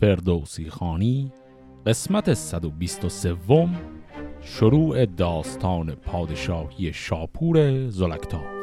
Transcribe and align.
فردوسی 0.00 0.70
خانی 0.70 1.32
قسمت 1.86 2.34
123 2.34 3.68
شروع 4.42 5.06
داستان 5.06 5.94
پادشاهی 5.94 6.92
شاپور 6.92 7.88
زلکتاف 7.88 8.57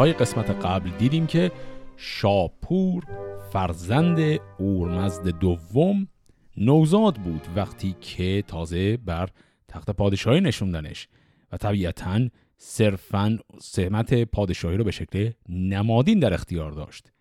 انتهای 0.00 0.26
قسمت 0.26 0.50
قبل 0.50 0.90
دیدیم 0.90 1.26
که 1.26 1.52
شاپور 1.96 3.04
فرزند 3.52 4.40
اورمزد 4.58 5.28
دوم 5.28 6.08
نوزاد 6.56 7.14
بود 7.14 7.46
وقتی 7.56 7.96
که 8.00 8.44
تازه 8.46 8.96
بر 8.96 9.28
تخت 9.68 9.90
پادشاهی 9.90 10.40
نشوندنش 10.40 11.08
و 11.52 11.56
طبیعتا 11.56 12.28
صرفا 12.56 13.38
سمت 13.60 14.14
پادشاهی 14.14 14.76
رو 14.76 14.84
به 14.84 14.90
شکل 14.90 15.30
نمادین 15.48 16.18
در 16.18 16.34
اختیار 16.34 16.72
داشت. 16.72 17.12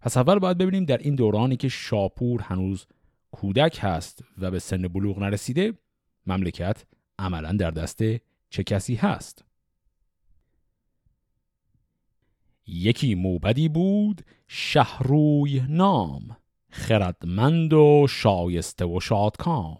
پس 0.00 0.16
اول 0.16 0.38
باید 0.38 0.58
ببینیم 0.58 0.84
در 0.84 0.98
این 0.98 1.14
دورانی 1.14 1.56
که 1.56 1.68
شاپور 1.68 2.40
هنوز 2.40 2.86
کودک 3.30 3.78
هست 3.80 4.24
و 4.38 4.50
به 4.50 4.58
سن 4.58 4.88
بلوغ 4.88 5.18
نرسیده 5.18 5.72
مملکت 6.26 6.84
عملا 7.18 7.52
در 7.52 7.70
دست 7.70 8.02
چه 8.50 8.64
کسی 8.64 8.94
هست؟ 8.94 9.49
یکی 12.70 13.14
موبدی 13.14 13.68
بود 13.68 14.22
شهروی 14.48 15.62
نام 15.68 16.36
خردمند 16.70 17.72
و 17.72 18.06
شایسته 18.10 18.84
و 18.84 19.00
شادکام. 19.00 19.78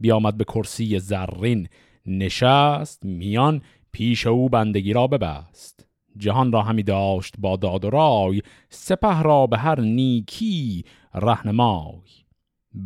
بیامد 0.00 0.36
به 0.36 0.44
کرسی 0.44 0.98
زرین 0.98 1.68
نشست 2.06 3.04
میان 3.04 3.62
پیش 3.92 4.26
او 4.26 4.48
بندگی 4.48 4.92
را 4.92 5.06
ببست. 5.06 5.86
جهان 6.16 6.52
را 6.52 6.62
همی 6.62 6.82
داشت 6.82 7.34
با 7.38 7.56
داد 7.56 7.84
و 7.84 7.90
رای 7.90 8.42
سپه 8.68 9.22
را 9.22 9.46
به 9.46 9.58
هر 9.58 9.80
نیکی 9.80 10.84
رهنمای. 11.14 12.10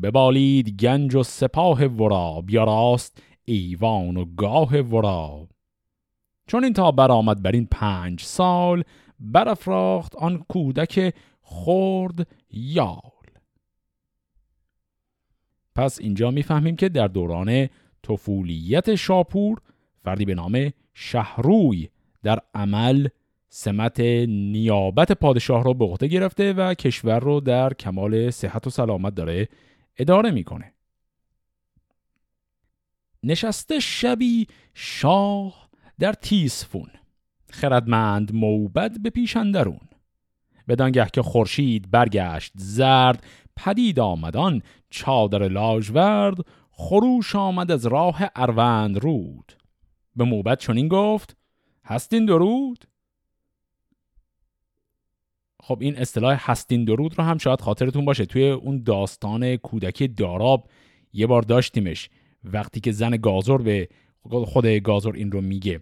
ببالید 0.03 0.69
گنج 0.69 1.15
و 1.15 1.23
سپاه 1.23 1.85
ورا 1.85 2.41
بیاراست 2.41 3.23
ایوان 3.45 4.17
و 4.17 4.25
گاه 4.37 4.81
ورا. 4.81 5.49
چون 6.47 6.65
این 6.65 6.73
تا 6.73 6.91
برآمد 6.91 7.43
بر 7.43 7.53
این 7.53 7.69
پنج 7.71 8.23
سال 8.23 8.85
برافراخت 9.21 10.17
آن 10.17 10.45
کودک 10.49 11.15
خرد 11.43 12.29
یال. 12.51 13.01
پس 15.75 16.01
اینجا 16.01 16.31
می‌فهمیم 16.31 16.77
که 16.77 16.89
در 16.89 17.09
دوران 17.09 17.69
طفولیت 18.03 18.95
شاپور 18.95 19.61
فردی 19.99 20.25
به 20.25 20.35
نام 20.35 20.73
شهروی 20.95 21.89
در 22.23 22.39
عمل 22.55 23.09
سمت 23.49 24.01
نیابت 24.29 25.13
پادشاه 25.13 25.65
رو 25.65 25.75
به 25.75 25.85
عهده 25.85 26.07
گرفته 26.07 26.53
و 26.53 26.75
کشور 26.75 27.21
رو 27.21 27.41
در 27.41 27.75
کمال 27.75 28.31
صحت 28.31 28.67
و 28.67 28.71
سلامت 28.71 29.15
داره 29.15 29.49
اداره 29.97 30.31
می‌کنه. 30.31 30.73
نشسته 33.23 33.81
شبی 33.81 34.47
شاه 34.75 35.69
در 35.99 36.13
تیسفون 36.13 36.91
خردمند 37.53 38.35
موبد 38.35 39.03
به 39.03 39.11
پیشندرون 39.11 39.81
بدانگه 40.69 41.07
که 41.13 41.23
خورشید 41.23 41.91
برگشت 41.91 42.53
زرد 42.57 43.25
پدید 43.57 44.01
آمدان 44.01 44.63
چادر 44.91 45.49
لاجورد 45.49 46.37
خروش 46.71 47.37
آمد 47.37 47.71
از 47.71 47.87
راه 47.87 48.23
اروند 48.37 48.99
رود. 48.99 49.53
به 50.17 50.25
موبد 50.25 50.59
چنین 50.59 50.89
گفت 50.89 51.37
هستین 51.85 52.27
درود؟ 52.27 52.85
خب 55.63 55.79
این 55.81 55.97
اصطلاح 55.97 56.51
هستین 56.51 56.85
درود 56.85 57.19
رو 57.19 57.25
هم 57.25 57.39
شاید 57.39 57.61
خاطرتون 57.61 58.05
باشه. 58.05 58.27
توی 58.27 58.51
اون 58.51 58.83
داستان 58.83 59.57
کودکی 59.57 60.09
داراب 60.09 60.71
یه 61.13 61.27
بار 61.27 61.43
داشتیمش. 61.43 62.11
وقتی 62.45 62.81
که 62.81 62.93
زن 62.93 63.11
گازور 63.11 63.63
به 63.63 63.89
خود 64.45 64.67
گازور 64.67 65.15
این 65.15 65.33
رو 65.33 65.41
میگه. 65.41 65.81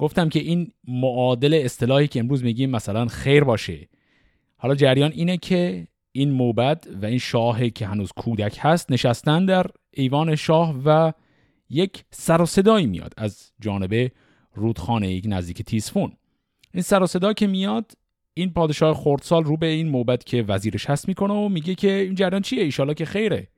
گفتم 0.00 0.28
که 0.28 0.40
این 0.40 0.72
معادل 0.88 1.60
اصطلاحی 1.64 2.08
که 2.08 2.20
امروز 2.20 2.44
میگیم 2.44 2.70
مثلا 2.70 3.06
خیر 3.06 3.44
باشه. 3.44 3.88
حالا 4.56 4.74
جریان 4.74 5.12
اینه 5.12 5.36
که 5.36 5.86
این 6.12 6.30
موبد 6.30 6.86
و 7.02 7.06
این 7.06 7.18
شاه 7.18 7.70
که 7.70 7.86
هنوز 7.86 8.12
کودک 8.12 8.58
هست 8.60 8.92
نشستن 8.92 9.44
در 9.44 9.66
ایوان 9.90 10.36
شاه 10.36 10.82
و 10.84 11.12
یک 11.70 12.04
سر 12.10 12.42
و 12.42 12.46
صدایی 12.46 12.86
میاد 12.86 13.14
از 13.16 13.52
جانب 13.60 14.10
رودخانه 14.54 15.12
یک 15.12 15.24
نزدیک 15.28 15.62
تیسفون 15.62 16.12
این 16.74 16.82
سر 16.82 17.02
و 17.02 17.06
صدا 17.06 17.32
که 17.32 17.46
میاد 17.46 17.92
این 18.34 18.52
پادشاه 18.52 18.94
خردسال 18.94 19.44
رو 19.44 19.56
به 19.56 19.66
این 19.66 19.88
موبد 19.88 20.24
که 20.24 20.42
وزیرش 20.42 20.90
هست 20.90 21.08
می‌کنه 21.08 21.34
و 21.34 21.48
میگه 21.48 21.74
که 21.74 21.92
این 21.92 22.14
جریان 22.14 22.42
چیه؟ 22.42 22.62
ایشالا 22.62 22.94
که 22.94 23.04
خیره. 23.04 23.48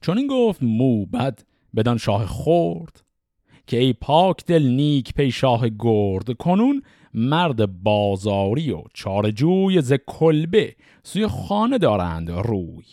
چون 0.00 0.18
این 0.18 0.26
گفت 0.26 0.62
موبد 0.62 1.51
بدان 1.76 1.98
شاه 1.98 2.26
خورد 2.26 3.02
که 3.66 3.78
ای 3.78 3.92
پاک 3.92 4.44
دل 4.44 4.62
نیک 4.62 5.14
پی 5.14 5.30
شاه 5.30 5.68
گرد 5.78 6.36
کنون 6.36 6.82
مرد 7.14 7.82
بازاری 7.82 8.70
و 8.70 8.82
چارجوی 8.94 9.80
ز 9.80 9.92
کلبه 10.06 10.76
سوی 11.02 11.26
خانه 11.26 11.78
دارند 11.78 12.30
روی. 12.30 12.84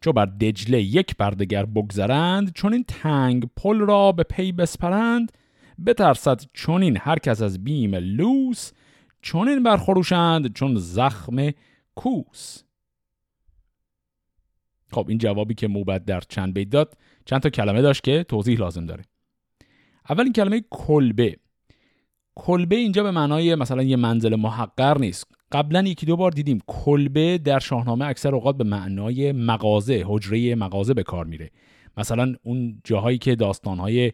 چو 0.00 0.12
بر 0.12 0.26
دجله 0.26 0.82
یک 0.82 1.16
بردگر 1.16 1.64
بگذرند 1.64 2.52
چون 2.52 2.72
این 2.72 2.84
تنگ 2.88 3.48
پل 3.56 3.78
را 3.78 4.12
به 4.12 4.22
پی 4.22 4.52
بسپرند. 4.52 5.32
بترسد 5.86 6.42
چون 6.52 6.82
این 6.82 6.96
هر 7.00 7.18
کس 7.18 7.42
از 7.42 7.64
بیم 7.64 7.94
لوس 7.94 8.72
چون 9.22 9.48
این 9.48 9.62
برخروشند 9.62 10.52
چون 10.54 10.74
زخم 10.74 11.50
کوس. 11.94 12.62
خب 14.92 15.06
این 15.08 15.18
جوابی 15.18 15.54
که 15.54 15.68
موبد 15.68 16.04
در 16.04 16.20
چند 16.20 16.54
بیت 16.54 16.70
داد 16.70 16.96
چند 17.28 17.40
تا 17.40 17.50
کلمه 17.50 17.82
داشت 17.82 18.04
که 18.04 18.24
توضیح 18.28 18.58
لازم 18.58 18.86
داره. 18.86 19.04
اول 20.10 20.24
این 20.24 20.32
کلمه 20.32 20.64
کلبه. 20.70 21.36
کلبه 22.34 22.76
اینجا 22.76 23.02
به 23.02 23.10
معنای 23.10 23.54
مثلا 23.54 23.82
یه 23.82 23.96
منزل 23.96 24.36
محقر 24.36 24.98
نیست. 24.98 25.24
قبلا 25.52 25.82
یکی 25.82 26.06
دو 26.06 26.16
بار 26.16 26.30
دیدیم 26.30 26.60
کلبه 26.66 27.38
در 27.38 27.58
شاهنامه 27.58 28.06
اکثر 28.06 28.34
اوقات 28.34 28.56
به 28.56 28.64
معنای 28.64 29.32
مغازه 29.32 30.04
حجره 30.06 30.54
مغازه 30.54 30.94
به 30.94 31.02
کار 31.02 31.24
میره. 31.24 31.50
مثلا 31.96 32.34
اون 32.42 32.80
جاهایی 32.84 33.18
که 33.18 33.34
داستانهای 33.34 34.12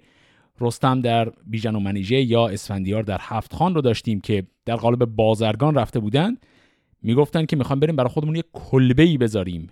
رستم 0.60 1.00
در 1.00 1.32
بیژن 1.46 1.74
و 1.74 1.80
منیژه 1.80 2.22
یا 2.22 2.48
اسفندیار 2.48 3.02
در 3.02 3.18
هفت 3.20 3.54
خان 3.54 3.74
رو 3.74 3.80
داشتیم 3.80 4.20
که 4.20 4.46
در 4.64 4.76
قالب 4.76 5.04
بازرگان 5.04 5.74
رفته 5.74 6.00
بودن 6.00 6.36
می‌گفتن 7.02 7.46
که 7.46 7.56
می‌خوام 7.56 7.80
بریم 7.80 7.96
برای 7.96 8.10
خودمون 8.10 8.36
یه 8.36 8.44
کلبه 8.52 9.02
ای 9.02 9.18
بذاریم 9.18 9.70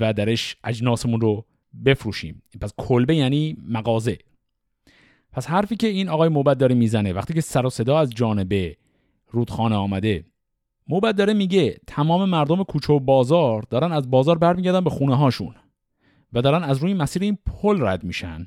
و 0.00 0.12
درش 0.12 0.56
اجناسمون 0.64 1.20
رو 1.20 1.44
بفروشیم. 1.84 2.42
پس 2.60 2.72
کلبه 2.76 3.16
یعنی 3.16 3.56
مغازه. 3.68 4.18
پس 5.32 5.46
حرفی 5.46 5.76
که 5.76 5.86
این 5.86 6.08
آقای 6.08 6.28
موبد 6.28 6.58
داره 6.58 6.74
می‌زنه 6.74 7.12
وقتی 7.12 7.34
که 7.34 7.40
سر 7.40 7.66
و 7.66 7.70
صدا 7.70 7.98
از 7.98 8.10
جانب 8.10 8.72
رودخانه 9.30 9.74
آمده 9.74 10.24
موبد 10.88 11.16
داره 11.16 11.34
میگه 11.34 11.78
تمام 11.86 12.28
مردم 12.28 12.62
کوچه 12.62 12.92
و 12.92 13.00
بازار 13.00 13.62
دارن 13.70 13.92
از 13.92 14.10
بازار 14.10 14.38
برمیگردن 14.38 14.84
به 14.84 14.90
خونه 14.90 15.16
هاشون 15.16 15.54
و 16.32 16.42
دارن 16.42 16.62
از 16.62 16.78
روی 16.78 16.94
مسیر 16.94 17.22
این 17.22 17.38
پل 17.46 17.82
رد 17.82 18.04
میشن. 18.04 18.46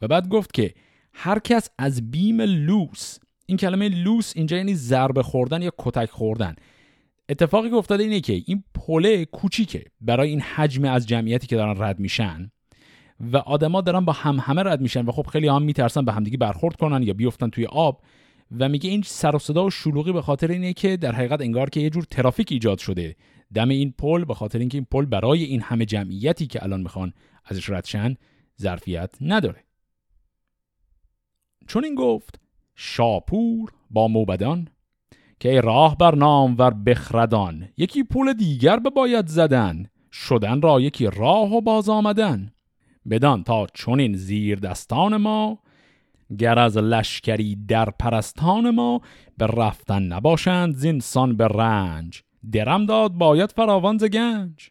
و 0.00 0.08
بعد 0.08 0.28
گفت 0.28 0.54
که 0.54 0.74
هر 1.12 1.38
کس 1.38 1.70
از 1.78 2.10
بیم 2.10 2.40
لوس 2.40 3.18
این 3.46 3.58
کلمه 3.58 3.88
لوس 3.88 4.32
اینجا 4.36 4.56
یعنی 4.56 4.74
ضربه 4.74 5.22
خوردن 5.22 5.62
یا 5.62 5.72
کتک 5.78 6.10
خوردن. 6.10 6.56
اتفاقی 7.28 7.70
که 7.70 7.76
افتاده 7.76 8.02
اینه 8.02 8.20
که 8.20 8.32
این 8.46 8.64
پله 8.74 9.24
کوچیکه 9.24 9.84
برای 10.00 10.30
این 10.30 10.40
حجم 10.40 10.84
از 10.84 11.06
جمعیتی 11.06 11.46
که 11.46 11.56
دارن 11.56 11.82
رد 11.82 11.98
میشن 11.98 12.50
و 13.20 13.36
آدما 13.36 13.80
دارن 13.80 14.04
با 14.04 14.12
هم 14.12 14.38
همه 14.40 14.62
رد 14.62 14.80
میشن 14.80 15.06
و 15.06 15.12
خب 15.12 15.26
خیلی 15.26 15.48
هم 15.48 15.62
میترسن 15.62 16.04
به 16.04 16.12
همدیگه 16.12 16.36
برخورد 16.36 16.76
کنن 16.76 17.02
یا 17.02 17.14
بیفتن 17.14 17.50
توی 17.50 17.66
آب 17.66 18.02
و 18.58 18.68
میگه 18.68 18.90
این 18.90 19.02
سر 19.02 19.36
و 19.36 19.38
صدا 19.38 19.64
و 19.64 19.70
شلوغی 19.70 20.12
به 20.12 20.22
خاطر 20.22 20.50
اینه 20.50 20.72
که 20.72 20.96
در 20.96 21.12
حقیقت 21.12 21.40
انگار 21.40 21.70
که 21.70 21.80
یه 21.80 21.90
جور 21.90 22.04
ترافیک 22.04 22.52
ایجاد 22.52 22.78
شده. 22.78 23.16
دم 23.54 23.68
این 23.68 23.94
پل 23.98 24.24
به 24.24 24.34
خاطر 24.34 24.58
اینکه 24.58 24.78
این 24.78 24.86
پل 24.90 25.04
برای 25.04 25.44
این 25.44 25.60
همه 25.60 25.84
جمعیتی 25.84 26.46
که 26.46 26.62
الان 26.62 26.80
می‌خوان 26.80 27.12
ازش 27.44 27.70
ردشن 27.70 28.14
ظرفیت 28.60 29.10
نداره. 29.20 29.64
چون 31.66 31.84
این 31.84 31.94
گفت 31.94 32.40
شاپور 32.74 33.72
با 33.90 34.08
موبدان 34.08 34.68
که 35.40 35.60
راه 35.60 35.96
بر 35.96 36.14
نام 36.14 36.54
ور 36.58 36.70
بخردان 36.70 37.68
یکی 37.76 38.02
پول 38.02 38.32
دیگر 38.32 38.78
به 38.78 38.90
باید 38.90 39.26
زدن 39.26 39.86
شدن 40.12 40.62
را 40.62 40.80
یکی 40.80 41.06
راه 41.06 41.52
و 41.52 41.60
باز 41.60 41.88
آمدن. 41.88 42.52
بدان 43.10 43.44
تا 43.44 43.66
چونین 43.74 44.16
زیر 44.16 44.58
دستان 44.58 45.16
ما 45.16 45.58
گر 46.38 46.58
از 46.58 46.76
لشکری 46.76 47.56
در 47.68 47.90
پرستان 47.90 48.70
ما 48.70 49.00
به 49.38 49.46
رفتن 49.46 50.02
نباشند 50.02 50.74
زینسان 50.74 51.36
به 51.36 51.48
رنج. 51.48 52.22
درم 52.52 52.86
داد 52.86 53.12
باید 53.12 53.52
فراوان 53.52 53.98
ز 53.98 54.04
گنج. 54.04 54.70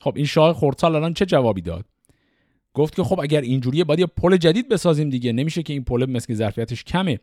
خب 0.00 0.12
این 0.16 0.26
شاه 0.26 0.54
خردسال 0.54 0.96
الان 0.96 1.14
چه 1.14 1.26
جوابی 1.26 1.60
داد؟ 1.60 1.84
گفت 2.74 2.96
که 2.96 3.04
خب 3.04 3.20
اگر 3.20 3.40
اینجوریه 3.40 3.84
باید 3.84 4.00
یه 4.00 4.06
پل 4.06 4.36
جدید 4.36 4.68
بسازیم 4.68 5.10
دیگه 5.10 5.32
نمیشه 5.32 5.62
که 5.62 5.72
این 5.72 5.84
پل 5.84 6.10
مثل 6.10 6.34
ظرفیتش 6.34 6.84
کمه. 6.84 7.20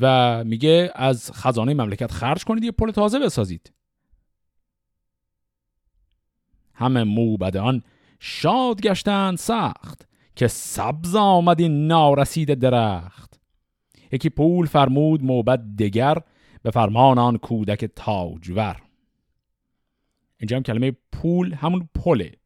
و 0.00 0.44
میگه 0.44 0.92
از 0.94 1.30
خزانه 1.32 1.74
مملکت 1.74 2.12
خرج 2.12 2.44
کنید 2.44 2.64
یه 2.64 2.72
پل 2.72 2.90
تازه 2.90 3.18
بسازید. 3.18 3.72
همه 6.74 7.04
موبدان 7.04 7.82
شاد 8.20 8.80
گشتند 8.80 9.38
سخت 9.38 10.08
که 10.36 10.48
سبز 10.48 11.14
آمد 11.14 11.60
این 11.60 11.86
نارسید 11.86 12.54
درخت. 12.54 13.40
یکی 14.12 14.30
پول 14.30 14.66
فرمود 14.66 15.24
موبد 15.24 15.60
دگر 15.78 16.18
به 16.62 16.70
فرمان 16.70 17.18
آن 17.18 17.38
کودک 17.38 17.84
تاجور. 17.84 18.82
اینجا 20.38 20.56
هم 20.56 20.62
کلمه 20.62 20.96
پول 21.12 21.54
همون 21.54 21.88
پله. 21.94 22.39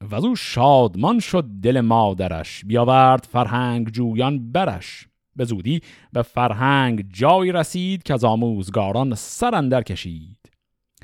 و 0.00 0.14
او 0.14 0.36
شادمان 0.36 1.20
شد 1.20 1.44
دل 1.62 1.80
مادرش 1.80 2.64
بیاورد 2.64 3.28
فرهنگ 3.30 3.88
جویان 3.88 4.52
برش. 4.52 5.08
به 5.36 5.44
زودی 5.44 5.80
به 6.12 6.22
فرهنگ 6.22 7.12
جایی 7.12 7.52
رسید 7.52 8.02
که 8.02 8.14
از 8.14 8.24
آموزگاران 8.24 9.14
سر 9.14 9.82
کشید. 9.82 10.38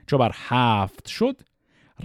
چو 0.06 0.18
بر 0.18 0.30
هفت 0.34 1.08
شد 1.08 1.40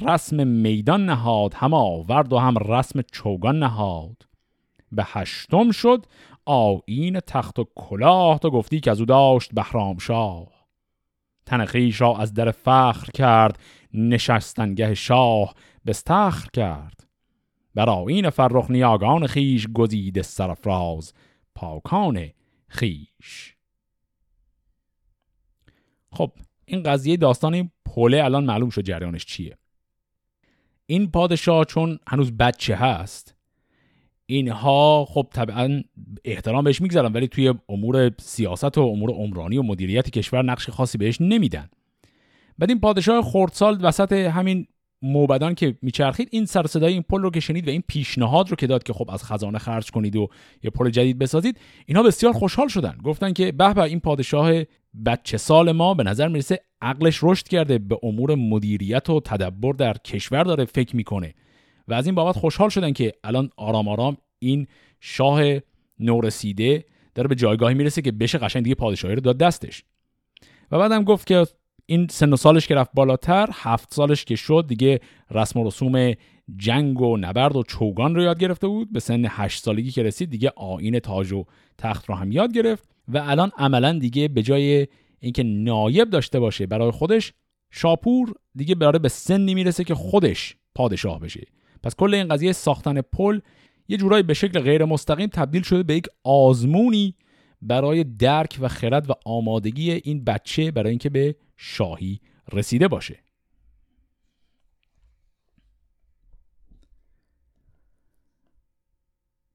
رسم 0.01 0.47
میدان 0.47 1.05
نهاد 1.05 1.53
هم 1.53 1.73
آورد 1.73 2.33
و 2.33 2.37
هم 2.37 2.57
رسم 2.57 3.01
چوگان 3.11 3.59
نهاد. 3.59 4.25
به 4.91 5.03
هشتم 5.07 5.71
شد 5.71 6.05
آین 6.45 7.19
تخت 7.19 7.59
و 7.59 7.65
کلاه 7.75 8.39
تو 8.39 8.49
گفتی 8.49 8.79
که 8.79 8.91
از 8.91 8.99
او 8.99 9.05
داشت 9.05 9.53
بهرام 9.53 9.97
شاه. 9.97 10.47
تن 11.45 11.67
را 11.99 12.17
از 12.17 12.33
در 12.33 12.51
فخر 12.51 13.11
کرد 13.11 13.59
نشستنگه 13.93 14.93
شاه. 14.93 15.53
بستخر 15.89 16.49
کرد. 16.53 17.07
بر 17.75 17.89
آین 17.89 18.29
فرخ 18.29 18.71
نیاگان 18.71 19.27
خیش 19.27 19.67
گزید 19.73 20.21
سرفراز 20.21 21.13
پاکان 21.55 22.29
خیش 22.67 23.55
خب 26.11 26.31
این 26.65 26.83
قضیه 26.83 27.17
داستان 27.17 27.53
این 27.53 27.71
پله 27.85 28.23
الان 28.23 28.45
معلوم 28.45 28.69
شد 28.69 28.81
جریانش 28.81 29.25
چیه. 29.25 29.57
این 30.85 31.11
پادشاه 31.11 31.65
چون 31.65 31.99
هنوز 32.07 32.31
بچه 32.31 32.75
هست 32.75 33.35
اینها 34.25 35.05
خب 35.05 35.27
طبعا 35.33 35.81
احترام 36.25 36.63
بهش 36.63 36.81
می‌گذارن 36.81 37.13
ولی 37.13 37.27
توی 37.27 37.53
امور 37.69 38.11
سیاست 38.19 38.77
و 38.77 38.81
امور 38.81 39.11
عمرانی 39.11 39.57
و 39.57 39.63
مدیریت 39.63 40.09
کشور 40.09 40.41
نقش 40.41 40.69
خاصی 40.69 40.97
بهش 40.97 41.21
نمیدن. 41.21 41.69
بعد 42.57 42.69
این 42.69 42.79
پادشاه 42.79 43.21
خردسال 43.21 43.79
وسط 43.81 44.11
همین 44.11 44.67
موبدان 45.01 45.55
که 45.55 45.77
میچرخید 45.81 46.29
این 46.31 46.45
سر 46.45 46.67
صدای 46.67 46.93
این 46.93 47.01
پل 47.01 47.21
رو 47.21 47.31
که 47.31 47.39
شنید 47.39 47.67
و 47.67 47.71
این 47.71 47.83
پیشنهاد 47.87 48.49
رو 48.49 48.55
که 48.55 48.67
داد 48.67 48.83
که 48.83 48.93
خب 48.93 49.11
از 49.11 49.23
خزانه 49.23 49.57
خرج 49.57 49.91
کنید 49.91 50.15
و 50.15 50.27
یه 50.63 50.69
پل 50.69 50.89
جدید 50.89 51.19
بسازید 51.19 51.59
اینها 51.85 52.03
بسیار 52.03 52.33
خوشحال 52.33 52.67
شدن. 52.67 52.97
گفتن 53.03 53.33
که 53.33 53.51
به 53.51 53.73
به 53.73 53.81
این 53.81 53.99
پادشاه 53.99 54.51
بچه 55.05 55.37
سال 55.37 55.71
ما 55.71 55.93
به 55.93 56.03
نظر 56.03 56.27
می‌رسه 56.27 56.59
عقلش 56.81 57.19
رشد 57.23 57.47
کرده 57.47 57.77
به 57.77 57.97
امور 58.03 58.35
مدیریت 58.35 59.09
و 59.09 59.19
تدبر 59.19 59.73
در 59.73 59.93
کشور 59.93 60.43
داره 60.43 60.65
فکر 60.65 60.95
می‌کنه. 60.95 61.33
و 61.87 61.93
از 61.93 62.05
این 62.05 62.15
بابت 62.15 62.35
خوشحال 62.35 62.69
شدن 62.69 62.93
که 62.93 63.13
الان 63.23 63.49
آرام 63.57 63.87
آرام 63.87 64.17
این 64.39 64.67
شاه 64.99 65.41
نورسیده 65.99 66.85
داره 67.15 67.27
به 67.27 67.35
جایگاهی 67.35 67.75
می‌رسه 67.75 68.01
که 68.01 68.11
بشه 68.11 68.37
قشنگ 68.37 68.63
دیگه 68.63 68.75
پادشاهی 68.75 69.15
رو 69.15 69.21
داد 69.21 69.37
دستش. 69.37 69.83
و 70.71 70.77
بعدم 70.77 71.03
گفت 71.03 71.27
که 71.27 71.45
این 71.89 72.07
سن 72.07 72.33
و 72.33 72.35
سالش 72.35 72.67
که 72.67 72.75
رفت 72.75 72.91
بالاتر 72.93 73.49
هفت 73.53 73.93
سالش 73.93 74.25
که 74.25 74.35
شد 74.35 74.65
دیگه 74.67 74.99
رسم 75.31 75.59
و 75.59 75.67
رسوم 75.67 76.13
جنگ 76.57 77.01
و 77.01 77.17
نبرد 77.17 77.55
و 77.55 77.63
چوگان 77.63 78.15
رو 78.15 78.23
یاد 78.23 78.39
گرفته 78.39 78.67
بود. 78.67 78.93
به 78.93 78.99
سن 78.99 79.25
هشت 79.29 79.63
سالگی 79.63 79.91
که 79.91 80.03
رسید 80.03 80.29
دیگه 80.29 80.51
آین 80.55 80.99
تاج 80.99 81.31
و 81.31 81.45
تخت 81.77 82.05
رو 82.05 82.15
هم 82.15 82.31
یاد 82.31 82.53
گرفت 82.53 82.89
و 83.07 83.17
الان 83.17 83.51
عملا 83.57 83.99
دیگه 83.99 84.27
به 84.27 84.41
جای 84.41 84.87
اینکه 85.19 85.43
نایب 85.43 86.09
داشته 86.09 86.39
باشه 86.39 86.65
برای 86.65 86.91
خودش 86.91 87.33
شاپور 87.71 88.33
دیگه 88.55 88.75
برای 88.75 88.99
به 88.99 89.09
سنی 89.09 89.53
می‌رسه 89.53 89.83
که 89.83 89.95
خودش 89.95 90.55
پادشاه 90.75 91.19
بشه. 91.19 91.47
پس 91.83 91.95
کل 91.95 92.13
این 92.13 92.27
قضیه 92.27 92.51
ساختن 92.51 93.01
پل 93.01 93.39
یه 93.87 93.97
جورایی 93.97 94.23
به 94.23 94.33
شکل 94.33 94.59
غیر 94.59 94.85
مستقیم 94.85 95.27
تبدیل 95.27 95.61
شده 95.61 95.83
به 95.83 95.95
یک 95.95 96.05
آزمونی 96.23 97.15
برای 97.61 98.03
درک 98.03 98.57
و 98.61 98.67
خرد 98.67 99.09
و 99.09 99.13
آمادگی 99.25 99.91
این 99.91 100.23
بچه 100.23 100.71
برای 100.71 100.89
اینکه 100.89 101.09
به 101.09 101.35
شاهی 101.57 102.19
رسیده 102.53 102.87
باشه. 102.87 103.23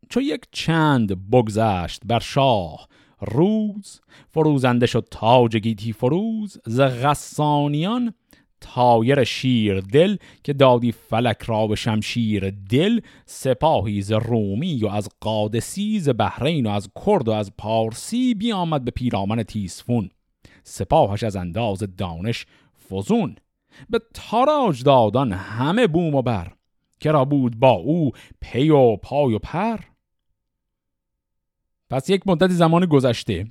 چو 0.08 0.20
یک 0.20 0.44
چند 0.52 1.30
بگذشت 1.30 2.02
بر 2.04 2.18
شاه 2.18 2.88
روز 3.20 4.00
فروزنده 4.30 4.86
شد 4.86 5.08
تاج 5.10 5.56
گیتی 5.56 5.92
فروز 5.92 6.58
ز 6.66 6.80
غسانیان 6.80 8.14
تایر 8.64 9.24
شیر 9.24 9.80
دل 9.80 10.16
که 10.44 10.52
دادی 10.52 10.92
فلک 10.92 11.42
را 11.42 11.66
به 11.66 11.74
شمشیر 11.74 12.50
دل 12.50 13.00
سپاهی 13.26 14.02
ز 14.02 14.12
رومی 14.12 14.84
و 14.84 14.86
از 14.86 15.08
قادسی 15.20 16.00
ز 16.00 16.08
بحرین 16.08 16.66
و 16.66 16.70
از 16.70 16.90
کرد 17.06 17.28
و 17.28 17.32
از 17.32 17.52
پارسی 17.58 18.34
بیامد 18.34 18.84
به 18.84 18.90
پیرامن 18.90 19.42
تیسفون 19.42 20.10
سپاهش 20.64 21.22
از 21.22 21.36
انداز 21.36 21.82
دانش 21.96 22.46
فزون. 22.90 23.36
به 23.90 24.00
تاراج 24.14 24.82
دادان 24.82 25.32
همه 25.32 25.86
بوم 25.86 26.14
و 26.14 26.22
بر. 26.22 26.52
که 27.00 27.12
را 27.12 27.24
بود 27.24 27.56
با 27.58 27.70
او 27.70 28.12
پی 28.40 28.70
و 28.70 28.96
پای 28.96 29.34
و 29.34 29.38
پر؟ 29.38 29.80
پس 31.90 32.10
یک 32.10 32.22
مدت 32.26 32.50
زمان 32.50 32.86
گذشته. 32.86 33.46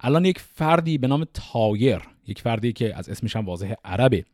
الان 0.00 0.24
یک 0.24 0.38
فردی 0.38 0.98
به 0.98 1.06
نام 1.06 1.26
طایر 1.34 2.00
یک 2.26 2.40
فردی 2.40 2.72
که 2.72 2.96
از 2.96 3.08
اسمش 3.08 3.36
هم 3.36 3.46
واضح 3.46 3.74
عربه. 3.84 4.24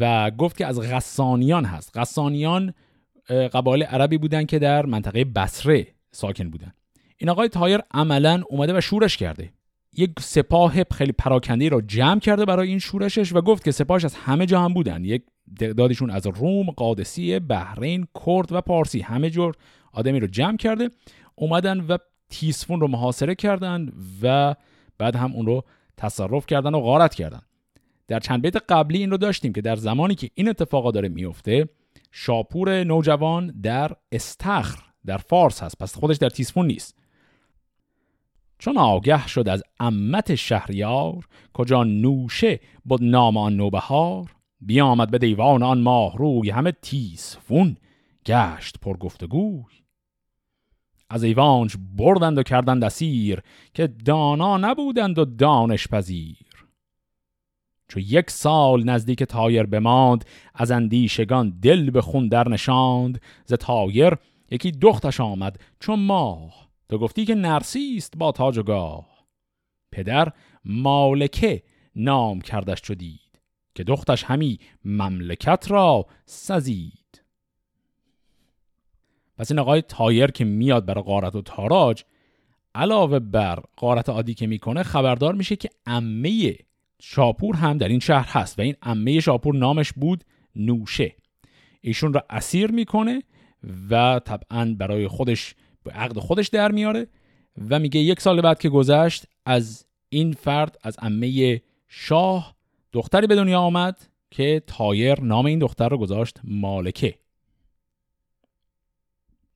و 0.00 0.30
گفت 0.30 0.56
که 0.56 0.66
از 0.66 0.80
غسانیان 0.80 1.64
هست. 1.64 1.96
غسانیان 1.98 2.74
قبایل 3.28 3.82
عربی 3.82 4.18
بودن 4.18 4.44
که 4.44 4.58
در 4.58 4.86
منطقه 4.86 5.24
بصره 5.24 5.86
ساکن 6.10 6.50
بودن. 6.50 6.72
این 7.16 7.30
آقای 7.30 7.48
طایر 7.48 7.80
عملا 7.90 8.42
اومده 8.48 8.78
و 8.78 8.80
شورش 8.80 9.16
کرده. 9.16 9.52
یک 9.92 10.10
سپاه 10.20 10.84
خیلی 10.84 11.12
پراکنده 11.12 11.68
را 11.68 11.80
جمع 11.80 12.20
کرده 12.20 12.44
برای 12.44 12.68
این 12.68 12.78
شورشش 12.78 13.34
و 13.34 13.40
گفت 13.40 13.64
که 13.64 13.70
سپاهش 13.70 14.04
از 14.04 14.14
همه 14.14 14.46
جا 14.46 14.60
هم 14.60 14.74
بودن. 14.74 15.04
یک 15.04 15.22
تعدادشون 15.60 16.10
از 16.10 16.26
روم، 16.26 16.70
قادسی، 16.70 17.38
بحرین، 17.38 18.06
کرد 18.26 18.52
و 18.52 18.60
پارسی 18.60 19.00
همه 19.00 19.30
جور 19.30 19.54
آدمی 19.92 20.20
رو 20.20 20.26
جمع 20.26 20.56
کرده. 20.56 20.90
اومدن 21.34 21.80
و 21.80 21.98
تیسفون 22.30 22.80
رو 22.80 22.88
محاصره 22.88 23.34
کردن 23.34 23.92
و 24.22 24.54
بعد 24.98 25.16
هم 25.16 25.32
اون 25.32 25.46
رو 25.46 25.64
تصرف 25.96 26.46
کردن 26.46 26.74
و 26.74 26.80
غارت 26.80 27.14
کردن. 27.14 27.40
در 28.08 28.20
چند 28.20 28.42
بیت 28.42 28.56
قبلی 28.68 28.98
این 28.98 29.10
رو 29.10 29.16
داشتیم 29.16 29.52
که 29.52 29.60
در 29.60 29.76
زمانی 29.76 30.14
که 30.14 30.30
این 30.34 30.48
اتفاقا 30.48 30.90
داره 30.90 31.08
میفته 31.08 31.68
شاپور 32.12 32.84
نوجوان 32.84 33.46
در 33.62 33.92
استخر 34.12 34.78
در 35.06 35.16
فارس 35.16 35.62
هست. 35.62 35.78
پس 35.78 35.96
خودش 35.96 36.16
در 36.16 36.28
تیسفون 36.28 36.66
نیست. 36.66 36.98
چون 38.58 38.78
آگه 38.78 39.28
شد 39.28 39.48
از 39.48 39.62
امت 39.80 40.34
شهریار 40.34 41.26
کجا 41.54 41.84
نوشه 41.84 42.60
بود 42.84 43.02
نام 43.02 43.36
آن 43.36 43.56
نوبهار 43.56 44.34
بیامد 44.60 45.10
به 45.10 45.18
دیوان 45.18 45.62
آن 45.62 45.80
ماه 45.80 46.18
روی 46.18 46.50
همه 46.50 46.72
تیسفون 46.72 47.76
گشت 48.26 48.78
پر 48.80 48.96
گفتگوی 48.96 49.62
از 51.10 51.24
ایوانش 51.24 51.76
بردند 51.96 52.38
و 52.38 52.42
کردند 52.42 52.84
اسیر 52.84 53.42
که 53.74 53.86
دانا 53.86 54.56
نبودند 54.56 55.18
و 55.18 55.24
دانش 55.24 55.88
پذیر 55.88 56.36
چو 57.88 58.00
یک 58.00 58.30
سال 58.30 58.84
نزدیک 58.84 59.22
طایر 59.22 59.62
بماند 59.62 60.24
از 60.54 60.70
اندیشگان 60.70 61.58
دل 61.62 61.90
به 61.90 62.00
خون 62.00 62.28
در 62.28 62.48
نشاند. 62.48 63.20
ز 63.44 63.52
طایر 63.52 64.14
یکی 64.50 64.70
دختش 64.70 65.20
آمد 65.20 65.60
چون 65.80 66.00
ماه. 66.00 66.68
تو 66.88 66.98
گفتی 66.98 67.24
که 67.24 67.34
نرسی 67.34 67.89
است 67.89 68.16
با 68.16 68.32
تاج 68.32 68.58
و 68.58 68.62
گاه. 68.62 69.06
پدر 69.92 70.32
مالکه 70.64 71.62
نام 71.96 72.40
کردش 72.40 72.80
چو 72.80 72.94
دید 72.94 73.20
که 73.74 73.84
دختش 73.84 74.24
همی 74.24 74.58
مملکت 74.84 75.66
را 75.70 76.06
سزید. 76.26 77.22
پس 79.38 79.50
این 79.50 79.58
آقای 79.58 79.82
تایر 79.82 80.30
که 80.30 80.44
میاد 80.44 80.86
برای 80.86 81.04
قارت 81.04 81.34
و 81.34 81.42
تاراج 81.42 82.04
علاوه 82.74 83.18
بر 83.18 83.62
قارت 83.76 84.08
عادی 84.08 84.34
که 84.34 84.46
می‌کنه 84.46 84.82
خبردار 84.82 85.34
میشه 85.34 85.56
که 85.56 85.70
امه 85.86 86.56
شاپور 87.00 87.56
هم 87.56 87.78
در 87.78 87.88
این 87.88 88.00
شهر 88.00 88.28
هست 88.28 88.58
و 88.58 88.62
این 88.62 88.74
امه 88.82 89.20
شاپور 89.20 89.54
نامش 89.54 89.92
بود 89.92 90.24
نوشه. 90.56 91.16
ایشون 91.80 92.12
را 92.12 92.24
اسیر 92.30 92.70
می‌کنه 92.70 93.22
و 93.90 94.20
طبعا 94.24 94.74
برای 94.78 95.08
خودش 95.08 95.54
به 95.84 95.90
عقد 95.92 96.18
خودش 96.18 96.48
در 96.48 96.72
میاره 96.72 97.06
و 97.68 97.78
میگه 97.78 98.00
یک 98.00 98.20
سال 98.20 98.40
بعد 98.40 98.58
که 98.58 98.68
گذشت 98.68 99.26
از 99.44 99.86
این 100.08 100.32
فرد 100.32 100.78
از 100.82 100.96
امه 101.02 101.60
شاه 101.88 102.56
دختری 102.92 103.26
به 103.26 103.34
دنیا 103.34 103.60
آمد 103.60 104.08
که 104.30 104.62
تایر 104.66 105.20
نام 105.20 105.46
این 105.46 105.58
دختر 105.58 105.88
رو 105.88 105.98
گذاشت 105.98 106.40
مالکه. 106.44 107.14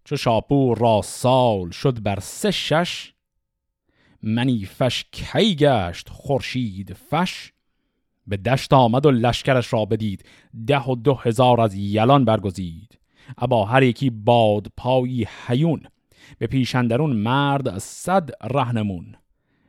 چو 0.05 0.17
شاپور 0.17 0.79
را 0.79 1.03
سال 1.05 1.71
شد 1.71 2.03
بر 2.03 2.21
سه 2.21 2.51
شش 2.51 3.13
منی 4.23 4.65
فش 4.65 5.05
کی 5.13 5.55
گشت 5.55 6.09
خورشید 6.09 6.93
فش؟ 6.93 7.53
به 8.27 8.37
دشت 8.37 8.73
آمد 8.73 9.07
و 9.07 9.11
لشکرش 9.11 9.73
را 9.73 9.85
بدید 9.85 10.25
ده 10.67 10.83
و 10.83 10.95
دو 10.95 11.15
هزار 11.15 11.61
از 11.61 11.75
یلان 11.75 12.25
برگزید. 12.25 12.99
ابا 13.39 13.65
هر 13.65 13.83
یکی 13.83 14.11
باد 14.11 14.67
پایی 14.77 15.29
حیون 15.47 15.83
به 16.39 16.47
پیشندرون 16.47 17.17
مرد 17.17 17.79
صد 17.79 18.31
رهنمون. 18.43 19.17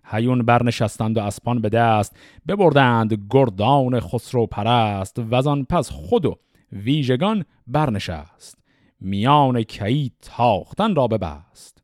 هیون 0.05 0.45
برنشستند 0.45 1.17
و 1.17 1.21
اسپان 1.21 1.61
به 1.61 1.69
دست 1.69 2.17
ببردند 2.47 3.27
گردان 3.29 3.99
خسرو 3.99 4.47
پرست 4.47 5.15
وزان 5.31 5.65
پس 5.65 5.89
خود 5.89 6.25
و 6.25 6.39
ویژگان 6.71 7.45
برنشست. 7.67 8.57
میان 8.99 9.63
کی 9.63 10.11
تاختن 10.21 10.95
را 10.95 11.07
ببست. 11.07 11.80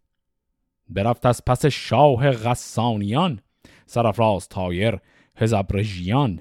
برفت 0.90 1.26
از 1.26 1.46
پس 1.46 1.66
شاه 1.66 2.32
غسانیان 2.32 3.40
سرفراز 3.86 4.48
تایر 4.48 5.00
هزبرژیان. 5.36 6.40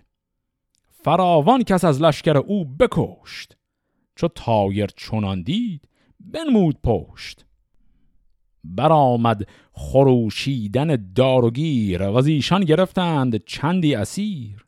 فراوان 0.91 1.63
کس 1.63 1.85
از 1.85 2.03
لشکر 2.03 2.37
او 2.37 2.65
بکشت 2.65 3.57
چو 4.17 4.29
تایر 4.29 4.87
چنان 4.87 5.43
دید 5.43 5.89
بنمود 6.21 6.79
پشت. 6.85 7.47
برآمد 8.65 9.49
خروشیدن 9.73 11.13
داروگیر 11.15 12.03
و 12.03 12.17
از 12.17 12.27
ایشان 12.27 12.65
گرفتند 12.65 13.45
چندی 13.45 13.95
اسیر. 13.95 14.67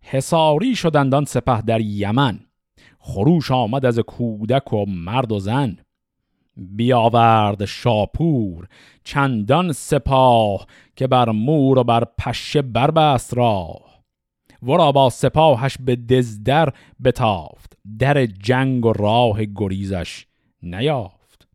حساری 0.00 0.76
شدند 0.76 1.14
آن 1.14 1.24
سپه 1.24 1.62
در 1.62 1.80
یمن 1.80 2.40
خروش 2.98 3.50
آمد 3.50 3.86
از 3.86 3.98
کودک 3.98 4.72
و 4.72 4.84
مرد 4.88 5.32
و 5.32 5.38
زن. 5.38 5.78
بیاورد 6.56 7.64
شاپور 7.64 8.68
چندان 9.04 9.72
سپاه 9.72 10.66
که 10.96 11.06
بر 11.06 11.30
مور 11.30 11.78
و 11.78 11.84
بر 11.84 12.04
پشه 12.18 12.62
بربست 12.62 13.34
راه. 13.34 14.02
ورا 14.62 14.92
با 14.92 15.10
سپاهش 15.10 15.76
به 15.80 15.96
دزدر 15.96 16.72
بتافت 17.04 17.78
در 17.98 18.26
جنگ 18.26 18.86
و 18.86 18.92
راه 18.92 19.44
گریزش 19.44 20.26
نیافت. 20.62 21.48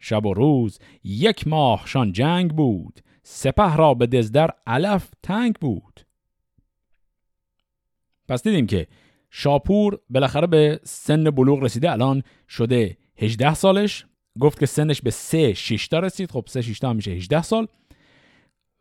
شب 0.00 0.26
و 0.26 0.34
روز 0.34 0.78
یک 1.04 1.48
ماهشان 1.48 2.12
جنگ 2.12 2.50
بود 2.50 3.00
سپه 3.22 3.76
را 3.76 3.94
به 3.94 4.06
دزدر 4.06 4.50
علف 4.66 5.10
تنگ 5.22 5.54
بود. 5.60 6.00
پس 8.28 8.42
دیدیم 8.42 8.66
که 8.66 8.86
شاپور 9.30 9.98
بالاخره 10.10 10.46
به 10.46 10.80
سن 10.84 11.30
بلوغ 11.30 11.62
رسیده 11.62 11.92
الان 11.92 12.22
شده 12.48 12.96
18 13.16 13.54
سالش 13.54 14.06
گفت 14.40 14.58
که 14.58 14.66
سنش 14.66 15.02
به 15.02 15.10
3 15.10 15.54
6 15.54 15.88
تا 15.88 15.98
رسید. 15.98 16.30
خب 16.30 16.44
3 16.48 16.62
6 16.62 16.78
تا 16.78 16.92
میشه 16.92 17.10
18 17.10 17.42
سال. 17.42 17.66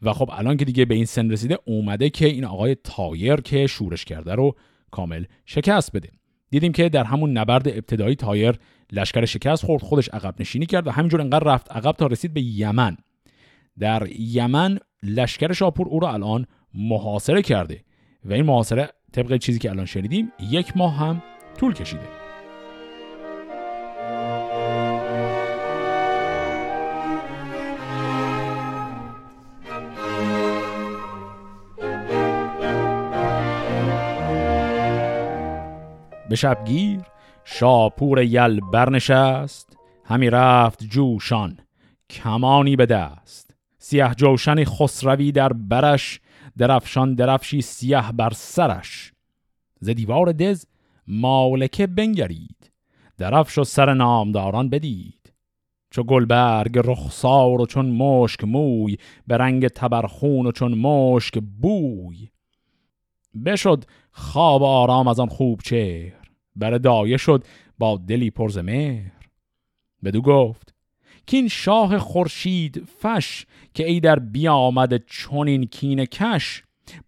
و 0.01 0.13
خب 0.13 0.29
الان 0.33 0.57
که 0.57 0.65
دیگه 0.65 0.85
به 0.85 0.95
این 0.95 1.05
سن 1.05 1.31
رسیده 1.31 1.57
اومده 1.65 2.09
که 2.09 2.25
این 2.25 2.45
آقای 2.45 2.75
طایر 2.75 3.35
که 3.35 3.67
شورش 3.67 4.05
کرده 4.05 4.35
رو 4.35 4.55
کامل 4.91 5.23
شکست 5.45 5.91
بده. 5.91 6.09
دیدیم 6.49 6.71
که 6.71 6.89
در 6.89 7.03
همون 7.03 7.37
نبرد 7.37 7.67
ابتدایی 7.67 8.15
طایر 8.15 8.59
لشکر 8.91 9.25
شکست 9.25 9.65
خورد 9.65 9.81
خودش 9.81 10.09
عقب 10.09 10.35
نشینی 10.39 10.65
کرد 10.65 10.87
و 10.87 10.91
همینجور 10.91 11.21
انقدر 11.21 11.53
رفت 11.53 11.71
عقب 11.71 11.91
تا 11.91 12.07
رسید 12.07 12.33
به 12.33 12.41
یمن. 12.41 12.97
در 13.79 14.07
یمن 14.19 14.79
لشکر 15.03 15.53
شاپور 15.53 15.87
او 15.87 15.99
رو 15.99 16.07
الان 16.07 16.45
محاصره 16.73 17.41
کرده 17.41 17.83
و 18.25 18.33
این 18.33 18.45
محاصره 18.45 18.89
طبق 19.11 19.37
چیزی 19.37 19.59
که 19.59 19.69
الان 19.69 19.85
شنیدیم 19.85 20.31
یک 20.51 20.77
ماه 20.77 20.95
هم 20.95 21.23
طول 21.57 21.73
کشیده. 21.73 22.22
به 36.29 36.35
شبگیر 36.35 36.99
شاپور 37.45 38.21
یل 38.21 38.59
برنشست 38.59 39.77
همی 40.05 40.29
رفت 40.29 40.83
جوشان 40.83 41.57
کمانی 42.09 42.75
به 42.75 42.85
دست. 42.85 43.55
سیه 43.77 44.11
جوشن 44.17 44.63
خسروی 44.63 45.31
در 45.31 45.53
برش 45.53 46.19
درفشان 46.57 47.15
درفشی 47.15 47.61
سیه 47.61 48.11
بر 48.11 48.29
سرش. 48.33 49.13
ز 49.79 49.89
دیوار 49.89 50.31
دز 50.31 50.65
مالکه 51.07 51.87
بنگرید 51.87 52.71
درفش 53.17 53.57
و 53.57 53.63
سر 53.63 53.93
نامداران 53.93 54.69
بدید. 54.69 55.33
چو 55.91 56.03
گلبرگ 56.03 56.77
رخسار 56.77 57.61
و 57.61 57.65
چون 57.65 57.85
مشک 57.85 58.43
موی 58.43 58.97
به 59.27 59.37
رنگ 59.37 59.67
تبرخون 59.67 60.45
و 60.45 60.51
چون 60.51 60.73
مشک 60.77 61.39
بوی. 61.61 62.29
بشد 63.45 63.85
خواب 64.11 64.63
آرام 64.63 65.07
از 65.07 65.19
آن 65.19 65.27
خوب 65.27 65.61
چهر. 65.61 66.13
بر 66.55 66.77
دایه 66.77 67.17
شد 67.17 67.43
با 67.77 68.01
دلی 68.07 68.31
پرز 68.31 68.57
مهر. 68.57 69.11
بدو 70.03 70.21
گفت 70.21 70.73
کین 71.25 71.47
شاه 71.47 71.97
خورشید 71.97 72.83
فش 72.99 73.45
که 73.73 73.87
ای 73.87 73.99
در 73.99 74.19
بیامد 74.19 75.05
چونین 75.05 75.65
کین 75.65 76.05
کش 76.05 76.63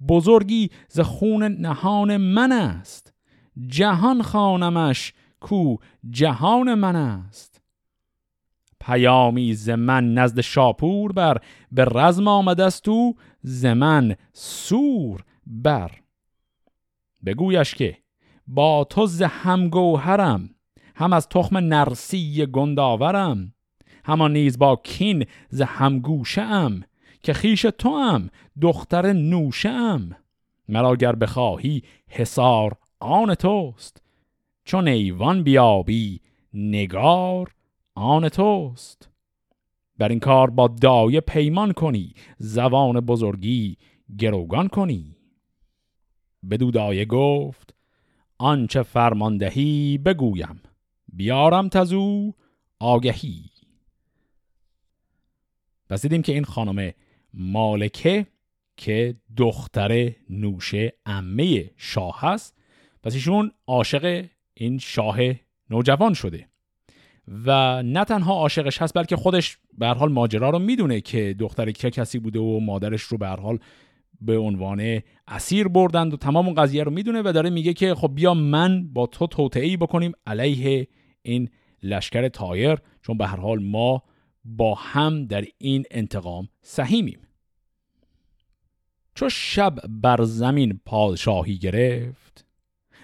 بزرگی 0.08 0.70
ز 0.88 1.00
خون 1.00 1.44
نهان 1.44 2.18
من 2.18 2.52
است. 2.52 3.14
جهان 3.68 4.22
خانمش 4.22 5.14
کو 5.40 5.76
جهان 6.10 6.74
من 6.74 6.96
است. 6.96 7.62
پیامی 8.80 9.54
ز 9.54 9.70
من 9.70 10.14
نزد 10.14 10.42
شاپور 10.42 11.12
بر 11.12 11.38
به 11.72 11.86
رزم 11.86 12.28
آمده 12.28 12.64
است 12.64 12.90
او 12.90 13.16
ز 13.42 13.66
من 13.66 14.16
سور 14.34 15.24
بر. 15.48 15.92
بگویش 17.26 17.76
که 17.76 17.98
با 18.48 18.84
تو 18.84 19.06
ز 19.06 19.22
همگوهرم 19.22 20.50
هم 20.96 21.14
از 21.14 21.30
تخم 21.30 21.58
نرسی 21.58 22.46
گنداورم 22.46 23.54
همان 24.06 24.34
نیز 24.34 24.58
با 24.60 24.82
کین 24.84 25.26
ز 25.50 25.62
همگوشه 25.62 26.42
ام 26.42 26.84
که 27.24 27.34
خیش 27.34 27.62
تو 27.62 27.90
ام 27.90 28.30
دختر 28.62 29.14
نوشه 29.14 29.70
ام 29.70 30.16
مرا 30.70 30.96
گر 30.96 31.16
بخواهی 31.16 31.84
حسار 32.08 32.76
آن 33.00 33.36
توست 33.36 34.02
چون 34.66 34.88
ایوان 34.88 35.44
بیابی 35.44 36.22
نگار 36.54 37.52
آن 37.96 38.30
توست. 38.30 39.10
بر 39.98 40.10
این 40.10 40.20
کار 40.20 40.50
با 40.50 40.68
دایه 40.68 41.22
پیمان 41.22 41.72
کنی 41.72 42.14
زبان 42.38 43.00
بزرگی 43.00 43.78
گروگان 44.18 44.68
کنی. 44.68 45.15
بدو 46.50 46.72
دایه 46.72 47.06
گفت 47.06 47.76
آنچه 48.38 48.84
فرماندهی 48.84 49.98
بگویم 49.98 50.62
بیارم 51.14 51.70
تزو 51.70 52.34
آگهی. 52.80 53.46
پس 55.90 56.02
دیدیم 56.02 56.22
که 56.22 56.34
این 56.34 56.44
خانم 56.44 56.92
مالکه 57.34 58.26
که 58.78 59.16
دختر 59.38 60.12
نوشه 60.30 60.94
امه 61.06 61.72
شاه 61.78 62.22
هست 62.22 62.58
پس 63.04 63.14
ایشون 63.14 63.52
عاشق 63.68 64.26
این 64.54 64.78
شاه 64.78 65.18
نوجوان 65.70 66.14
شده 66.14 66.48
و 67.46 67.84
نه 67.84 68.06
تنها 68.06 68.34
عاشقش 68.34 68.82
هست 68.82 68.94
بلکه 68.94 69.16
خودش 69.16 69.58
به 69.78 69.88
حال 69.88 70.12
ماجرا 70.12 70.50
رو 70.50 70.60
می‌دونه 70.60 71.02
که 71.02 71.36
دختر 71.40 71.72
که 71.72 71.90
کسی 71.90 72.20
بوده 72.20 72.40
و 72.40 72.60
مادرش 72.60 73.02
رو 73.02 73.18
به 73.18 73.28
حال 73.28 73.60
به 74.22 74.38
عنوان 74.38 75.02
اسیر 75.28 75.68
بردند 75.68 76.14
و 76.14 76.18
تمام 76.18 76.46
اون 76.46 76.56
قضیه 76.56 76.84
رو 76.84 76.92
می‌دونه 76.92 77.22
و 77.26 77.32
داره 77.32 77.50
میگه 77.50 77.74
که 77.74 77.96
خب 77.96 78.12
بیا 78.16 78.34
من 78.34 78.94
با 78.94 79.08
تو 79.08 79.28
توطئه‌ای 79.28 79.78
بکنیم 79.78 80.12
علیه 80.28 80.88
این 81.22 81.50
لشکر 81.84 82.28
تایر 82.28 82.78
چون 83.02 83.18
به 83.18 83.28
هر 83.28 83.38
حال 83.38 83.64
ما 83.64 84.04
با 84.46 84.76
هم 84.76 85.26
در 85.26 85.46
این 85.58 85.84
انتقام 85.92 86.50
سهیمیم. 86.62 87.20
چو 89.16 89.30
شب 89.30 89.76
بر 89.90 90.24
زمین 90.24 90.80
پادشاهی 90.86 91.58
گرفت 91.58 92.46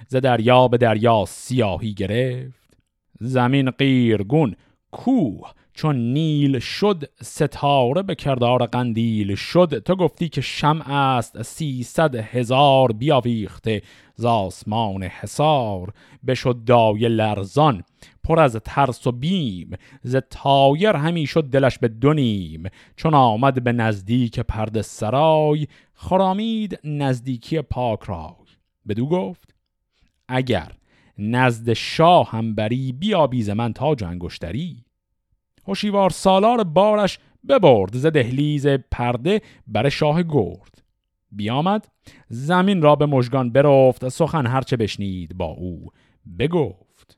ز 0.07 0.15
دریا 0.15 0.67
به 0.67 0.77
دریا 0.77 1.25
سیاهی 1.27 1.93
گرفت 1.93 2.77
زمین 3.19 3.69
قیرگون 3.69 4.55
کوه 4.91 5.51
چون 5.73 5.95
نیل 5.95 6.59
شد 6.59 7.03
ستاره 7.21 8.01
به 8.01 8.15
کردار 8.15 8.65
قندیل 8.65 9.35
شد. 9.35 9.79
تو 9.79 9.95
گفتی 9.95 10.29
که 10.29 10.41
شمع 10.41 10.93
است 10.93 11.41
سیصد 11.41 12.15
هزار 12.15 12.91
بیاویخته 12.91 13.81
ز 14.15 14.25
آسمان 14.25 15.03
حصار. 15.03 15.93
بشد 16.27 16.63
دای 16.65 17.09
لرزان 17.09 17.83
پر 18.23 18.39
از 18.39 18.55
ترس 18.55 19.07
و 19.07 19.11
بیم. 19.11 19.69
ز 20.03 20.15
تایر 20.15 20.95
همی 20.95 21.25
شد 21.25 21.43
دلش 21.43 21.77
به 21.77 21.87
دونیم 21.87 22.63
چون 22.95 23.13
آمد 23.13 23.63
به 23.63 23.71
نزدیک 23.71 24.39
پرد 24.39 24.81
سرای 24.81 25.67
خرامید 25.93 26.79
نزدیکی 26.83 27.61
پاک 27.61 27.99
رای. 28.03 28.51
بدو 28.87 29.05
گفت 29.05 29.55
اگر 30.27 30.71
نزد 31.17 31.73
شاه 31.73 32.31
هم 32.31 32.55
بری 32.55 32.91
بیا 32.91 33.27
بیز 33.27 33.49
من 33.49 33.73
تا 33.73 33.95
جنگشتری 33.95 34.85
هوشیوار 35.71 36.09
سالار 36.09 36.63
بارش 36.63 37.19
ببرد 37.49 37.97
ز 37.97 38.05
دهلیز 38.05 38.67
پرده 38.67 39.41
بر 39.67 39.89
شاه 39.89 40.23
گرد. 40.23 40.83
بیامد 41.31 41.87
زمین 42.29 42.81
را 42.81 42.95
به 42.95 43.05
مژگان 43.05 43.51
برفت 43.51 44.09
سخن 44.09 44.47
هرچه 44.47 44.77
بشنید 44.77 45.37
با 45.37 45.45
او 45.45 45.87
بگفت. 46.39 47.17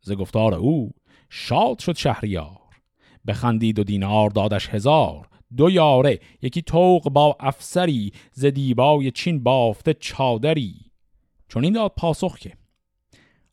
ز 0.00 0.12
گفتار 0.12 0.54
او 0.54 0.90
شاد 1.30 1.78
شد 1.78 1.96
شهریار 1.96 2.80
بخندید 3.26 3.78
و 3.78 3.84
دینار 3.84 4.30
دادش 4.30 4.68
هزار. 4.68 5.28
دو 5.56 5.70
یاره 5.70 6.20
یکی 6.42 6.62
توق 6.62 7.08
با 7.10 7.36
افسری 7.40 8.12
ز 8.32 8.44
دیبای 8.44 9.10
چین 9.10 9.42
بافته 9.42 9.94
چادری. 9.94 10.74
چون 11.48 11.64
این 11.64 11.72
داد 11.72 11.92
پاسخ 11.96 12.38
که 12.38 12.52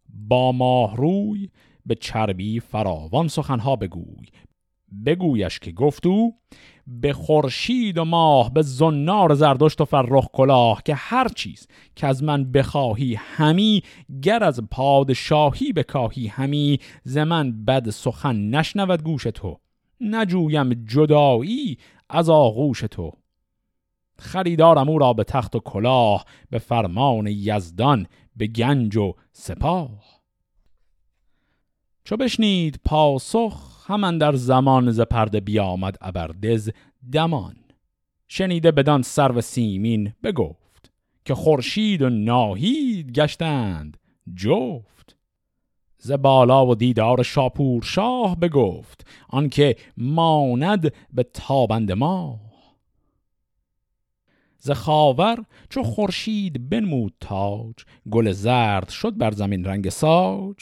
با 0.09 0.51
ماه 0.51 0.95
روی 0.95 1.49
به 1.91 1.95
چربی 1.95 2.59
فراوان 2.59 3.27
سخنها 3.27 3.75
بگوی. 3.75 4.25
بگویش 5.05 5.59
که 5.59 5.71
گفتو 5.71 6.33
به 6.87 7.13
خورشید 7.13 7.97
و 7.97 8.05
ماه 8.05 8.53
به 8.53 8.61
زنار 8.61 9.33
زردشت 9.33 9.81
و 9.81 9.85
فرخ 9.85 10.27
کلاه 10.33 10.81
که 10.85 10.95
هر 10.95 11.27
چیز 11.27 11.67
که 11.95 12.07
از 12.07 12.23
من 12.23 12.51
بخواهی 12.51 13.15
همی 13.15 13.83
گر 14.21 14.43
از 14.43 14.59
پادشاهی 14.71 15.73
بکاهی 15.73 16.27
همی 16.27 16.79
ز 17.03 17.17
من 17.17 17.65
بد 17.65 17.89
سخن 17.89 18.35
نشنود 18.35 19.03
گوش 19.03 19.23
تو. 19.23 19.59
نجویم 20.01 20.73
جدایی 20.73 21.77
از 22.09 22.29
آغوش 22.29 22.79
تو. 22.79 23.11
خریدارم 24.19 24.89
او 24.89 24.99
را 24.99 25.13
به 25.13 25.23
تخت 25.23 25.55
و 25.55 25.59
کلاه 25.59 26.25
به 26.49 26.59
فرمان 26.59 27.27
یزدان 27.27 28.07
به 28.35 28.47
گنج 28.47 28.97
و 28.97 29.13
سپاه. 29.31 30.20
چو 32.03 32.17
بشنید 32.17 32.79
پاسخ 32.85 33.85
همان 33.87 34.17
در 34.17 34.35
زمان 34.35 34.91
ز 34.91 35.01
پرده 35.01 35.39
بیامد 35.39 35.97
ابردز 36.01 36.69
دمان. 37.11 37.55
شنیده 38.27 38.71
بدان 38.71 39.01
سرو 39.01 39.41
سیمین 39.41 40.13
بگفت 40.23 40.91
که 41.25 41.35
خورشید 41.35 42.01
و 42.01 42.09
ناهید 42.09 43.11
گشتند 43.11 43.97
جفت. 44.35 45.17
ز 45.97 46.11
بالا 46.11 46.65
و 46.65 46.75
دیدار 46.75 47.23
شاپور 47.23 47.83
شاه 47.83 48.39
بگفت 48.39 49.07
آنکه 49.29 49.75
ماند 49.97 50.93
به 51.13 51.23
تابند 51.23 51.91
ما 51.91 52.39
ز 54.57 54.71
خاور 54.71 55.45
چو 55.69 55.83
خورشید 55.83 56.69
بنمود 56.69 57.13
تاج 57.19 57.75
گل 58.11 58.31
زرد 58.31 58.89
شد 58.89 59.17
بر 59.17 59.31
زمین 59.31 59.65
رنگ 59.65 59.89
ساج. 59.89 60.57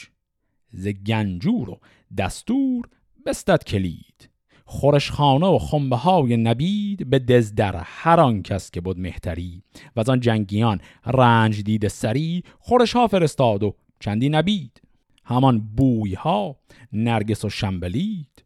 ز 0.72 0.88
گنجور 0.88 1.70
و 1.70 1.80
دستور 2.18 2.88
بستد 3.26 3.64
کلید. 3.64 4.30
خورشخانه 4.64 5.46
و 5.46 5.58
خنبه 5.58 5.96
های 5.96 6.36
نبید 6.36 7.10
به 7.10 7.18
دزدر 7.18 7.76
هر 7.84 8.20
آن 8.20 8.42
کس 8.42 8.70
که 8.70 8.80
بود 8.80 8.98
مهتری. 8.98 9.62
و 9.96 10.00
از 10.00 10.08
آن 10.08 10.20
جنگیان 10.20 10.80
رنج 11.06 11.62
دید 11.62 11.88
سری 11.88 12.44
خورش 12.58 12.92
ها 12.92 13.06
فرستاد 13.06 13.62
و 13.62 13.74
چندی 14.00 14.28
نبید. 14.28 14.82
همان 15.24 15.60
بوی 15.60 16.14
ها 16.14 16.56
نرگس 16.92 17.44
و 17.44 17.48
شنبلید. 17.48 18.44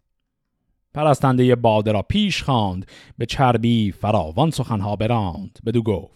پرستنده 0.94 1.54
باده 1.54 1.92
را 1.92 2.02
پیش 2.02 2.42
خواند 2.42 2.86
به 3.18 3.26
چربی 3.26 3.92
فراوان 3.92 4.50
سخنها 4.50 4.96
براند. 4.96 5.58
بدو 5.66 5.82
گفت 5.82 6.14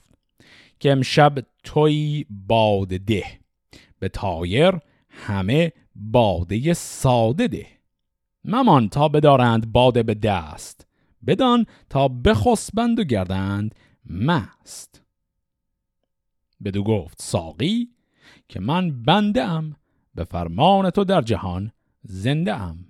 که 0.80 0.92
امشب 0.92 1.38
توی 1.64 2.26
باد 2.30 2.88
ده 2.88 3.24
به 3.98 4.08
تایر 4.08 4.72
همه 5.08 5.72
باده 5.98 6.74
ساده 6.74 7.48
ده. 7.48 7.66
ممان 8.44 8.88
تا 8.88 9.08
بدارند 9.08 9.72
باده 9.72 10.02
به 10.02 10.14
دست 10.14 10.86
بدان 11.26 11.66
تا 11.90 12.08
بخسبند 12.08 12.98
و 12.98 13.04
گردند 13.04 13.74
مست. 14.10 15.02
بدو 16.64 16.82
گفت 16.82 17.22
ساقی 17.22 17.88
که 18.48 18.60
من 18.60 19.02
بنده 19.02 19.42
ام 19.42 19.76
به 20.14 20.24
فرمان 20.24 20.90
تو 20.90 21.04
در 21.04 21.22
جهان 21.22 21.72
زنده 22.02 22.54
ام. 22.54 22.84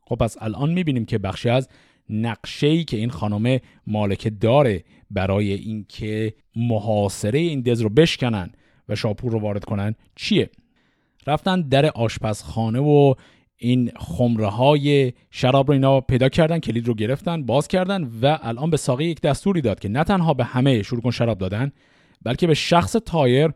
خب 0.00 0.16
پس 0.16 0.36
الان 0.40 0.72
می‌بینیم 0.72 1.04
که 1.04 1.18
بخشی 1.18 1.48
از 1.48 1.68
نقشه‌ای 2.10 2.84
که 2.84 2.96
این 2.96 3.10
خانم 3.10 3.60
مالکه 3.86 4.30
داره 4.30 4.84
برای 5.10 5.52
اینکه 5.52 6.34
محاصره 6.56 7.38
این 7.38 7.60
دز 7.60 7.80
رو 7.80 7.88
بشکنن 7.88 8.52
و 8.88 8.94
شاپور 8.94 9.32
رو 9.32 9.38
وارد 9.38 9.64
کنن 9.64 9.94
چیه؟ 10.16 10.50
رفتن 11.26 11.60
در 11.60 11.86
آشپزخانه 11.86 12.80
و 12.80 13.14
این 13.56 13.92
خمره 13.96 14.46
های 14.46 15.12
شراب 15.30 15.66
رو 15.66 15.72
اینا 15.72 16.00
پیدا 16.00 16.28
کردن 16.28 16.58
کلید 16.58 16.88
رو 16.88 16.94
گرفتن 16.94 17.42
باز 17.42 17.68
کردن 17.68 18.10
و 18.22 18.38
الان 18.42 18.70
به 18.70 18.76
ساقی 18.76 19.04
یک 19.04 19.20
دستوری 19.20 19.60
داد 19.60 19.80
که 19.80 19.88
نه 19.88 20.04
تنها 20.04 20.34
به 20.34 20.44
همه 20.44 20.82
شروع 20.82 21.02
کن 21.02 21.10
شراب 21.10 21.38
دادن 21.38 21.72
بلکه 22.22 22.46
به 22.46 22.54
شخص 22.54 22.96
تایر 23.06 23.50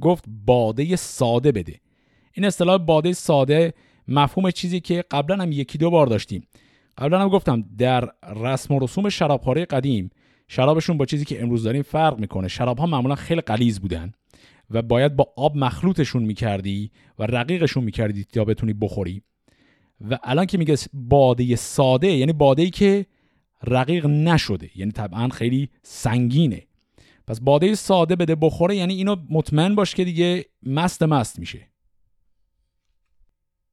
گفت 0.00 0.24
باده 0.46 0.96
ساده 0.96 1.52
بده. 1.52 1.80
این 2.32 2.46
اصطلاح 2.46 2.78
باده 2.78 3.12
ساده 3.12 3.74
مفهوم 4.08 4.50
چیزی 4.50 4.80
که 4.80 5.04
قبلا 5.10 5.42
هم 5.42 5.52
یکی 5.52 5.78
دو 5.78 5.90
بار 5.90 6.06
داشتیم. 6.06 6.46
قبلا 6.98 7.20
هم 7.20 7.28
گفتم 7.28 7.64
در 7.78 8.08
رسم 8.36 8.74
و 8.74 8.78
رسوم 8.78 9.08
شرابخوری 9.08 9.64
قدیم 9.64 10.10
شرابشون 10.48 10.96
با 10.96 11.04
چیزی 11.04 11.24
که 11.24 11.42
امروز 11.42 11.62
داریم 11.62 11.82
فرق 11.82 12.18
می‌کنه. 12.18 12.48
شراب 12.48 12.78
ها 12.78 12.86
معمولا 12.86 13.14
خیلی 13.14 13.40
قلیز 13.40 13.80
بودن. 13.80 14.12
و 14.70 14.82
باید 14.82 15.16
با 15.16 15.32
آب 15.36 15.56
مخلوطشون 15.56 16.22
می‌کردی 16.22 16.90
و 17.18 17.26
رقیقشون 17.26 17.84
می‌کردی 17.84 18.24
تا 18.24 18.44
بتونی 18.44 18.72
بخوری. 18.72 19.22
و 20.10 20.18
الان 20.22 20.46
که 20.46 20.58
میگه 20.58 20.76
باده 20.92 21.56
ساده 21.56 22.12
یعنی 22.12 22.32
باده 22.32 22.62
ای 22.62 22.70
که 22.70 23.06
رقیق 23.62 24.06
نشده 24.06 24.70
یعنی 24.74 24.92
طبعا 24.92 25.28
خیلی 25.28 25.68
سنگینه. 25.82 26.66
پس 27.26 27.40
باده 27.40 27.74
ساده 27.74 28.16
بده 28.16 28.34
بخوره 28.34 28.76
یعنی 28.76 28.94
اینو 28.94 29.16
مطمئن 29.30 29.74
باش 29.74 29.94
که 29.94 30.04
دیگه 30.04 30.44
مست 30.62 31.02
مست 31.02 31.38
میشه. 31.38 31.68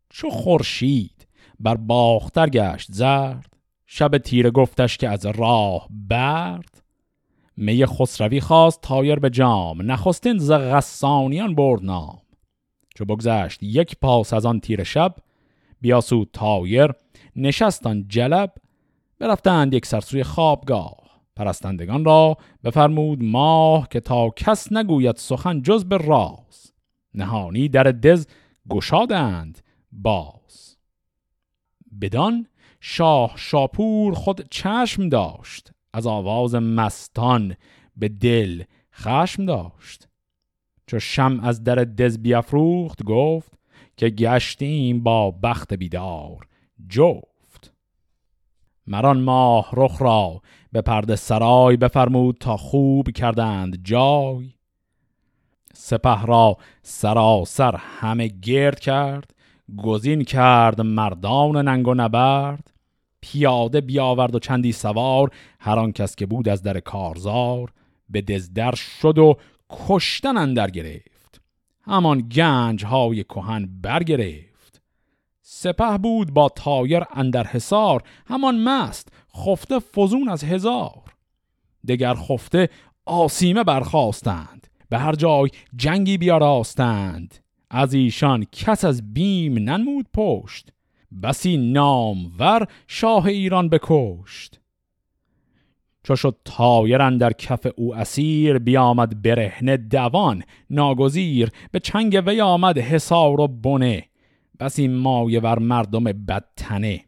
چو 0.10 0.30
خورشید 0.30 1.28
بر 1.60 1.76
باختر 1.76 2.50
گشت 2.50 2.92
زرد 2.92 3.54
شب 3.86 4.18
تیره 4.18 4.52
گفتش 4.52 4.98
که 4.98 5.10
از 5.10 5.26
راه 5.26 5.88
برد. 5.90 6.84
می 7.62 7.86
خسروی 7.86 8.42
خواست 8.42 8.82
طایر 8.82 9.20
به 9.20 9.30
جام 9.30 9.92
نخستین 9.92 10.38
ز 10.38 10.52
غسانیان 10.52 11.56
برد 11.56 11.84
نام. 11.84 12.22
چو 12.96 13.06
بگذشت 13.06 13.64
یک 13.64 13.96
پاس 14.02 14.34
از 14.34 14.46
آن 14.46 14.60
تیره 14.60 14.84
شب 14.84 15.16
بیاسود 15.82 16.30
طایر 16.34 16.92
نشست 17.36 17.86
آن 17.86 18.06
جلب 18.08 18.54
برفتند 19.20 19.74
یکسر 19.74 19.86
سوی 19.86 20.24
خوابگاه. 20.24 20.98
پرستندگان 21.36 22.06
را 22.06 22.38
بفرمود 22.64 23.24
ماه 23.24 23.88
که 23.88 24.00
تا 24.00 24.30
کس 24.30 24.72
نگوید 24.72 25.16
سخن 25.16 25.62
جز 25.62 25.86
به 25.86 25.98
راز. 25.98 26.74
نهانی 27.14 27.70
در 27.70 27.84
دز 27.84 28.28
گشادند 28.70 29.62
باز. 29.92 30.78
بدان 32.02 32.48
شاه 32.80 33.34
شاپور 33.36 34.14
خود 34.14 34.48
چشم 34.50 35.10
داشت. 35.10 35.72
از 35.94 36.08
آواز 36.08 36.56
مستان 36.56 37.56
به 37.98 38.10
دل 38.10 38.64
خشم 38.94 39.46
داشت. 39.46 40.08
چو 40.88 41.00
شم 41.00 41.40
از 41.44 41.64
در 41.64 41.76
دز 41.76 42.18
بیافروخت 42.18 43.04
گفت 43.04 43.54
که 43.98 44.10
گشتیم 44.10 45.04
با 45.04 45.32
بخت 45.32 45.74
بیدار 45.74 46.48
جفت. 46.90 47.74
مران 48.88 49.22
ماه 49.22 49.70
رخ 49.74 50.02
را 50.02 50.42
به 50.72 50.82
پرده 50.82 51.16
سرای 51.16 51.78
بفرمود 51.78 52.38
تا 52.40 52.58
خوب 52.58 53.10
کردند 53.12 53.84
جای. 53.84 54.54
سپه 55.74 56.26
را 56.26 56.58
سراسر 56.84 57.76
همه 57.76 58.28
گرد 58.28 58.80
کرد 58.80 59.36
گزین 59.78 60.24
کرد 60.24 60.82
مردان 60.82 61.68
ننگ 61.68 61.88
و 61.88 61.94
نبرد. 61.94 62.72
پیاده 63.22 63.82
بیاورد 63.82 64.36
و 64.36 64.40
چندی 64.40 64.72
سوار. 64.72 65.30
هر 65.60 65.80
آن 65.80 65.92
کس 65.92 66.16
که 66.16 66.26
بود 66.26 66.50
از 66.50 66.64
در 66.64 66.80
کارزار 66.80 67.74
به 68.10 68.22
دزدر 68.22 68.76
شد 68.76 69.18
و 69.18 69.38
کشتن 69.70 70.38
اندر 70.38 70.70
گرفت. 70.70 71.42
همان 71.82 72.20
گنج 72.20 72.86
های 72.86 73.24
کهن 73.24 73.70
برگرفت. 73.82 74.82
سپه 75.42 75.98
بود 75.98 76.34
با 76.34 76.50
تایر 76.50 77.04
اندر 77.14 77.48
حصار. 77.48 78.04
همان 78.28 78.64
مست 78.64 79.08
خفته 79.36 79.80
فزون 79.80 80.30
از 80.30 80.44
هزار. 80.44 81.04
دگر 81.88 82.14
خفته 82.14 82.70
آسیمه 83.06 83.64
برخواستند 83.64 84.68
به 84.90 84.98
هر 84.98 85.16
جای 85.16 85.50
جنگی 85.76 86.18
بیاراستند. 86.18 87.36
از 87.70 87.94
ایشان 87.94 88.46
کس 88.52 88.86
از 88.86 89.14
بیم 89.14 89.54
ننمود 89.58 90.06
پشت. 90.14 90.72
بسی 91.24 91.58
نامور 91.58 92.68
شاه 92.88 93.26
ایران 93.26 93.70
بکشت. 93.70 94.60
چو 96.04 96.16
شد 96.16 96.38
تایر 96.46 97.10
در 97.10 97.34
کف 97.34 97.68
او 97.76 97.96
اسیر 97.96 98.60
بیامد 98.60 99.22
برهنه 99.22 99.78
دوان. 99.78 100.44
ناگزیر 100.70 101.50
به 101.72 101.80
چنگ 101.80 102.24
وی 102.26 102.42
آمد 102.42 102.78
حصار 102.78 103.42
و 103.42 103.48
بنه. 103.48 104.06
بسی 104.60 104.88
مایه 104.88 105.40
ور 105.40 105.60
مردم 105.60 106.04
بدتنه. 106.04 107.02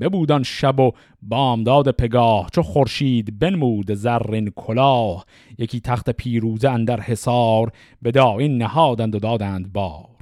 ببودان 0.00 0.42
شب 0.42 0.80
و 0.80 0.92
بامداد 1.22 1.90
پگاه 1.90 2.48
چو 2.52 2.62
خورشید 2.62 3.38
بنمود 3.38 3.94
زرین 3.94 4.50
کلاه. 4.56 5.26
یکی 5.58 5.80
تخت 5.80 6.10
پیروزه 6.10 6.70
اندر 6.70 7.00
حصار 7.00 7.72
به 8.02 8.10
داین 8.10 8.58
نهادند 8.58 9.14
و 9.14 9.18
دادند 9.18 9.72
بار. 9.72 10.17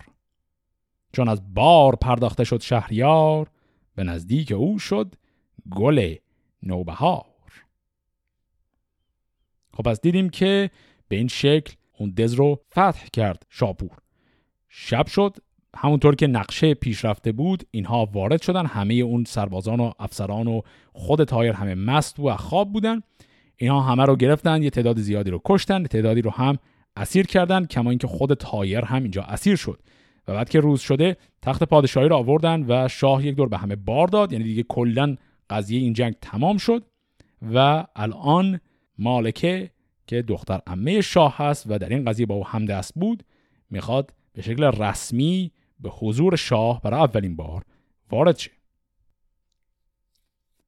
چون 1.16 1.28
از 1.28 1.54
بار 1.54 1.96
پرداخته 1.96 2.44
شد 2.44 2.60
شهریار 2.60 3.50
به 3.94 4.04
نزدیک 4.04 4.52
او 4.52 4.78
شد 4.78 5.14
گل 5.70 6.14
نوبهار. 6.62 7.24
خب 9.72 9.88
از 9.88 10.00
دیدیم 10.00 10.28
که 10.28 10.70
به 11.08 11.16
این 11.16 11.28
شکل 11.28 11.74
اون 11.98 12.10
دز 12.10 12.32
رو 12.32 12.60
فتح 12.72 13.06
کرد 13.12 13.46
شاپور. 13.50 13.90
شب 14.68 15.06
شد 15.06 15.36
همونطور 15.76 16.14
که 16.14 16.26
نقشه 16.26 16.74
پیشرفته 16.74 17.32
بود 17.32 17.64
اینها 17.70 18.06
وارد 18.12 18.42
شدن 18.42 18.66
همه 18.66 18.94
اون 18.94 19.24
سربازان 19.24 19.80
و 19.80 19.92
افسران 19.98 20.46
و 20.46 20.60
خود 20.92 21.24
طایر 21.24 21.52
همه 21.52 21.74
مست 21.74 22.20
و 22.20 22.36
خواب 22.36 22.72
بودن. 22.72 23.00
اینها 23.56 23.80
همه 23.80 24.04
رو 24.04 24.16
گرفتن 24.16 24.62
یه 24.62 24.70
تعداد 24.70 24.98
زیادی 24.98 25.30
رو 25.30 25.40
کشتن 25.44 25.84
تعدادی 25.84 26.22
رو 26.22 26.30
هم 26.30 26.58
اسیر 26.96 27.26
کردن 27.26 27.66
کما 27.66 27.90
اینکه 27.90 28.06
خود 28.06 28.34
طایر 28.34 28.84
هم 28.84 29.02
اینجا 29.02 29.22
اسیر 29.22 29.56
شد. 29.56 29.80
و 30.28 30.34
بعد 30.34 30.48
که 30.48 30.60
روز 30.60 30.80
شده 30.80 31.16
تخت 31.42 31.64
پادشاهی 31.64 32.08
رو 32.08 32.16
آوردن 32.16 32.64
و 32.68 32.88
شاه 32.88 33.26
یک 33.26 33.36
دور 33.36 33.48
به 33.48 33.58
همه 33.58 33.76
بار 33.76 34.06
داد. 34.06 34.32
یعنی 34.32 34.44
دیگه 34.44 34.62
کلا 34.62 35.16
قضیه 35.50 35.80
این 35.80 35.92
جنگ 35.92 36.14
تمام 36.20 36.56
شد 36.56 36.84
و 37.54 37.86
الان 37.96 38.60
مالکه 38.98 39.70
که 40.06 40.22
دختر 40.22 40.60
عمه 40.66 41.00
شاه 41.00 41.36
هست 41.36 41.64
و 41.66 41.78
در 41.78 41.88
این 41.88 42.04
قضیه 42.04 42.26
با 42.26 42.34
او 42.34 42.46
همدست 42.46 42.94
بود 42.94 43.22
می‌خواد 43.70 44.12
به 44.32 44.42
شکل 44.42 44.64
رسمی 44.64 45.52
به 45.80 45.90
حضور 45.90 46.36
شاه 46.36 46.82
برای 46.82 47.00
اولین 47.00 47.36
بار 47.36 47.62
وارد 48.10 48.38
شه. 48.38 48.50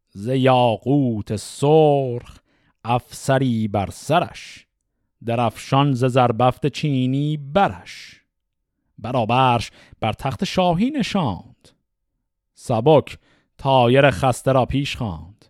ز 0.08 0.28
یاقوت 0.28 1.36
سرخ 1.36 2.38
افسری 2.84 3.68
بر 3.68 3.90
سرش 3.90 4.66
در 5.24 5.40
افشان 5.40 5.92
ز 5.92 6.04
زربفت 6.04 6.66
چینی 6.66 7.36
برش. 7.36 8.17
برابرش 8.98 9.70
بر 10.00 10.12
تخت 10.12 10.44
شاهی 10.44 10.90
نشاند. 10.90 11.68
سبک 12.54 13.18
تایر 13.58 14.10
خسته 14.10 14.52
را 14.52 14.66
پیش 14.66 14.96
خواند. 14.96 15.44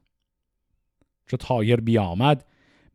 چو 1.27 1.37
تایر 1.37 1.81
بیامد 1.81 2.45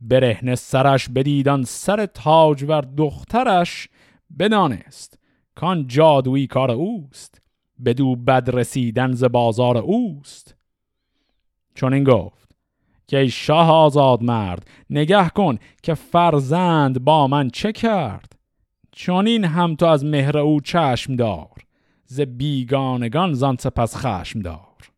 برهنه 0.02 0.56
سرش 0.56 1.10
بدیدان 1.10 1.64
سر 1.64 2.06
تاج 2.06 2.66
و 2.68 2.82
دخترش 2.82 3.90
بدانست 4.40 5.20
کان 5.56 5.88
جادویی 5.88 6.48
کار 6.48 6.72
اوست 6.72 7.42
بدو 7.86 8.16
بد 8.16 8.50
رسیدن 8.54 9.12
ز 9.12 9.24
بازار 9.24 9.78
اوست. 9.78 10.56
چون 11.76 11.94
این 11.94 12.04
گفت 12.04 12.56
که 13.08 13.18
ای 13.18 13.30
شاه 13.30 13.72
آزاد 13.72 14.24
مرد 14.24 14.68
نگه 14.90 15.30
کن 15.30 15.58
که 15.84 15.94
فرزند 15.94 17.04
با 17.04 17.28
من 17.28 17.50
چه 17.50 17.72
کرد؟ 17.72 18.34
چون 18.96 19.28
این 19.28 19.46
هم 19.46 19.76
تو 19.76 19.86
از 19.86 20.06
مهر 20.06 20.38
او 20.38 20.62
چشم 20.62 21.16
دار 21.16 21.50
ز 22.06 22.22
بیگانگان 22.22 23.34
زان 23.34 23.58
سپس 23.60 23.96
خشم 23.96 24.40
دار. 24.40 24.92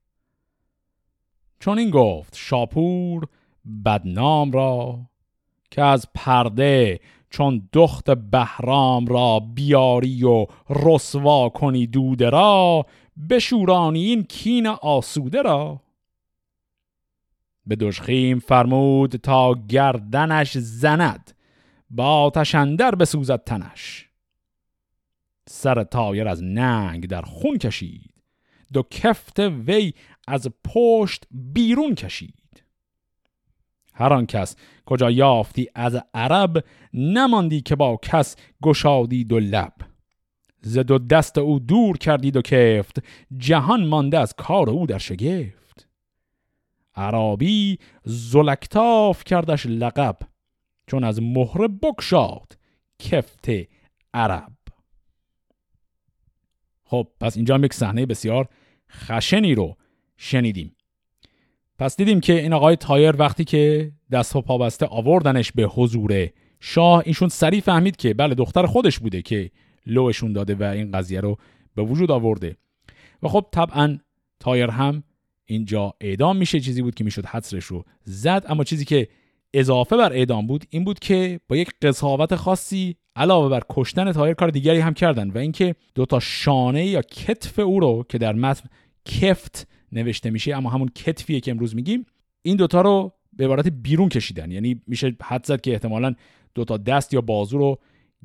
چون 1.59 1.79
این 1.79 1.89
گفت 1.89 2.35
شاپور 2.35 3.27
بدنام 3.85 4.51
را 4.51 4.99
که 5.71 5.81
از 5.81 6.07
پرده 6.15 6.99
چون 7.29 7.69
دخت 7.73 8.09
بهرام 8.11 9.05
را 9.05 9.39
بیاری 9.39 10.23
و 10.23 10.45
رسوا 10.69 11.49
کنی 11.49 11.87
دوده 11.87 12.29
را 12.29 12.85
بشورانی 13.29 14.05
این 14.05 14.23
کین 14.23 14.67
آسوده 14.67 15.41
را. 15.41 15.81
به 17.65 17.75
دشخیم 17.75 18.39
فرمود 18.39 19.15
تا 19.15 19.53
گردنش 19.69 20.57
زند 20.57 21.34
با 21.89 22.31
تشندر 22.35 22.95
بسوزد 22.95 23.43
تنش. 23.43 24.09
سر 25.47 25.83
تایر 25.83 26.27
از 26.27 26.43
ننگ 26.43 27.07
در 27.07 27.21
خون 27.21 27.57
کشید. 27.57 28.13
دو 28.73 28.83
کفت 28.83 29.39
وی 29.39 29.93
از 30.27 30.47
پشت 30.63 31.25
بیرون 31.31 31.95
کشید. 31.95 32.63
هر 33.93 34.13
آن 34.13 34.25
کس 34.25 34.55
کجا 34.85 35.11
یافتی 35.11 35.67
از 35.75 35.97
عرب 36.13 36.65
نماندی 36.93 37.61
که 37.61 37.75
با 37.75 37.99
کس 38.01 38.35
گشادید 38.63 39.33
و 39.33 39.39
لب. 39.39 39.73
زد 40.61 40.91
و 40.91 40.97
دست 40.97 41.37
او 41.37 41.59
دور 41.59 41.97
کردید 41.97 42.37
و 42.37 42.41
کفت. 42.41 43.03
جهان 43.37 43.87
مانده 43.87 44.19
از 44.19 44.33
کار 44.33 44.69
او 44.69 44.85
در 44.85 44.97
شگفت. 44.97 45.87
عربی 46.95 47.79
زلکتاف 48.03 49.23
کردش 49.23 49.65
لقب. 49.65 50.17
چون 50.87 51.03
از 51.03 51.21
مهر 51.21 51.67
بکشاد 51.67 52.57
کفت 52.99 53.49
عرب. 54.13 54.51
خب 56.83 57.07
پس 57.19 57.35
اینجا 57.35 57.55
هم 57.55 57.63
یک 57.63 57.73
صحنه 57.73 58.05
بسیار 58.05 58.47
خشنی 58.91 59.55
رو 59.55 59.75
شنیدیم. 60.17 60.75
پس 61.79 61.97
دیدیم 61.97 62.19
که 62.19 62.33
این 62.33 62.53
آقای 62.53 62.75
طایر 62.75 63.15
وقتی 63.15 63.43
که 63.43 63.91
دست 64.11 64.35
و 64.35 64.41
پابسته 64.41 64.85
آوردنش 64.85 65.51
به 65.51 65.63
حضور 65.63 66.29
شاه 66.59 67.03
ایشون 67.05 67.29
سریع 67.29 67.61
فهمید 67.61 67.95
که 67.95 68.13
بله 68.13 68.35
دختر 68.35 68.65
خودش 68.65 68.99
بوده 68.99 69.21
که 69.21 69.51
لوشون 69.85 70.33
داده 70.33 70.55
و 70.55 70.63
این 70.63 70.91
قضیه 70.91 71.21
رو 71.21 71.37
به 71.75 71.83
وجود 71.83 72.11
آورده. 72.11 72.57
و 73.23 73.27
خب 73.27 73.45
طبعا 73.51 73.97
طایر 74.39 74.69
هم 74.69 75.03
اینجا 75.45 75.93
اعدام 76.01 76.37
میشه. 76.37 76.59
چیزی 76.59 76.81
بود 76.81 76.95
که 76.95 77.03
می‌شد 77.03 77.25
حدسش 77.25 77.63
رو 77.63 77.85
زد 78.03 78.45
اما 78.47 78.63
چیزی 78.63 78.85
که 78.85 79.07
اضافه 79.55 79.97
بر 79.97 80.13
اعدام 80.13 80.47
بود 80.47 80.65
این 80.69 80.83
بود 80.83 80.99
که 80.99 81.39
با 81.47 81.55
یک 81.55 81.69
قضاوت 81.81 82.35
خاصی 82.35 82.95
علاوه 83.15 83.49
بر 83.49 83.61
کشتن 83.69 84.11
تایر 84.11 84.33
کار 84.33 84.49
دیگری 84.49 84.79
هم 84.79 84.93
کردن 84.93 85.31
و 85.31 85.37
اینکه 85.37 85.75
دو 85.95 86.05
تا 86.05 86.19
شانه 86.19 86.85
یا 86.85 87.01
کتف 87.01 87.59
او 87.59 87.79
رو 87.79 88.05
که 88.09 88.17
در 88.17 88.33
متن 88.33 88.69
کفت 89.05 89.67
نوشته 89.91 90.29
میشه 90.29 90.55
اما 90.55 90.69
همون 90.69 90.87
کتفیه 90.87 91.39
که 91.39 91.51
امروز 91.51 91.75
میگیم 91.75 92.05
این 92.41 92.57
دوتا 92.57 92.81
رو 92.81 93.13
به 93.33 93.45
عبارت 93.45 93.67
بیرون 93.67 94.09
کشیدن. 94.09 94.51
یعنی 94.51 94.81
میشه 94.87 95.15
حد 95.23 95.45
زد 95.45 95.61
که 95.61 95.71
احتمالا 95.71 96.13
دوتا 96.55 96.77
دست 96.77 97.13
یا 97.13 97.21
بازو 97.21 97.57
رو 97.57 97.79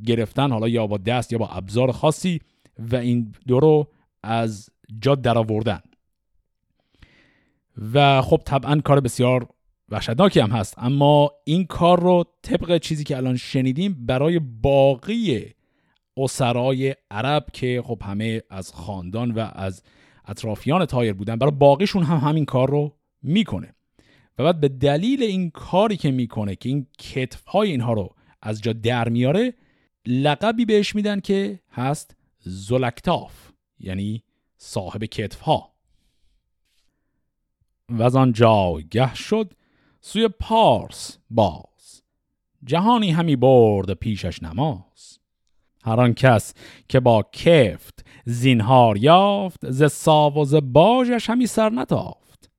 گرفتن 0.06 0.50
حالا 0.50 0.68
یا 0.68 0.86
با 0.86 0.98
دست 0.98 1.32
یا 1.32 1.38
با 1.38 1.48
ابزار 1.48 1.92
خاصی 1.92 2.40
و 2.78 2.96
این 2.96 3.32
دو 3.46 3.60
رو 3.60 3.88
از 4.22 4.70
جا 5.00 5.14
درآوردن. 5.14 5.80
و 7.94 8.22
خب 8.22 8.42
طبعا 8.44 8.80
کار 8.80 9.00
بسیار 9.00 9.48
وحشتناکی 9.90 10.40
هم 10.40 10.50
هست. 10.50 10.74
اما 10.78 11.30
این 11.44 11.66
کار 11.66 12.00
رو 12.00 12.24
طبق 12.42 12.78
چیزی 12.78 13.04
که 13.04 13.16
الان 13.16 13.36
شنیدیم 13.36 14.06
برای 14.06 14.38
باقی 14.38 15.54
اسرای 16.16 16.94
عرب 17.10 17.46
که 17.52 17.82
خب 17.84 18.02
همه 18.04 18.42
از 18.50 18.72
خاندان 18.72 19.30
و 19.30 19.48
از 19.52 19.82
اطرافیان 20.24 20.86
تایر 20.86 21.12
بودن 21.12 21.36
برای 21.36 21.52
باقیشون 21.52 22.02
هم 22.02 22.16
همین 22.16 22.44
کار 22.44 22.70
رو 22.70 22.96
می‌کنه. 23.22 23.74
و 24.38 24.44
بعد 24.44 24.60
به 24.60 24.68
دلیل 24.68 25.22
این 25.22 25.50
کاری 25.50 25.96
که 25.96 26.10
می‌کنه 26.10 26.56
که 26.56 26.68
این 26.68 26.86
کتف 26.98 27.44
های 27.44 27.70
اینها 27.70 27.92
رو 27.92 28.14
از 28.42 28.62
جا 28.62 28.72
در 28.72 29.08
میاره 29.08 29.54
لقبی 30.06 30.64
بهش 30.64 30.94
میدن 30.94 31.20
که 31.20 31.60
هست 31.72 32.16
زلکتاف 32.38 33.50
یعنی 33.78 34.22
صاحب 34.56 35.04
کتف 35.04 35.40
ها 35.40 35.74
و 37.88 38.02
از 38.02 38.16
آن 38.16 38.34
گه 38.90 39.14
شد 39.14 39.54
سوی 40.00 40.28
پارس 40.28 41.18
باز. 41.30 42.02
جهانی 42.64 43.10
همی 43.10 43.36
برد 43.36 43.94
پیشش 43.94 44.42
نماز. 44.42 45.18
هر 45.84 46.00
آن 46.00 46.14
کس 46.14 46.54
که 46.88 47.00
با 47.00 47.26
کفت 47.32 48.06
زینهار 48.24 48.96
یافت 48.96 49.70
ز 49.70 49.92
ساو 49.92 50.34
و 50.34 50.44
ز 50.44 50.54
باجش 50.62 51.30
همی 51.30 51.46
سر 51.46 51.70
نتافت. 51.70 52.50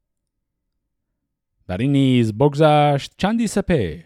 بر 1.67 1.77
این 1.77 1.91
نیز 1.91 2.34
بگذشت 2.34 3.13
چندی 3.17 3.47
سپهر 3.47 4.06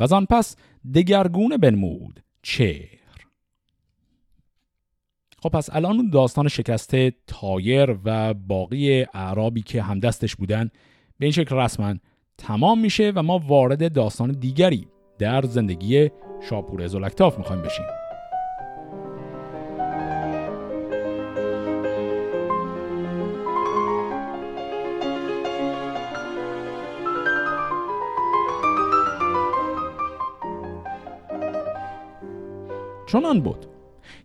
و 0.00 0.14
آن 0.14 0.26
پس 0.26 0.56
دگرگونه 0.94 1.58
بنمود 1.58 2.22
چهر. 2.42 2.88
خب 5.42 5.48
پس 5.48 5.70
الان 5.72 6.10
داستان 6.10 6.48
شکسته 6.48 7.12
تایر 7.26 7.98
و 8.04 8.34
باقی 8.34 9.02
اعرابی 9.14 9.62
که 9.62 9.82
همدستش 9.82 10.36
بودن 10.36 10.70
به 11.18 11.26
این 11.26 11.32
شکل 11.32 11.56
رسما 11.56 11.94
تمام 12.38 12.80
میشه 12.80 13.12
و 13.16 13.22
ما 13.22 13.38
وارد 13.38 13.92
داستان 13.92 14.32
دیگری 14.32 14.88
در 15.18 15.42
زندگی 15.42 16.10
شاپور 16.40 16.86
زلکتاف 16.86 17.38
می‌خوایم 17.38 17.62
بشیم. 17.62 17.84
چنان 33.06 33.40
بود 33.40 33.66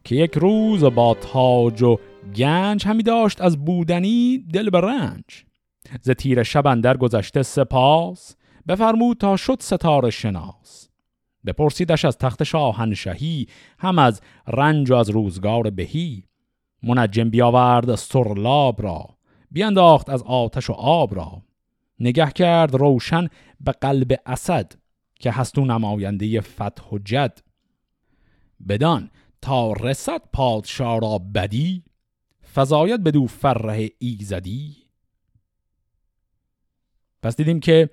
که 0.03 0.15
یک 0.15 0.37
روز 0.37 0.83
با 0.83 1.13
تاج 1.13 1.81
و 1.83 1.97
گنج 2.35 2.87
همی 2.87 3.03
داشت 3.03 3.41
از 3.41 3.65
بودنی 3.65 4.45
دل 4.53 4.69
به 4.69 4.81
رنج. 4.81 5.46
ز 6.01 6.09
تیر 6.11 6.43
شب 6.43 6.67
اندر 6.67 6.97
گذشته 6.97 7.43
سپاس 7.43 8.35
بفرمود 8.67 9.17
تا 9.17 9.37
شد 9.37 9.57
ستاره 9.61 10.09
شناس. 10.09 10.89
بپرسیدش 11.45 12.05
از 12.05 12.17
تخت 12.17 12.43
شاهنشهی 12.43 13.47
هم 13.79 13.99
از 13.99 14.21
رنج 14.47 14.91
و 14.91 14.95
از 14.95 15.09
روزگار 15.09 15.69
بهی. 15.69 16.23
منجم 16.83 17.29
بیاورد 17.29 17.95
سرلاب 17.95 18.81
را 18.81 19.17
بیانداخت 19.51 20.09
از 20.09 20.23
آتش 20.23 20.69
و 20.69 20.73
آب 20.73 21.15
را. 21.15 21.41
نگه 21.99 22.31
کرد 22.31 22.75
روشن 22.75 23.27
به 23.59 23.71
قلب 23.71 24.15
اسد 24.25 24.73
که 25.19 25.31
هستو 25.31 25.65
نماینده 25.65 26.41
فتح 26.41 26.89
و 26.91 26.99
جد. 27.05 27.39
بدان 28.67 29.11
تا 29.41 29.73
رسد 29.73 30.21
پادشاه 30.33 30.99
را 30.99 31.19
بدی 31.35 31.83
فضایت 32.53 32.99
بدو 32.99 33.27
فره 33.27 33.89
ایزدی. 33.99 34.86
پس 37.27 37.35
دیدیم 37.35 37.59
که 37.59 37.89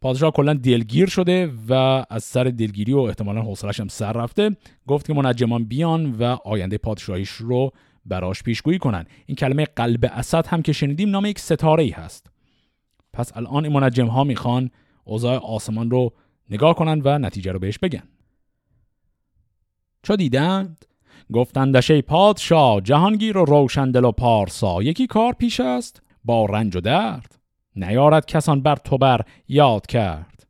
پادشاه 0.00 0.30
کلا 0.30 0.54
دلگیر 0.54 1.08
شده 1.08 1.52
و 1.68 2.04
از 2.10 2.24
سر 2.24 2.44
دلگیری 2.44 2.92
و 2.92 2.98
احتمالا 2.98 3.42
حوصلش 3.42 3.80
هم 3.80 3.88
سر 3.88 4.12
رفته. 4.12 4.56
گفت 4.86 5.06
که 5.06 5.14
منجمان 5.14 5.64
بیان 5.64 6.12
و 6.12 6.22
آینده 6.44 6.78
پادشاهیش 6.78 7.30
رو 7.30 7.70
براش 8.06 8.42
پیشگویی 8.42 8.78
کنن. 8.78 9.04
این 9.26 9.36
کلمه 9.36 9.64
قلب 9.64 10.10
اسد 10.12 10.46
هم 10.46 10.62
که 10.62 10.72
شنیدیم 10.72 11.10
نام 11.10 11.26
یک 11.26 11.38
ستاره 11.38 11.84
ای 11.84 11.90
هست. 11.90 12.30
پس 13.12 13.36
الان 13.36 13.64
این 13.64 13.72
منجم 13.72 14.06
ها 14.06 14.24
می‌خوان 14.24 14.70
اوضاع 15.04 15.36
آسمان 15.36 15.90
رو 15.90 16.12
نگاه 16.50 16.74
کنن 16.74 17.02
و 17.04 17.18
نتیجه 17.18 17.52
رو 17.52 17.58
بهش 17.58 17.78
بگن. 17.78 18.08
چو 20.02 20.16
دیدند؟ 20.16 20.84
گفتندش 21.32 21.90
ای 21.90 22.02
پادشاه 22.02 22.80
جهانگیر 22.80 23.38
و 23.38 23.44
روشندل 23.44 24.04
و 24.04 24.12
پارسا 24.12 24.82
یکی 24.82 25.06
کار 25.06 25.32
پیش 25.32 25.60
است 25.60 26.02
با 26.24 26.44
رنج 26.44 26.76
و 26.76 26.80
درد. 26.80 27.37
نیارد 27.76 28.26
کسان 28.26 28.62
بر 28.62 28.76
تو 28.76 28.98
بر 28.98 29.20
یاد 29.48 29.86
کرد. 29.86 30.46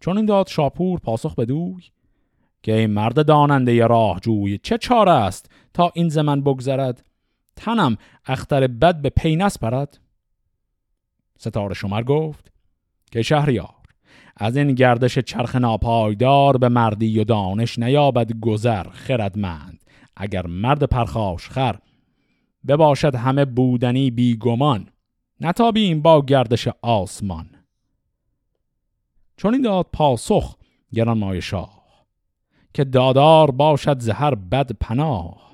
چون 0.00 0.16
این 0.16 0.26
داد 0.26 0.46
شاپور 0.46 0.98
پاسخ 0.98 1.34
بدوی 1.34 1.82
که 2.62 2.74
این 2.74 2.90
مرد 2.90 3.26
داننده 3.26 3.86
راه 3.86 4.20
جوی 4.20 4.58
چه 4.58 4.78
چاره 4.78 5.12
است 5.12 5.50
تا 5.74 5.92
این 5.94 6.08
زمن 6.08 6.40
بگذرد؟ 6.40 7.04
تنم 7.56 7.96
اختر 8.26 8.66
بد 8.66 9.02
به 9.02 9.10
پینس 9.10 9.58
برد 9.58 9.98
ستاره 11.38 11.74
شمر 11.74 12.02
گفت 12.02 12.52
که 13.10 13.22
شهریار 13.22 13.68
از 14.36 14.56
این 14.56 14.72
گردش 14.72 15.18
چرخ 15.18 15.56
ناپایدار 15.56 16.56
به 16.56 16.68
مردی 16.68 17.20
و 17.20 17.24
دانش 17.24 17.78
نیابد 17.78 18.32
گذر 18.32 18.88
خردمند. 18.88 19.84
اگر 20.16 20.46
مرد 20.46 20.82
پرخاش 20.84 21.48
خر 21.48 21.78
بباشد 22.68 23.14
همه 23.14 23.44
بودنی 23.44 24.10
بیگمان. 24.10 24.88
نتابیم 25.40 26.02
با 26.02 26.24
گردش 26.24 26.68
آسمان. 26.82 27.50
چون 29.36 29.54
این 29.54 29.62
داد 29.62 29.86
پاسخ 29.92 30.56
گران 30.92 31.18
مای 31.18 31.42
شاه 31.42 31.78
که 32.74 32.84
دادار 32.84 33.50
باشد 33.50 34.00
زهر 34.00 34.34
بد 34.34 34.72
پناه. 34.72 35.48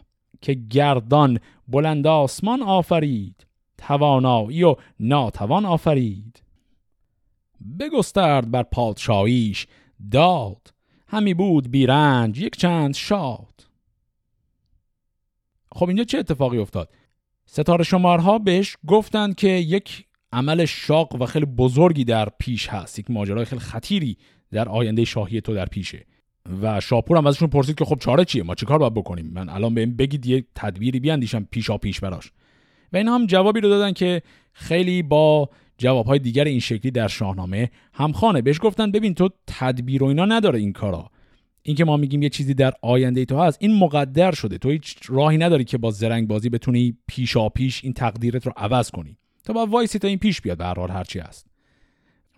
که 0.44 0.55
گردان 0.55 1.38
بلند 1.68 2.07
آسمان 2.07 2.62
آفرید 2.62 3.47
توانایی 3.79 4.62
و 4.64 4.77
ناتوان 5.01 5.64
آفرید. 5.64 6.42
بگسترد 7.81 8.51
بر 8.51 8.62
پادشاهیش 8.62 9.66
داد 10.11 10.75
همی 11.09 11.35
بود 11.35 11.70
بیرنج 11.70 12.40
یک 12.40 12.57
چند 12.57 12.94
شاد. 12.94 13.66
خب 15.75 15.88
اینجا 15.88 16.05
چه 16.05 16.18
اتفاقی 16.18 16.59
افتاد؟ 16.59 16.88
ستاره 17.55 17.85
شمارها 17.85 18.38
بهش 18.38 18.77
گفتند 18.87 19.35
که 19.35 19.49
یک 19.49 20.05
عمل 20.33 20.64
شاق 20.64 21.21
و 21.21 21.27
خیلی 21.27 21.47
بزرگی 21.47 22.05
در 22.05 22.29
پیش 22.38 22.69
هست. 22.69 22.99
یک 22.99 23.11
ماجرای 23.11 23.45
خیلی 23.45 23.61
خطیری 23.61 24.17
در 24.53 24.69
آینده 24.69 25.05
شاهی 25.05 25.40
تو 25.40 25.55
در 25.55 25.67
پیشه. 25.67 26.07
و 26.62 26.81
شاپور 26.81 27.17
هم 27.17 27.27
ازشون 27.27 27.49
پرسید 27.49 27.79
که 27.79 27.85
خب 27.85 27.99
چاره 28.01 28.25
چیه؟ 28.25 28.43
ما 28.43 28.55
چیکار 28.55 28.79
باید 28.79 28.95
بکنیم؟ 28.95 29.31
من 29.35 29.49
الان 29.49 29.75
بهم 29.75 29.97
بگید 29.97 30.27
یه 30.27 30.45
تدبیری 30.55 31.01
بیاندیشم 31.01 31.49
پیشا 31.51 31.79
پیش 31.79 32.01
براش 32.01 32.33
و 32.93 32.97
اینا 32.97 33.14
هم 33.14 33.27
جوابی 33.27 33.61
رو 33.61 33.69
دادن 33.69 33.93
که 33.93 34.23
خیلی 34.53 35.03
با 35.03 35.51
جوابهای 35.79 36.19
دیگر 36.19 36.45
این 36.45 36.61
شکلی 36.61 36.90
در 36.90 37.09
شاهنامه 37.09 37.71
همخانه 37.93 38.43
بهش 38.43 38.59
گفتن 38.62 38.90
ببین 38.90 39.14
تو 39.14 39.29
تدبیر 39.47 40.03
و 40.03 40.07
اینا 40.07 40.25
نداره 40.25 40.59
این 40.59 40.73
کارا. 40.73 41.11
این 41.66 41.77
که 41.77 41.85
ما 41.85 41.96
میگیم 41.96 42.22
یه 42.22 42.29
چیزی 42.29 42.55
در 42.55 42.72
آینده 42.83 43.24
تو 43.24 43.38
هست 43.38 43.59
این 43.61 43.79
مقدر 43.79 44.33
شده. 44.33 44.59
تو 44.59 44.70
هیچ 44.70 44.96
راهی 45.07 45.38
نداری 45.38 45.64
که 45.64 45.79
با 45.79 45.90
زرنگ 45.90 46.29
بازی 46.29 46.48
بتونی 46.48 46.98
پیشا 47.07 47.48
پیش 47.48 47.85
این 47.85 47.92
تقدیرت 47.92 48.46
رو 48.46 48.53
عوض 48.57 48.90
کنی. 48.90 49.16
تا 49.44 49.53
با 49.53 49.66
وایسی 49.66 49.98
تا 49.98 50.09
این 50.09 50.18
پیش 50.18 50.40
بیاد 50.40 50.59
به 50.59 50.64
هر 50.64 50.90
هرچی 50.90 51.18
هست. 51.18 51.46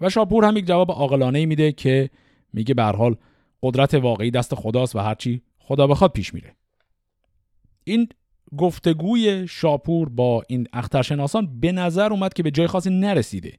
و 0.01 0.11
شاپور 0.11 0.45
هم 0.45 0.57
یک 0.57 0.67
جواب 0.67 0.91
عاقلانه 0.91 1.47
میده 1.47 1.73
که 1.73 2.11
میگه 2.53 2.75
به 2.75 2.83
حال 2.83 3.17
قدرت 3.63 3.95
واقعی 3.95 4.31
دست 4.31 4.55
خداست 4.55 4.97
و 4.97 4.99
هرچی 4.99 5.43
خدا 5.59 5.87
بخواد 5.87 6.13
پیش 6.13 6.35
میره. 6.35 6.57
این 7.85 8.09
گفتگوی 8.57 9.47
شاپور 9.49 10.09
با 10.09 10.43
این 10.49 10.67
اخترشناسان 10.73 11.61
به 11.61 11.73
نظر 11.73 12.11
اومد 12.11 12.35
که 12.35 12.43
به 12.43 12.51
جای 12.51 12.67
خاصی 12.67 12.91
نرسیده. 12.91 13.53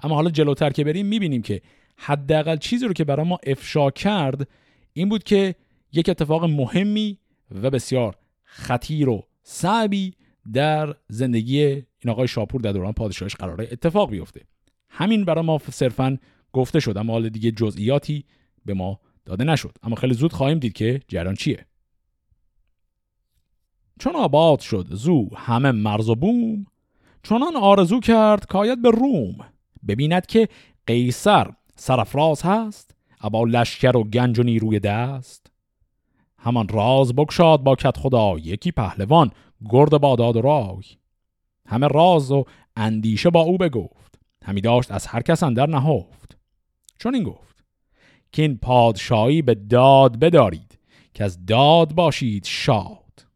اما 0.00 0.14
حالا 0.14 0.30
جلوتر 0.30 0.70
که 0.70 0.84
بریم 0.84 1.06
می‌بینیم 1.06 1.42
که 1.42 1.62
حداقل 1.96 2.56
چیزی 2.56 2.86
رو 2.86 2.92
که 2.92 3.04
برای 3.04 3.26
ما 3.26 3.38
افشا 3.46 3.90
کرد 3.90 4.48
این 4.96 5.08
بود 5.08 5.24
که 5.24 5.54
یک 5.92 6.08
اتفاق 6.08 6.44
مهمی 6.44 7.18
و 7.50 7.70
بسیار 7.70 8.16
خطیر 8.44 9.08
و 9.08 9.26
صعبی 9.42 10.14
در 10.52 10.94
زندگی 11.08 11.64
این 11.64 12.10
آقای 12.10 12.28
شاپور 12.28 12.60
در 12.60 12.72
دوران 12.72 12.92
پادشاهش 12.92 13.34
قراره 13.34 13.68
اتفاق 13.72 14.10
بیفته. 14.10 14.40
همین 14.88 15.24
برای 15.24 15.44
ما 15.44 15.58
صرفا 15.70 16.18
گفته 16.52 16.80
شد 16.80 16.98
اما 16.98 17.12
حالا 17.12 17.28
دیگه 17.28 17.50
جزئیاتی 17.50 18.24
به 18.64 18.74
ما 18.74 19.00
داده 19.24 19.44
نشد. 19.44 19.78
اما 19.82 19.96
خیلی 19.96 20.14
زود 20.14 20.32
خواهیم 20.32 20.58
دید 20.58 20.72
که 20.72 21.00
جریان 21.08 21.34
چیه. 21.34 21.66
چون 24.00 24.16
آباد 24.16 24.60
شد 24.60 24.86
زو 24.90 25.28
همه 25.36 25.72
مرز 25.72 26.08
و 26.08 26.14
بوم. 26.14 26.66
چونان 27.22 27.56
آرزو 27.56 28.00
کرد 28.00 28.46
کاید 28.46 28.82
به 28.82 28.90
روم. 28.90 29.36
ببیند 29.88 30.26
که 30.26 30.48
قیصر 30.86 31.50
سرفراز 31.74 32.42
هست. 32.42 32.95
ابا 33.26 33.44
لشکر 33.44 33.96
و 33.96 34.04
گنج 34.04 34.38
و 34.38 34.42
نیروی 34.42 34.80
دست. 34.80 35.46
همان 36.38 36.68
راز 36.68 37.14
بگشاد 37.14 37.62
با 37.62 37.74
کت 37.74 37.96
خدا 37.96 38.38
یکی 38.38 38.72
پهلوان 38.72 39.30
گرد 39.70 39.98
باداد 39.98 40.36
و 40.36 40.40
رای. 40.40 40.84
همه 41.66 41.88
راز 41.88 42.30
و 42.32 42.44
اندیشه 42.76 43.30
با 43.30 43.40
او 43.40 43.58
بگفت 43.58 44.18
همی 44.44 44.60
داشت 44.60 44.92
از 44.92 45.06
هر 45.06 45.22
کس 45.22 45.42
اندر 45.42 45.66
نهفت. 45.66 46.38
چون 46.98 47.14
این 47.14 47.24
گفت 47.24 47.64
که 48.32 48.42
این 48.42 48.58
پادشاهی 48.58 49.42
به 49.42 49.54
داد 49.54 50.18
بدارید 50.18 50.78
که 51.14 51.24
از 51.24 51.46
داد 51.46 51.94
باشید 51.94 52.44
شاد. 52.44 53.26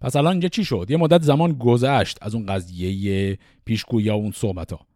پس 0.00 0.16
الان 0.16 0.32
اینجا 0.32 0.48
چی 0.48 0.64
شد؟ 0.64 0.86
یه 0.88 0.96
مدت 0.96 1.22
زمان 1.22 1.52
گذشت 1.52 2.18
از 2.20 2.34
اون 2.34 2.46
قضیه 2.46 3.38
پیشگویی 3.64 4.06
یا 4.06 4.14
اون 4.14 4.30
صحبت 4.30 4.72
ها 4.72 4.89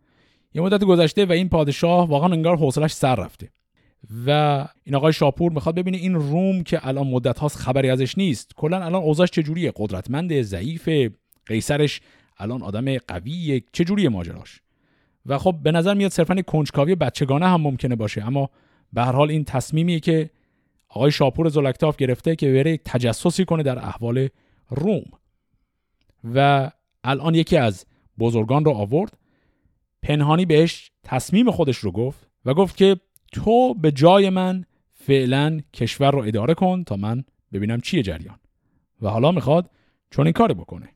یه 0.55 0.63
مدت 0.63 0.85
گذشته 0.85 1.25
و 1.25 1.33
این 1.33 1.49
پادشاه 1.49 2.09
واقعا 2.09 2.33
انگار 2.33 2.57
حوصلش 2.57 2.93
سر 2.93 3.15
رفته. 3.15 3.51
و 4.27 4.31
این 4.85 4.95
آقای 4.95 5.13
شاپور 5.13 5.53
می‌خواد 5.53 5.75
ببینه 5.75 5.97
این 5.97 6.15
روم 6.15 6.63
که 6.63 6.89
الان 6.89 7.07
مدت 7.07 7.39
هاست 7.39 7.57
خبری 7.57 7.91
ازش 7.91 8.19
نیست. 8.19 8.53
کلا 8.57 8.77
الان 8.77 9.03
اوضاعش 9.03 9.31
چجوریه؟ 9.31 9.73
قدرتمند 9.77 10.43
ضعیف 10.43 10.89
قیصرش 11.47 12.01
الان 12.39 12.63
آدم 12.63 12.99
قویه. 12.99 13.63
چجوریه 13.73 14.09
ماجراش؟ 14.09 14.61
و 15.27 15.39
خب 15.39 15.57
به 15.63 15.73
نظر 15.73 15.95
میاد 15.95 16.11
صرفا 16.11 16.43
کنجکاوی 16.43 16.95
بچگانه 16.95 17.49
هم 17.49 17.61
ممکنه 17.61 17.97
باشه. 17.97 18.27
اما 18.27 18.51
به 18.93 19.03
هر 19.03 19.13
حال 19.13 19.31
این 19.31 19.45
تصمیمیه 19.45 20.01
که 20.01 20.31
آقای 20.89 21.11
شاپور 21.11 21.49
زلکتاف 21.49 21.97
گرفته 21.97 22.37
که 22.37 22.53
بره 22.53 22.77
تجسسی 22.77 23.45
کنه 23.45 23.63
در 23.63 23.79
احوال 23.79 24.29
روم. 24.69 25.05
و 26.35 26.71
الان 27.05 27.35
یکی 27.35 27.57
از 27.57 27.87
بزرگان 28.19 28.65
رو 28.65 28.73
آورد. 28.73 29.19
پنهانی 30.05 30.47
بهش 30.47 30.91
تصمیم 31.03 31.51
خودش 31.51 31.77
رو 31.77 31.93
گفت 31.93 32.29
و 32.45 32.55
گفت 32.55 32.77
که 32.77 32.97
تو 33.33 33.75
به 33.75 33.93
جای 33.93 34.31
من 34.31 34.65
فعلا 34.93 35.61
کشور 35.75 36.11
رو 36.11 36.19
اداره 36.19 36.55
کن 36.55 36.85
تا 36.85 36.97
من 36.97 37.25
ببینم 37.53 37.81
چیه 37.81 38.03
جریان. 38.03 38.39
و 39.03 39.09
حالا 39.09 39.33
می‌خواد 39.33 39.71
چون 40.11 40.27
این 40.27 40.33
کاری 40.33 40.55
بکنه. 40.55 40.89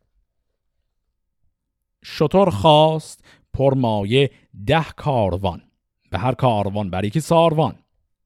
شطور 2.04 2.50
خواست 2.50 3.24
پرمایه 3.54 4.30
ده 4.66 4.84
کاروان 4.96 5.62
به 6.10 6.18
هر 6.18 6.34
کاروان 6.34 6.90
بر 6.90 7.04
یکی 7.04 7.20
ساروان. 7.20 7.74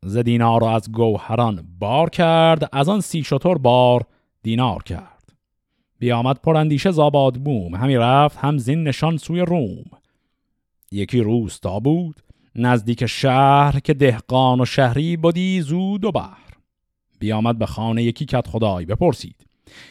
ز 0.02 0.16
دینار 0.16 0.60
را 0.60 0.70
از 0.70 0.92
گوهران 0.92 1.76
بار 1.78 2.10
کرد 2.10 2.68
از 2.72 2.88
آن 2.88 3.00
سی 3.00 3.24
شطور 3.24 3.58
بار 3.58 4.06
دینار 4.42 4.82
کرد. 4.82 5.32
بیامد 5.98 6.40
پراندیشه 6.40 6.90
زاباد 6.90 7.34
بوم. 7.34 7.74
همی 7.74 7.96
رفت 7.96 8.38
هم 8.38 8.58
زین 8.58 8.82
نشان 8.84 9.16
سوی 9.16 9.40
روم. 9.40 9.84
یکی 10.92 11.20
روستا 11.20 11.80
بود 11.80 12.20
نزدیک 12.54 13.06
شهر 13.06 13.80
که 13.80 13.94
دهقان 13.94 14.60
و 14.60 14.64
شهری 14.64 15.16
بودی 15.16 15.60
زود 15.60 16.04
و 16.04 16.12
بحر. 16.12 16.52
بیامد 17.18 17.58
به 17.58 17.66
خانه 17.66 18.02
یکی 18.02 18.24
کت 18.24 18.46
خدای 18.46 18.84
بپرسید 18.84 19.46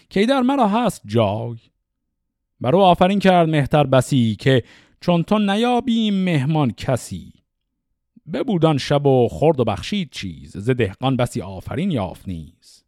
که 0.09 0.25
در 0.25 0.41
مرا 0.41 0.67
هست 0.67 1.01
جای؟ 1.05 1.55
برو 2.61 2.79
آفرین 2.79 3.19
کرد 3.19 3.49
مهتر 3.49 3.83
بسی 3.83 4.35
که 4.35 4.63
چون 5.01 5.23
تو 5.23 5.39
نیابیم 5.39 6.23
مهمان 6.23 6.71
کسی. 6.71 7.33
ببودان 8.33 8.77
شب 8.77 9.05
و 9.05 9.27
خورد 9.27 9.59
و 9.59 9.63
بخشید 9.63 10.09
چیز 10.11 10.57
ز 10.57 10.69
دهقان 10.69 11.17
بسی 11.17 11.41
آفرین 11.41 11.91
یافت 11.91 12.27
نیز. 12.27 12.83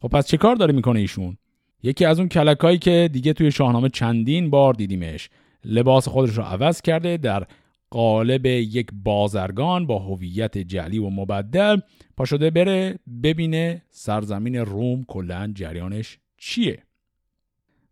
خب 0.00 0.08
پس 0.08 0.26
چه 0.26 0.36
کار 0.36 0.56
داره 0.56 0.72
می‌کنه 0.72 1.00
ایشون؟ 1.00 1.36
یکی 1.82 2.04
از 2.04 2.18
اون 2.18 2.28
کلکایی 2.28 2.78
که 2.78 3.10
دیگه 3.12 3.32
توی 3.32 3.50
شاهنامه 3.50 3.88
چندین 3.88 4.50
بار 4.50 4.74
دیدیمش. 4.74 5.30
لباس 5.66 6.08
خودش 6.08 6.36
رو 6.36 6.42
عوض 6.42 6.80
کرده 6.80 7.16
در 7.16 7.46
قالب 7.90 8.46
یک 8.46 8.86
بازرگان 8.92 9.86
با 9.86 9.98
هویت 9.98 10.58
جلی 10.58 10.98
و 10.98 11.10
مبدل. 11.10 11.80
پا 12.16 12.24
شده 12.24 12.50
بره 12.50 12.98
ببینه 13.22 13.82
سرزمین 13.90 14.56
روم 14.56 15.04
کلا 15.04 15.52
جریانش 15.54 16.18
چیه. 16.38 16.82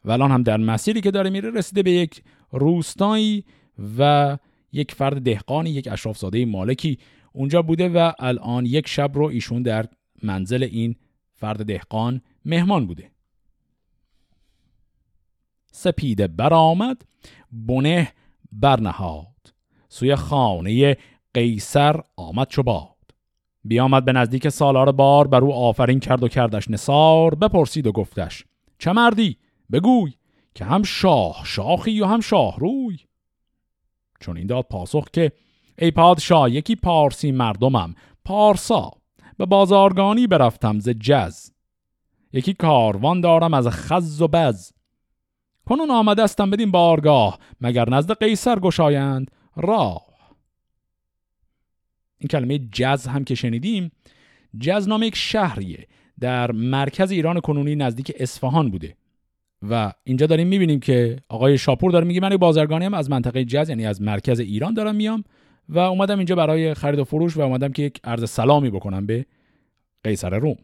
و 0.04 0.10
الان 0.10 0.30
هم 0.30 0.42
در 0.42 0.56
مسیری 0.56 1.00
که 1.00 1.10
داره 1.10 1.30
میره 1.30 1.50
رسیده 1.50 1.82
به 1.82 1.90
یک 1.90 2.22
روستایی 2.52 3.44
و 3.98 4.38
یک 4.72 4.92
فرد 4.92 5.22
دهقانی 5.22 5.70
یک 5.70 5.88
اشراف 5.92 6.18
زاده 6.18 6.44
مالکی 6.44 6.98
اونجا 7.32 7.62
بوده 7.62 7.88
و 7.88 8.12
الان 8.18 8.66
یک 8.66 8.88
شب 8.88 9.10
رو 9.14 9.24
ایشون 9.24 9.62
در 9.62 9.86
منزل 10.22 10.62
این 10.62 10.96
فرد 11.32 11.64
دهقان 11.66 12.20
مهمان 12.44 12.86
بوده. 12.86 13.13
سپیده 15.74 16.26
برآمد 16.26 17.02
بنه 17.52 18.12
برنهاد. 18.52 19.26
سوی 19.88 20.14
خانه 20.14 20.96
قیصر 21.34 22.00
آمد 22.16 22.48
چو 22.48 22.62
باد. 22.62 22.94
بیامد 23.64 24.04
به 24.04 24.12
نزدیک 24.12 24.48
سالار 24.48 24.92
بار 24.92 25.26
بر 25.28 25.40
او 25.40 25.54
آفرین 25.54 26.00
کرد 26.00 26.22
و 26.22 26.28
کردش 26.28 26.70
نصار 26.70 27.34
بپرسید 27.34 27.86
و 27.86 27.92
گفتش 27.92 28.44
چه 28.78 28.92
مردی؟ 28.92 29.38
بگوی 29.72 30.12
که 30.54 30.64
هم 30.64 30.82
شاه 30.82 31.42
شاخی 31.44 32.00
و 32.00 32.06
هم 32.06 32.20
شاه 32.20 32.58
روی. 32.58 32.98
چون 34.20 34.36
این 34.36 34.46
داد 34.46 34.64
پاسخ 34.64 35.10
که 35.12 35.32
ای 35.78 35.90
پادشاه 35.90 36.50
یکی 36.50 36.76
پارسی 36.76 37.32
مردمم 37.32 37.94
پارسا. 38.24 38.90
به 39.38 39.46
بازارگانی 39.46 40.26
برفتم 40.26 40.78
ز 40.78 40.88
جز. 40.88 41.50
یکی 42.32 42.54
کاروان 42.54 43.20
دارم 43.20 43.54
از 43.54 43.68
خز 43.68 44.20
و 44.20 44.28
بز. 44.28 44.72
کنون 45.66 45.90
آمده 45.90 46.22
استم 46.22 46.50
بدین 46.50 46.70
بارگاه 46.70 47.38
مگر 47.60 47.90
نزد 47.90 48.18
قیصر 48.18 48.58
گشایند؟ 48.58 49.30
راه. 49.56 50.02
این 52.18 52.28
کلمه 52.28 52.58
جز 52.58 53.06
هم 53.06 53.24
که 53.24 53.34
شنیدیم 53.34 53.92
جز 54.60 54.88
نام 54.88 55.02
یک 55.02 55.16
شهریه 55.16 55.86
در 56.20 56.52
مرکز 56.52 57.10
ایران 57.10 57.40
کنونی 57.40 57.76
نزدیک 57.76 58.12
اصفهان 58.18 58.70
بوده. 58.70 58.96
و 59.70 59.92
اینجا 60.04 60.26
داریم 60.26 60.46
می‌بینیم 60.46 60.80
که 60.80 61.16
آقای 61.28 61.58
شاپور 61.58 61.90
داره 61.90 62.04
میگه 62.06 62.20
من 62.20 62.36
بازرگانی 62.36 62.84
هم 62.84 62.94
از 62.94 63.10
منطقه 63.10 63.44
جز 63.44 63.68
یعنی 63.68 63.86
از 63.86 64.02
مرکز 64.02 64.40
ایران 64.40 64.74
دارم 64.74 64.94
میام 64.94 65.24
و 65.68 65.78
اومدم 65.78 66.18
اینجا 66.18 66.34
برای 66.34 66.74
خرید 66.74 66.98
و 66.98 67.04
فروش 67.04 67.36
و 67.36 67.40
اومدم 67.40 67.72
که 67.72 67.82
یک 67.82 68.00
عرض 68.04 68.30
سلامی 68.30 68.70
بکنم 68.70 69.06
به 69.06 69.26
قیصر 70.04 70.38
روم. 70.38 70.56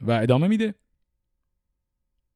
و 0.00 0.10
ادامه 0.10 0.48
میده. 0.48 0.74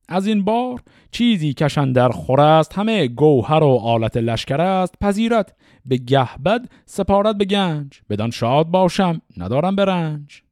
از 0.08 0.26
این 0.26 0.44
بار 0.44 0.82
چیزی 1.10 1.54
کشن 1.54 1.92
در 1.92 2.08
خور 2.08 2.40
است 2.40 2.78
همه 2.78 3.08
گوهر 3.08 3.62
و 3.62 3.76
آلت 3.76 4.16
لشکر 4.16 4.60
است. 4.60 4.94
پذیرت 5.00 5.54
به 5.86 5.96
گهبد 5.96 6.68
سپارت 6.86 7.36
به 7.36 7.44
گنج 7.44 8.00
بدان 8.10 8.30
شاد 8.30 8.66
باشم 8.66 9.20
ندارم 9.36 9.76
برنج 9.76 10.42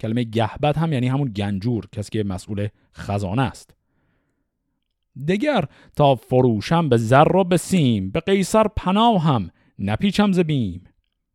کلمه 0.00 0.24
گهبد 0.24 0.76
هم 0.76 0.92
یعنی 0.92 1.08
همون 1.08 1.28
گنجور 1.28 1.86
کسی 1.92 2.10
که 2.10 2.24
مسئول 2.24 2.68
خزانه 2.94 3.42
است. 3.42 3.74
دگر 5.28 5.64
تا 5.96 6.14
فروشم 6.14 6.88
به 6.88 6.96
زر 6.96 7.36
و 7.36 7.44
به 7.44 7.56
سیم 7.56 8.10
به 8.10 8.20
قیصر 8.20 8.66
پناه 8.76 9.22
هم 9.22 9.50
نپیچم 9.78 10.32
ز 10.32 10.40
بیم. 10.40 10.84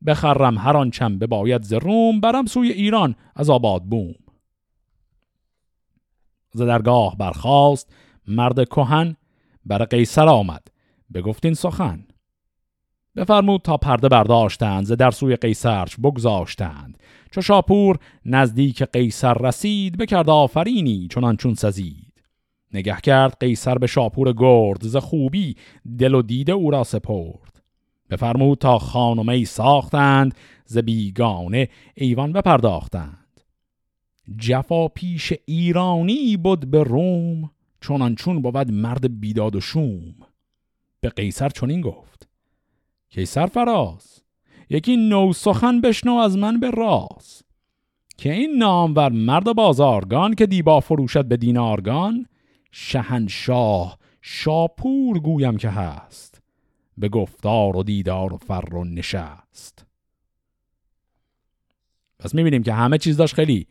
بخرم 0.05 0.57
هر 0.57 0.77
آنچم 0.77 1.17
به 1.19 1.27
باید 1.27 1.63
ز 1.63 1.73
برم 2.21 2.45
سوی 2.45 2.69
ایران 2.69 3.15
از 3.35 3.49
آباد 3.49 3.83
بوم. 3.83 4.15
ز 6.57 6.61
درگاه 6.61 7.17
برخاست 7.17 7.93
مرد 8.27 8.69
کهن 8.69 9.15
بر 9.65 9.85
قیصر 9.85 10.27
آمد. 10.27 10.67
بگفتین 11.13 11.53
سخن. 11.53 12.07
بفرمود 13.15 13.61
تا 13.61 13.77
پرده 13.77 14.09
برداشتند 14.09 14.85
ز 14.85 14.91
در 14.91 15.11
سوی 15.11 15.35
قیصرش 15.35 15.95
بگذاشتند. 15.95 16.97
چو 17.31 17.41
شاپور 17.41 17.97
نزدیک 18.25 18.83
قیصر 18.83 19.33
رسید 19.33 19.97
بکرد 19.97 20.29
آفرینی 20.29 21.07
چنان 21.11 21.35
چون 21.35 21.53
سزید. 21.53 22.23
نگه 22.73 22.97
کرد 23.03 23.37
قیصر 23.39 23.77
به 23.77 23.87
شاپور 23.87 24.33
گرد 24.33 24.83
ز 24.83 24.95
خوبی 24.95 25.55
دل 25.99 26.13
و 26.13 26.21
دیده 26.21 26.51
او 26.51 26.71
را 26.71 26.83
سپرد. 26.83 27.61
بفرمود 28.09 28.57
تا 28.57 28.79
خانمه 28.79 29.45
ساختند 29.45 30.35
ز 30.65 30.77
بیگانه 30.77 31.69
ایوان 31.95 32.33
بپرداختند. 32.33 33.26
جفا 34.37 34.87
پیش 34.87 35.33
ایرانی 35.45 36.37
بود 36.37 36.71
به 36.71 36.83
روم 36.83 37.51
چونان 37.81 38.15
چون 38.15 38.41
بود 38.41 38.71
مرد 38.71 39.19
بیداد 39.19 39.55
و 39.55 39.61
شوم. 39.61 40.15
به 41.01 41.09
قیصر 41.09 41.49
چنین 41.49 41.81
گفت 41.81 42.27
قیصر 43.11 43.45
فراز 43.45 44.21
یکی 44.69 44.97
نو 44.97 45.33
سخن 45.33 45.81
بشنو 45.81 46.13
از 46.13 46.37
من 46.37 46.59
به 46.59 46.71
راز. 46.71 47.43
که 48.17 48.33
این 48.33 48.57
نامور 48.57 49.09
مرد 49.09 49.53
بازارگان 49.53 50.33
که 50.35 50.45
دیبا 50.45 50.79
فروشد 50.79 51.25
به 51.25 51.37
دینارگان 51.37 52.25
شهنشاه 52.71 53.97
شاپور 54.21 55.19
گویم 55.19 55.57
که 55.57 55.69
هست. 55.69 56.41
به 56.97 57.09
گفتار 57.09 57.77
و 57.77 57.83
دیدار 57.83 58.33
و 58.33 58.37
فر 58.37 58.75
و 58.75 58.83
نشست. 58.83 59.85
پس 62.19 62.35
می‌بینیم 62.35 62.63
که 62.63 62.73
همه 62.73 62.97
چیز 62.97 63.17
داشت 63.17 63.35
خیلی 63.35 63.67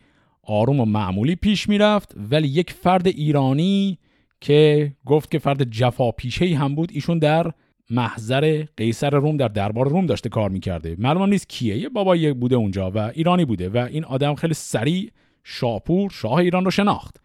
آروم 0.47 0.81
و 0.81 0.85
معمولی 0.85 1.37
پیش 1.37 1.69
می‌رفت 1.69 2.15
ولی 2.17 2.49
یک 2.49 2.73
فرد 2.73 3.07
ایرانی 3.07 3.99
که 4.41 4.93
گفت 5.07 5.31
که 5.31 5.39
فرد 5.39 5.71
جفا 5.71 6.13
پیشه 6.13 6.57
هم 6.57 6.75
بود 6.75 6.91
ایشون 6.93 7.19
در 7.19 7.53
محضر 7.91 8.65
قیصر 8.77 9.11
روم 9.11 9.37
در 9.37 9.49
دربار 9.49 9.89
روم 9.89 10.07
داشته 10.07 10.29
کار 10.29 10.51
می‌کرده. 10.51 10.97
معلوم 10.99 11.29
نیست 11.29 11.49
کیه 11.49 11.79
یه 11.79 11.89
بابایی 11.89 12.33
بوده 12.33 12.57
اونجا 12.57 12.91
و 12.91 12.99
ایرانی 12.99 13.45
بوده 13.45 13.69
و 13.69 13.77
این 13.77 14.05
آدم 14.05 14.35
خیلی 14.35 14.55
سریع 14.55 15.11
شاپور 15.45 16.11
شاه 16.11 16.35
ایران 16.35 16.65
رو 16.65 16.71
شناخت 16.71 17.21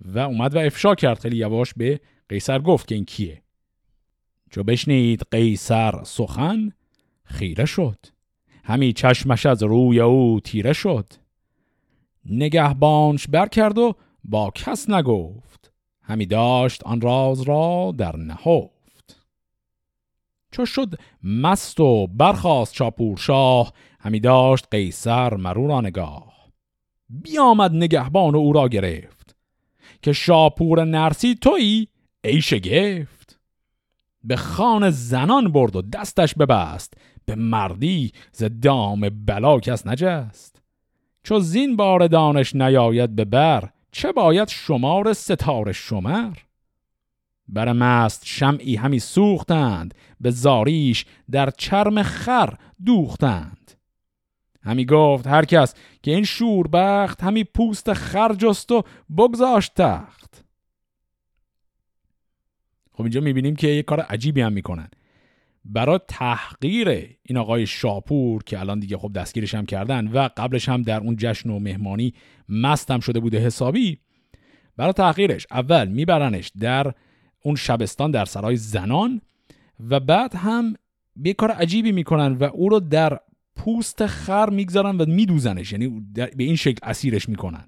و 0.00 0.18
اومد 0.18 0.54
و 0.54 0.58
افشا 0.58 0.94
کرد. 0.94 1.18
خیلی 1.18 1.36
یواش 1.36 1.74
به 1.76 2.00
قیصر 2.28 2.58
گفت 2.58 2.88
که 2.88 2.94
این 2.94 3.04
کیه. 3.04 3.42
چو 4.50 4.62
بشنید 4.62 5.22
قیصر 5.30 6.04
سخن 6.04 6.72
خیره 7.24 7.64
شد. 7.64 7.98
همی 8.64 8.92
چشمش 8.92 9.46
از 9.46 9.62
روی 9.62 10.00
او 10.00 10.40
تیره 10.44 10.72
شد. 10.72 11.06
نگهبانش 12.26 13.28
بر 13.28 13.46
کرد 13.48 13.78
و 13.78 13.94
با 14.24 14.50
کس 14.50 14.90
نگفت. 14.90 15.72
همی 16.02 16.26
داشت 16.26 16.82
آن 16.84 17.00
راز 17.00 17.40
را 17.42 17.94
در 17.98 18.16
نهفت. 18.16 19.26
چو 20.50 20.66
شد 20.66 20.94
مست 21.22 21.80
و 21.80 22.06
برخواست 22.06 22.74
چاپور 22.74 23.16
شاه 23.16 23.72
همی 24.00 24.20
داشت 24.20 24.66
قیصر 24.70 25.34
مرو 25.34 25.66
را 25.66 25.80
نگاه. 25.80 26.32
بیامد 27.08 27.74
نگهبان 27.74 28.34
و 28.34 28.38
او 28.38 28.52
را 28.52 28.68
گرفت. 28.68 29.36
که 30.02 30.12
شاپور 30.12 30.84
نرسی 30.84 31.34
تویی 31.34 31.88
ای 32.24 32.40
شگفت. 32.40 33.38
به 34.24 34.36
خان 34.36 34.90
زنان 34.90 35.52
برد 35.52 35.76
و 35.76 35.82
دستش 35.82 36.34
ببست. 36.34 36.94
به 37.24 37.34
مردی 37.34 38.12
ز 38.32 38.44
دام 38.62 39.00
بلا 39.26 39.60
کس 39.60 39.86
نجست. 39.86 40.61
چو 41.22 41.40
زین 41.40 41.76
بار 41.76 42.06
دانش 42.06 42.54
نیاید 42.54 43.16
به 43.16 43.24
بر 43.24 43.70
چه 43.92 44.12
باید 44.12 44.48
شمار 44.48 45.12
ستاره 45.12 45.72
شمر؟ 45.72 46.36
بر 47.48 47.72
مست 47.72 48.22
شمعی 48.24 48.76
همی 48.76 48.98
سوختند 48.98 49.94
به 50.20 50.30
زاریش 50.30 51.06
در 51.30 51.50
چرم 51.50 52.02
خر 52.02 52.54
دوختند. 52.84 53.72
همی 54.62 54.84
گفت 54.84 55.26
هر 55.26 55.44
کس 55.44 55.74
که 56.02 56.10
این 56.10 56.24
شوربخت 56.24 57.22
همی 57.22 57.44
پوست 57.44 57.92
خرجست 57.92 58.72
و 58.72 58.82
بگذاشت 59.18 59.74
تخت. 59.74 60.44
خب 62.92 63.02
اینجا 63.02 63.20
می‌بینیم 63.20 63.56
که 63.56 63.68
یه 63.68 63.82
کار 63.82 64.00
عجیبی 64.00 64.40
هم 64.40 64.52
می‌کنن. 64.52 64.88
برای 65.64 66.00
تحقیر 66.08 66.88
این 67.22 67.38
آقای 67.38 67.66
شاپور 67.66 68.42
که 68.42 68.60
الان 68.60 68.80
دیگه 68.80 68.96
خب 68.96 69.12
دستگیرش 69.12 69.54
هم 69.54 69.66
کردن 69.66 70.06
و 70.06 70.28
قبلش 70.36 70.68
هم 70.68 70.82
در 70.82 71.00
اون 71.00 71.16
جشن 71.18 71.50
و 71.50 71.58
مهمانی 71.58 72.14
مستم 72.48 73.00
شده 73.00 73.20
بوده 73.20 73.38
حسابی 73.38 73.98
برای 74.76 74.92
تحقیرش 74.92 75.46
اول 75.50 75.88
میبرنش 75.88 76.52
در 76.60 76.92
اون 77.42 77.56
شبستان 77.56 78.10
در 78.10 78.24
سرای 78.24 78.56
زنان 78.56 79.20
و 79.90 80.00
بعد 80.00 80.34
هم 80.34 80.74
یه 81.24 81.34
کار 81.34 81.50
عجیبی 81.50 81.92
می‌کنن 81.92 82.32
و 82.32 82.44
او 82.44 82.68
رو 82.68 82.80
در 82.80 83.18
پوست 83.56 84.06
خر 84.06 84.50
می‌گذارن 84.50 84.96
و 84.96 85.04
میدوزنش 85.06 85.72
یعنی 85.72 85.88
به 86.14 86.44
این 86.44 86.56
شکل 86.56 86.78
اسیرش 86.82 87.28
می‌کنن. 87.28 87.64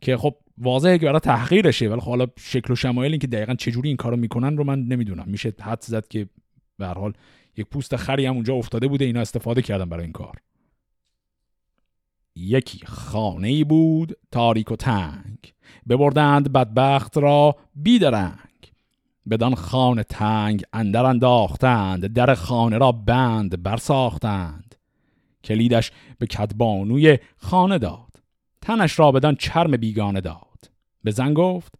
که 0.00 0.16
خب 0.16 0.36
واضحه 0.58 0.98
که 0.98 1.06
برای 1.06 1.20
تحقیرشه 1.20 1.88
ولی 1.88 2.00
خب 2.00 2.06
حالا 2.06 2.26
شکل 2.38 2.72
و 2.72 2.76
شمایل 2.76 3.12
این 3.12 3.18
که 3.18 3.26
دقیقا 3.26 3.54
چجوری 3.54 3.88
این 3.88 3.96
کارو 3.96 4.16
می‌کنن 4.16 4.56
رو 4.56 4.64
من 4.64 4.82
نمی‌دونم. 4.82 5.24
میشه 5.26 5.52
حد 5.60 5.82
زد 5.82 6.08
که 6.08 6.28
به 6.80 6.86
حال 6.86 7.12
یک 7.56 7.66
پوست 7.66 7.96
خری 7.96 8.26
هم 8.26 8.34
اونجا 8.34 8.54
افتاده 8.54 8.88
بوده 8.88 9.04
اینا 9.04 9.20
استفاده 9.20 9.62
کردن 9.62 9.88
برای 9.88 10.04
این 10.04 10.12
کار. 10.12 10.36
یکی 12.36 12.86
خانه 12.86 13.64
بود 13.64 14.16
تاریک 14.30 14.70
و 14.72 14.76
تنگ. 14.76 15.38
ببردند 15.88 16.52
بدبخت 16.52 17.18
را 17.18 17.56
بیدرنگ. 17.74 18.72
بدان 19.30 19.54
خانه 19.54 20.02
تنگ 20.02 20.62
اندر 20.72 21.04
انداختند 21.04 22.06
در 22.06 22.34
خانه 22.34 22.78
را 22.78 22.92
بند 22.92 23.62
برساختند. 23.62 24.74
کلیدش 25.44 25.92
به 26.18 26.26
کدبانوی 26.26 27.18
خانه 27.36 27.78
داد. 27.78 28.22
تنش 28.62 28.98
را 28.98 29.12
بدان 29.12 29.34
چرم 29.34 29.76
بیگانه 29.76 30.20
داد. 30.20 30.70
به 31.04 31.10
زن 31.10 31.34
گفت 31.34 31.74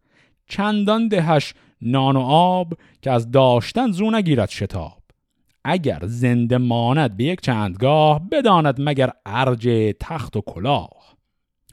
چندان 0.48 1.08
دهش 1.08 1.54
نان 1.82 2.16
و 2.16 2.20
آب 2.20 2.72
که 3.02 3.10
از 3.10 3.30
داشتن 3.30 3.90
زو 3.90 4.10
نگیرد 4.10 4.48
شتاب. 4.48 5.00
اگر 5.64 6.00
زنده 6.02 6.58
ماند 6.58 7.16
به 7.16 7.24
یک 7.24 7.40
چندگاه 7.40 8.28
بداند 8.30 8.76
مگر 8.78 9.10
ارج 9.26 9.94
تخت 10.00 10.36
و 10.36 10.40
کلاه. 10.40 11.16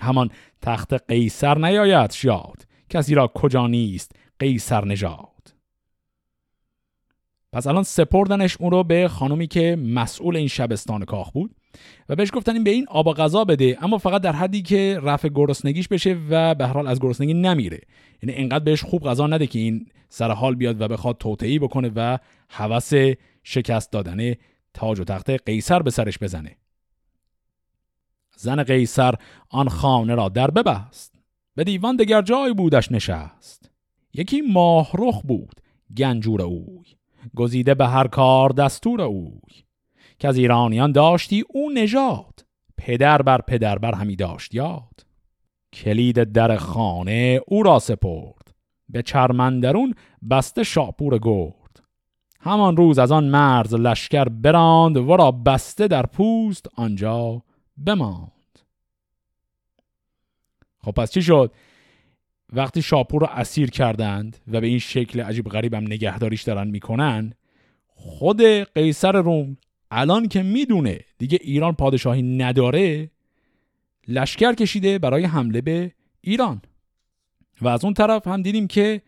همان 0.01 0.29
تخت 0.61 0.93
قیصر 0.93 1.57
نیاید 1.57 2.11
شاد 2.11 2.67
کسی 2.89 3.15
را 3.15 3.27
کجا 3.27 3.67
نیست 3.67 4.11
قیصر 4.39 4.85
نژاد. 4.85 5.53
پس 7.53 7.67
الان 7.67 7.83
سپردنش 7.83 8.57
اون 8.59 8.71
رو 8.71 8.83
به 8.83 9.07
خانومی 9.07 9.47
که 9.47 9.75
مسئول 9.75 10.35
این 10.35 10.47
شبستان 10.47 11.05
کاخ 11.05 11.31
بود 11.31 11.55
و 12.09 12.15
بهش 12.15 12.29
گفتن 12.33 12.53
این 12.53 12.63
به 12.63 12.69
این 12.69 12.85
آب 12.87 13.13
غذا 13.13 13.45
بده. 13.45 13.77
اما 13.81 13.97
فقط 13.97 14.21
در 14.21 14.31
حدی 14.31 14.61
که 14.61 14.99
رفع 15.03 15.29
گرسنگیش 15.29 15.87
بشه 15.87 16.17
و 16.29 16.55
به 16.55 16.67
هر 16.67 16.73
حال 16.73 16.87
از 16.87 16.99
گرسنگی 16.99 17.33
نمیره. 17.33 17.79
یعنی 18.23 18.35
انقدر 18.35 18.63
بهش 18.63 18.83
خوب 18.83 19.03
غذا 19.03 19.27
نده 19.27 19.47
که 19.47 19.59
این 19.59 19.85
سر 20.09 20.31
حال 20.31 20.55
بیاد 20.55 20.81
و 20.81 20.87
بخواد 20.87 21.17
توطئه‌ای 21.17 21.59
بکنه 21.59 21.91
و 21.95 22.17
هوس 22.49 22.91
شکست 23.43 23.91
دادن 23.91 24.33
تاج 24.73 24.99
و 24.99 25.03
تخت 25.03 25.29
قیصر 25.29 25.81
به 25.81 25.91
سرش 25.91 26.19
بزنه. 26.19 26.57
زن 28.37 28.63
قیصر 28.63 29.13
آن 29.49 29.69
خانه 29.69 30.15
را 30.15 30.29
در 30.29 30.51
ببست. 30.51 31.15
به 31.55 31.63
دیوان 31.63 31.95
دگر 31.95 32.21
جای 32.21 32.53
بودش 32.53 32.91
نشست. 32.91 33.71
یکی 34.13 34.41
ماهرخ 34.41 35.21
بود 35.21 35.61
گنجور 35.97 36.41
اوی. 36.41 36.85
گزیده 37.35 37.73
به 37.73 37.87
هر 37.87 38.07
کار 38.07 38.49
دستور 38.49 39.01
اوی. 39.01 39.63
که 40.19 40.27
از 40.27 40.37
ایرانیان 40.37 40.91
داشتی 40.91 41.43
او 41.49 41.69
نژاد. 41.69 42.45
پدر 42.77 43.21
بر 43.21 43.41
پدر 43.41 43.77
بر 43.77 43.95
همی 43.95 44.15
داشت 44.15 44.55
یاد. 44.55 45.05
کلید 45.73 46.23
در 46.23 46.57
خانه 46.57 47.41
او 47.47 47.63
را 47.63 47.79
سپرد. 47.79 48.53
به 48.89 49.01
چرمندرون 49.01 49.93
بسته 50.29 50.63
شاپور 50.63 51.19
گرد. 51.21 51.83
همان 52.39 52.77
روز 52.77 52.99
از 52.99 53.11
آن 53.11 53.29
مرز 53.29 53.73
لشکر 53.73 54.23
براند 54.29 54.97
و 54.97 55.17
را 55.17 55.31
بسته 55.31 55.87
در 55.87 56.05
پوست 56.05 56.67
آنجا 56.75 57.41
بماند. 57.77 58.31
خب 60.83 60.91
پس 60.91 61.11
چی 61.11 61.21
شد؟ 61.21 61.53
وقتی 62.53 62.81
شاپور 62.81 63.21
رو 63.21 63.27
اسیر 63.31 63.69
کردند 63.69 64.37
و 64.47 64.61
به 64.61 64.67
این 64.67 64.79
شکل 64.79 65.21
عجیب 65.21 65.49
غریبم 65.49 65.83
نگهداریش 65.83 66.43
دارن 66.43 66.67
می‌کنن 66.67 67.33
خود 67.87 68.41
قیصر 68.75 69.11
روم 69.11 69.57
الان 69.91 70.27
که 70.27 70.43
می‌دونه 70.43 70.99
دیگه 71.17 71.39
ایران 71.41 71.73
پادشاهی 71.73 72.21
نداره 72.21 73.11
لشکر 74.07 74.53
کشیده 74.53 74.99
برای 74.99 75.23
حمله 75.23 75.61
به 75.61 75.91
ایران. 76.21 76.61
و 77.61 77.67
از 77.67 77.85
اون 77.85 77.93
طرف 77.93 78.27
هم 78.27 78.41
دیدیم 78.41 78.67
که 78.67 79.01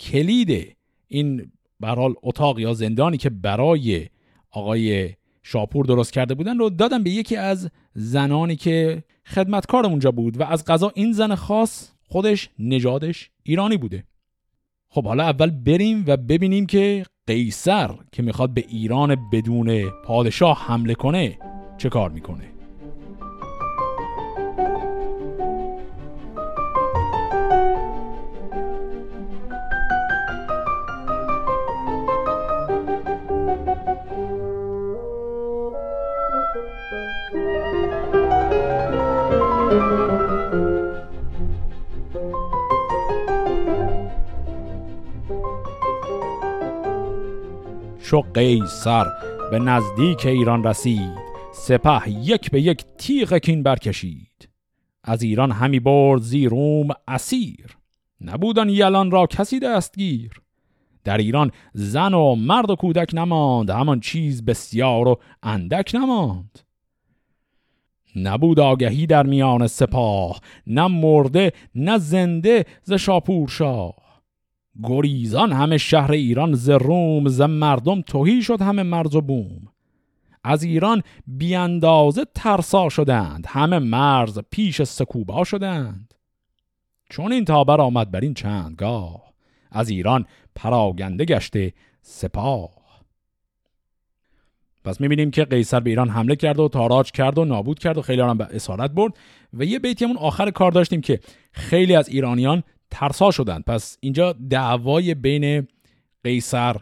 کلید 0.00 0.76
این 1.08 1.52
برحال 1.80 2.14
اتاق 2.22 2.58
یا 2.58 2.74
زندانی 2.74 3.16
که 3.16 3.30
برای 3.30 4.08
آقای 4.50 5.10
شاپور 5.42 5.86
درست 5.86 6.12
کرده 6.12 6.34
بودن 6.34 6.58
رو 6.58 6.70
دادن 6.70 7.02
به 7.02 7.10
یکی 7.10 7.36
از 7.36 7.70
زنانی 7.94 8.56
که 8.56 9.04
خدمتکار 9.26 9.86
اونجا 9.86 10.10
بود 10.10 10.40
و 10.40 10.42
از 10.42 10.64
قضا 10.64 10.92
این 10.94 11.12
زن 11.12 11.34
خاص 11.34 11.92
خودش 12.08 12.48
نژادش 12.58 13.30
ایرانی 13.42 13.76
بوده. 13.76 14.04
خب 14.88 15.04
حالا 15.04 15.24
اول 15.24 15.50
بریم 15.50 16.04
و 16.06 16.16
ببینیم 16.16 16.66
که 16.66 17.04
قیصر 17.26 17.90
که 18.12 18.22
می‌خواد 18.22 18.54
به 18.54 18.64
ایران 18.68 19.16
بدون 19.32 19.90
پادشاه 20.04 20.64
حمله 20.66 20.94
کنه 20.94 21.38
چه 21.78 21.88
کار 21.88 22.10
می‌کنه؟ 22.10 22.52
چو 48.12 48.20
قیصر 48.20 49.04
به 49.50 49.58
نزدیک 49.58 50.26
ایران 50.26 50.64
رسید. 50.64 51.18
سپه 51.52 52.08
یک 52.08 52.50
به 52.50 52.60
یک 52.60 52.84
تیغ 52.98 53.38
کین 53.38 53.62
برکشید. 53.62 54.48
از 55.04 55.22
ایران 55.22 55.50
همی 55.50 55.80
برد 55.80 56.22
زیروم 56.22 56.88
اسیر. 57.08 57.76
نبودن 58.20 58.68
یلان 58.68 59.10
را 59.10 59.26
کسی 59.26 59.60
دستگیر. 59.60 60.42
در 61.04 61.18
ایران 61.18 61.50
زن 61.72 62.14
و 62.14 62.34
مرد 62.34 62.70
و 62.70 62.76
کودک 62.76 63.10
نماند 63.14 63.70
همان 63.70 64.00
چیز 64.00 64.44
بسیار 64.44 65.08
و 65.08 65.20
اندک 65.42 65.90
نماند. 65.94 66.58
نبود 68.16 68.60
آگهی 68.60 69.06
در 69.06 69.26
میان 69.26 69.66
سپاه 69.66 70.40
نه 70.66 70.86
مرده 70.86 71.52
نه 71.74 71.98
زنده 71.98 72.64
ز 72.82 72.92
شاپور 72.92 73.48
شاه. 73.48 74.01
گریزان 74.82 75.52
همه 75.52 75.78
شهر 75.78 76.12
ایران 76.12 76.54
ز 76.54 76.70
روم 76.70 77.28
ز 77.28 77.40
مردم 77.40 78.02
توهی 78.02 78.42
شد 78.42 78.62
همه 78.62 78.82
مرز 78.82 79.14
و 79.14 79.20
بوم. 79.20 79.68
از 80.44 80.62
ایران 80.62 81.02
بیاندازه 81.26 82.24
ترسا 82.34 82.88
شدند 82.88 83.44
همه 83.48 83.78
مرز 83.78 84.38
پیش 84.50 84.82
سکوبا 84.82 85.44
شدند. 85.44 86.14
چون 87.10 87.32
این 87.32 87.44
تابر 87.44 87.80
آمد 87.80 88.10
بر 88.10 88.20
این 88.20 88.34
چندگاه 88.34 89.22
از 89.70 89.88
ایران 89.88 90.26
پراگنده 90.54 91.24
گشته 91.24 91.72
سپاه. 92.02 92.70
پس 94.84 95.00
می‌بینیم 95.00 95.30
که 95.30 95.44
قیصر 95.44 95.80
به 95.80 95.90
ایران 95.90 96.08
حمله 96.08 96.36
کرد 96.36 96.60
و 96.60 96.68
تاراج 96.68 97.10
کرد 97.10 97.38
و 97.38 97.44
نابود 97.44 97.78
کرد 97.78 97.98
و 97.98 98.02
خیلی 98.02 98.22
هم 98.22 98.38
به 98.38 98.44
اسارت 98.50 98.90
برد. 98.90 99.12
و 99.54 99.64
یه 99.64 99.78
بیتی 99.78 100.04
همون 100.04 100.16
آخر 100.16 100.50
کار 100.50 100.72
داشتیم 100.72 101.00
که 101.00 101.20
خیلی 101.52 101.94
از 101.94 102.08
ایرانیان 102.08 102.62
ترسا 102.92 103.30
شدند 103.30 103.64
پس 103.64 103.96
اینجا 104.00 104.32
دعوای 104.32 105.14
بین 105.14 105.66
قیصر 106.24 106.76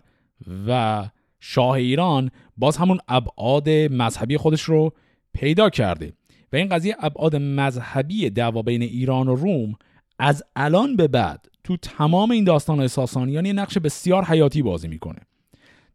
و 0.67 1.05
شاه 1.41 1.71
ایران 1.71 2.31
باز 2.57 2.77
همون 2.77 2.99
ابعاد 3.09 3.69
مذهبی 3.71 4.37
خودش 4.37 4.63
رو 4.63 4.93
پیدا 5.33 5.71
کرده 5.71 6.13
و 6.53 6.57
این 6.57 6.69
قضیه 6.69 6.97
ابعاد 7.01 7.37
مذهبی 7.37 8.31
دعوا 8.31 8.63
بین 8.63 8.83
ایران 8.83 9.29
و 9.29 9.35
روم 9.35 9.75
از 10.19 10.43
الان 10.57 10.97
به 10.97 11.09
بعد 11.09 11.47
تو 11.65 11.77
تمام 11.77 12.31
این 12.31 12.45
داستان 12.45 12.87
ساسانیان 12.87 13.47
یه 13.47 13.53
نقش 13.53 13.79
بسیار 13.79 14.25
حیاتی 14.25 14.63
بازی 14.63 14.89
می‌کنه. 14.89 15.19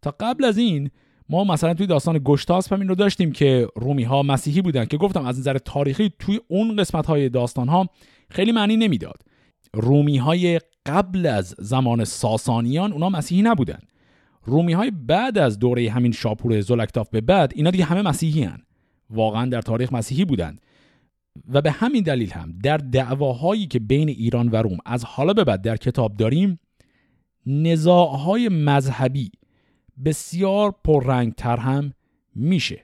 تا 0.02 0.16
قبل 0.20 0.46
از 0.46 0.58
این 0.58 0.90
ما 1.30 1.44
مثلا 1.44 1.74
توی 1.74 1.88
داستان 1.88 2.22
گشتاسپ 2.24 2.74
همین 2.74 2.88
رو 2.88 2.96
داشتیم 2.96 3.32
که 3.32 3.68
رومی 3.76 4.04
ها 4.04 4.24
مسیحی 4.24 4.62
بودن 4.62 4.86
که 4.86 4.98
گفتم 4.98 5.26
از 5.26 5.40
نظر 5.40 5.58
تاریخی 5.58 6.12
توی 6.20 6.40
اون 6.48 6.76
قسمت 6.76 7.06
های 7.06 7.30
داستان 7.30 7.68
ها 7.68 7.90
خیلی 8.30 8.52
معنی 8.52 8.78
نمی‌داد. 8.78 9.22
رومی 9.76 10.18
های 10.18 10.60
قبل 10.86 11.26
از 11.26 11.56
زمان 11.60 12.04
ساسانیان 12.04 12.92
اونا 12.92 13.10
مسیحی 13.10 13.42
نبودن. 13.42 13.80
رومی 14.44 14.74
های 14.74 14.92
بعد 14.92 15.38
از 15.38 15.60
دوره 15.60 15.92
همین 15.92 16.12
شاپور 16.12 16.62
زلکتاف 16.62 17.10
به 17.10 17.22
بعد 17.22 17.52
اینا 17.56 17.72
دیگه 17.72 17.86
همه 17.86 18.02
مسیحی 18.02 18.44
هن. 18.44 18.62
واقعا 19.10 19.46
در 19.46 19.62
تاریخ 19.62 19.94
مسیحی 19.94 20.26
بودند. 20.26 20.62
و 21.50 21.62
به 21.62 21.72
همین 21.72 22.04
دلیل 22.04 22.32
هم 22.32 22.54
در 22.64 22.78
دعواهایی 22.78 23.68
که 23.68 23.80
بین 23.80 24.10
ایران 24.10 24.50
و 24.50 24.56
روم 24.56 24.78
از 24.86 25.06
حالا 25.06 25.34
به 25.34 25.44
بعد 25.44 25.62
در 25.62 25.78
کتاب 25.78 26.18
داریم 26.18 26.60
نزاعهای 27.46 28.50
مذهبی 28.50 29.32
بسیار 30.06 30.76
پررنگتر 30.84 31.58
هم 31.58 31.94
میشه. 32.36 32.84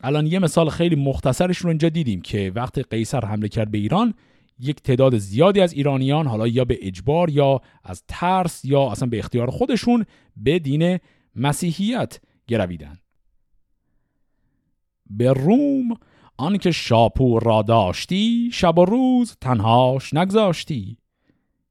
الان 0.00 0.26
یه 0.26 0.38
مثال 0.38 0.68
خیلی 0.68 0.96
مختصرش 0.96 1.58
رو 1.58 1.68
اینجا 1.68 1.88
دیدیم 1.88 2.20
که 2.20 2.52
وقتی 2.54 2.82
قیصر 2.82 3.24
حمله 3.24 3.48
کرد 3.48 3.70
به 3.70 3.78
ایران 3.78 4.14
یک 4.60 4.82
تعداد 4.82 5.18
زیادی 5.18 5.60
از 5.60 5.72
ایرانیان 5.72 6.26
حالا 6.26 6.46
یا 6.46 6.64
به 6.64 6.78
اجبار 6.82 7.30
یا 7.30 7.60
از 7.84 8.04
ترس 8.08 8.64
یا 8.64 8.90
اصلا 8.90 9.08
به 9.08 9.18
اختیار 9.18 9.50
خودشون 9.50 10.04
به 10.36 10.58
دین 10.58 10.98
مسیحیت 11.36 12.20
گرویدن. 12.48 12.98
به 15.10 15.32
روم 15.32 15.88
آنکه 16.36 16.70
شاپور 16.70 17.42
را 17.42 17.62
داشتی 17.62 18.50
شب 18.52 18.78
و 18.78 18.84
روز 18.84 19.36
تنهاش 19.40 20.14
نگذاشتی. 20.14 20.96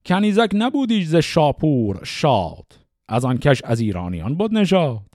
کنیزک 0.06 0.50
نبودی 0.54 1.04
ز 1.06 1.16
شاپور 1.16 2.04
شاد 2.04 2.66
از 3.08 3.26
آن 3.26 3.38
کش 3.38 3.62
از 3.64 3.80
ایرانیان 3.80 4.36
بود 4.36 4.54
نژاد. 4.54 5.10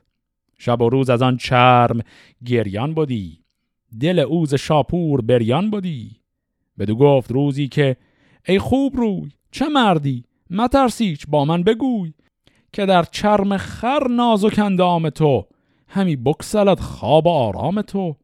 شب 0.58 0.82
و 0.82 0.88
روز 0.88 1.10
از 1.10 1.22
آن 1.22 1.36
چرم 1.36 2.00
گریان 2.44 2.94
بودی 2.94 3.44
دل 4.00 4.18
اوز 4.18 4.54
شاپور 4.54 5.20
بریان 5.20 5.70
بودی 5.70 6.23
بدو 6.78 6.94
گفت 6.94 7.32
روزی 7.32 7.68
که 7.68 7.96
ای 8.48 8.58
خوب 8.58 8.96
روی 8.96 9.30
چه 9.50 9.68
مردی؟ 9.68 10.24
مترسیچ 10.50 11.26
با 11.28 11.44
من 11.44 11.62
بگوی. 11.62 12.12
که 12.72 12.86
در 12.86 13.02
چرم 13.02 13.56
خر 13.56 14.08
نازک 14.08 14.58
اندام 14.58 15.10
تو 15.10 15.46
همی 15.88 16.16
بکسلت 16.16 16.80
خواب 16.80 17.28
آرام 17.28 17.82
تو. 17.82 18.16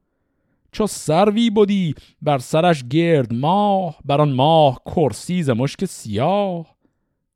چو 0.72 0.86
سروی 0.86 1.50
بودی 1.50 1.94
بر 2.22 2.38
سرش 2.38 2.84
گرد 2.84 3.34
ماه 3.34 3.98
بر 4.04 4.20
آن 4.20 4.32
ماه 4.32 4.80
کرسی 4.86 5.42
ز 5.42 5.50
مشک 5.50 5.84
سیاه. 5.84 6.76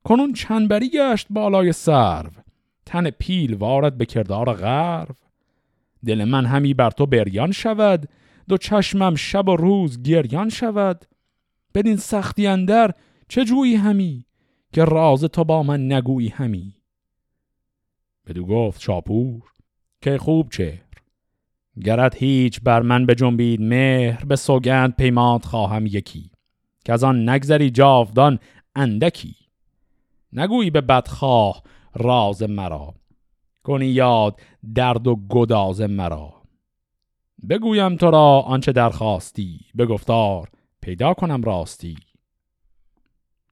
کنون 0.04 0.32
چنبری 0.32 0.88
گشت 0.88 1.26
بالای 1.30 1.72
سرو 1.72 2.30
تن 2.86 3.10
پیل 3.10 3.54
وارد 3.54 3.98
به 3.98 4.06
کردار 4.06 4.52
غرو. 4.52 5.14
دل 6.06 6.24
من 6.24 6.46
همی 6.46 6.74
بر 6.74 6.90
تو 6.90 7.06
بریان 7.06 7.52
شود 7.52 8.08
دو 8.48 8.56
چشمم 8.56 9.14
شب 9.14 9.48
و 9.48 9.56
روز 9.56 10.02
گریان 10.02 10.48
شود. 10.48 11.04
بدین 11.74 11.96
سختی 11.96 12.46
اندر 12.46 12.94
چه 13.28 13.44
جویی 13.44 13.74
همی؟ 13.74 14.26
که 14.72 14.84
راز 14.84 15.24
تو 15.24 15.44
با 15.44 15.62
من 15.62 15.92
نگویی 15.92 16.28
همی. 16.28 16.74
بدو 18.26 18.46
گفت 18.46 18.80
شاپور 18.80 19.42
که 20.00 20.18
خوب 20.18 20.50
چهر. 20.50 20.84
گرد 21.84 22.14
هیچ 22.14 22.60
بر 22.60 22.82
من 22.82 23.06
به 23.06 23.14
جنبید 23.14 23.60
مهر 23.60 24.24
به 24.24 24.36
سوگند 24.36 24.96
پیمات 24.96 25.44
خواهم 25.44 25.86
یکی. 25.86 26.30
که 26.84 26.92
از 26.92 27.04
آن 27.04 27.28
نگذری 27.28 27.70
جاودان 27.70 28.38
اندکی. 28.76 29.36
نگویی 30.32 30.70
به 30.70 30.80
بدخواه 30.80 31.62
راز 31.94 32.42
مرا. 32.42 32.94
کنی 33.62 33.86
یاد 33.86 34.40
درد 34.74 35.06
و 35.06 35.16
گداز 35.28 35.80
مرا. 35.80 36.33
بگویم 37.48 37.96
تو 37.96 38.10
را 38.10 38.40
آنچه 38.40 38.72
درخواستی 38.72 39.60
به 39.74 39.86
گفتار 39.86 40.48
پیدا 40.80 41.14
کنم 41.14 41.42
راستی. 41.42 41.96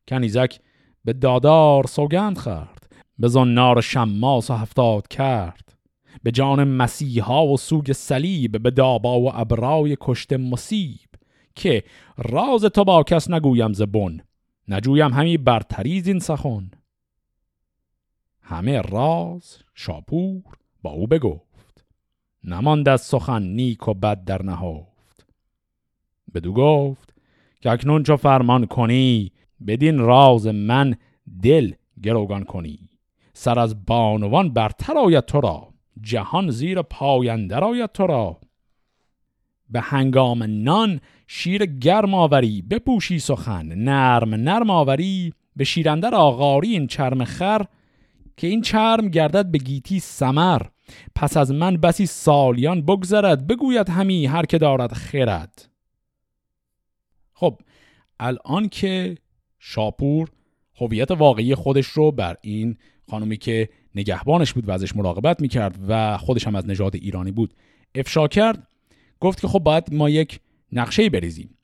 کنیزک 0.09 0.61
به 1.05 1.12
دادار 1.12 1.86
سوگند 1.86 2.38
خرد 2.38 2.93
به 3.18 3.28
زنار 3.28 3.80
شماس 3.80 4.51
و 4.51 4.55
هفتاد 4.55 5.09
کرد 5.09 5.78
به 6.22 6.30
جان 6.30 6.64
مسیحا 6.64 7.47
و 7.47 7.57
سوگ 7.57 7.93
صلیب 7.93 8.62
به 8.62 8.70
دابا 8.70 9.20
و 9.20 9.36
ابرای 9.36 9.97
کشت 10.01 10.32
مصیب 10.32 11.09
که 11.55 11.84
راز 12.18 12.64
تو 12.64 12.84
با 12.84 13.03
کس 13.03 13.30
نگویم 13.30 13.72
زبون 13.72 14.22
نجویم 14.68 15.12
همی 15.12 15.36
برتریز 15.36 16.07
این 16.07 16.18
سخن. 16.18 16.70
همه 18.43 18.80
راز 18.80 19.59
شاپور 19.74 20.43
با 20.82 20.90
او 20.90 21.07
بگفت. 21.07 21.51
نماند 22.45 22.88
از 22.88 23.01
سخن 23.01 23.43
نیک 23.43 23.88
و 23.88 23.95
بد 23.95 24.24
در 24.24 24.43
نهفت. 24.43 25.26
بدو 26.34 26.53
گفت 26.53 27.14
که 27.61 27.70
اکنون 27.70 28.03
چو 28.03 28.16
فرمان 28.16 28.66
کنی 28.66 29.32
بدین 29.66 29.99
راز 29.99 30.47
من 30.47 30.95
دل 31.43 31.72
گروگان 32.03 32.45
کنی. 32.45 32.78
سر 33.32 33.59
از 33.59 33.86
بانوان 33.86 34.53
برتر 34.53 34.99
آید 34.99 35.24
تو 35.24 35.40
را 35.40 35.68
جهان 36.01 36.51
زیر 36.51 36.82
پایندر 36.82 37.64
آید 37.64 37.93
تو 37.93 38.07
را. 38.07 38.40
به 39.70 39.80
هنگام 39.80 40.43
نان 40.43 41.01
شیر 41.26 41.66
گرم 41.66 42.14
آوری 42.14 42.62
بپوشی 42.62 43.18
سخن 43.18 43.66
نرم 43.66 44.34
نرم 44.34 44.70
آوری 44.70 45.32
به 45.57 45.64
شیرندر 45.64 46.14
آغاری 46.14 46.72
این 46.72 46.86
چرم 46.86 47.24
خر 47.24 47.64
که 48.36 48.47
این 48.47 48.61
چرم 48.61 49.09
گردد 49.09 49.51
به 49.51 49.59
گیتی 49.59 50.01
سمر. 50.01 50.62
پس 51.14 51.36
از 51.36 51.53
من 51.53 51.76
بسی 51.76 52.07
سالیان 52.07 52.82
بگذرد 52.82 53.47
بگوید 53.47 53.88
همی 53.88 54.26
هر 54.26 54.47
که 54.47 54.59
دارد 54.59 54.93
خرد. 54.93 55.68
خب 57.32 57.61
الان 58.20 58.68
که 58.68 59.16
شاپور 59.59 60.28
هویت 60.76 61.11
واقعی 61.11 61.55
خودش 61.55 61.86
رو 61.86 62.12
بر 62.12 62.36
این 62.40 62.76
خانومی 63.11 63.36
که 63.36 63.68
نگهبانش 63.95 64.53
بود 64.53 64.68
و 64.68 64.72
ازش 64.72 64.97
مراقبت 64.97 65.40
می‌کرد 65.40 65.78
و 65.88 66.18
خودش 66.18 66.47
هم 66.47 66.55
از 66.55 66.66
نژاد 66.66 66.97
ایرانی 66.97 67.30
بود 67.30 67.55
افشا 67.95 68.28
کرد 68.28 68.66
گفت 69.20 69.40
که 69.40 69.49
خب 69.49 69.59
باید 69.59 69.95
ما 69.95 70.11
یک 70.11 70.40
نقشه 70.72 71.11
بریزیم. 71.11 71.59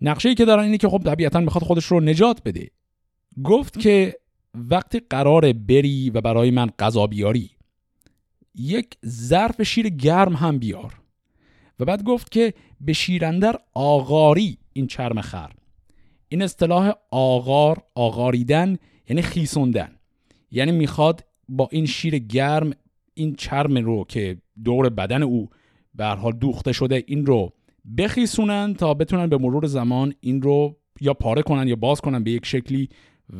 نقشه 0.00 0.34
که 0.34 0.44
دارن 0.44 0.64
اینه 0.64 0.78
که 0.78 0.88
خب 0.88 1.02
طبیعتا 1.04 1.40
می‌خواد 1.40 1.64
خودش 1.64 1.84
رو 1.84 2.00
نجات 2.00 2.42
بده. 2.44 2.70
گفت 3.44 3.80
که 3.80 4.18
وقتی 4.54 5.00
قرار 5.10 5.52
بری 5.52 6.10
و 6.10 6.20
برای 6.20 6.50
من 6.50 6.70
غذا 6.78 7.06
بیاری 7.06 7.50
یک 8.54 8.96
ظرف 9.06 9.62
شیر 9.62 9.88
گرم 9.88 10.32
هم 10.32 10.58
بیار. 10.58 11.00
و 11.80 11.84
بعد 11.84 12.02
گفت 12.02 12.30
که 12.30 12.54
به 12.80 12.92
شیرندر 12.92 13.58
آغاری 13.74 14.58
این 14.72 14.86
چرم 14.86 15.20
خر. 15.20 15.52
این 16.28 16.42
اصطلاح 16.42 16.92
آغار 17.10 17.82
آغاریدن 17.94 18.76
یعنی 19.08 19.22
خیسوندن. 19.22 19.96
یعنی 20.50 20.72
می‌خواد 20.72 21.24
با 21.48 21.68
این 21.72 21.86
شیر 21.86 22.18
گرم 22.18 22.72
این 23.14 23.34
چرم 23.34 23.78
رو 23.78 24.04
که 24.04 24.36
دور 24.64 24.88
بدن 24.88 25.22
او 25.22 25.50
به 25.94 26.06
حال 26.06 26.32
دوخته 26.32 26.72
شده 26.72 27.04
این 27.06 27.26
رو 27.26 27.52
بخیسونن 27.98 28.74
تا 28.74 28.94
بتونن 28.94 29.26
به 29.26 29.38
مرور 29.38 29.66
زمان 29.66 30.14
این 30.20 30.42
رو 30.42 30.76
یا 31.00 31.14
پاره 31.14 31.42
کنن 31.42 31.68
یا 31.68 31.76
باز 31.76 32.00
کنن 32.00 32.24
به 32.24 32.30
یک 32.30 32.46
شکلی 32.46 32.88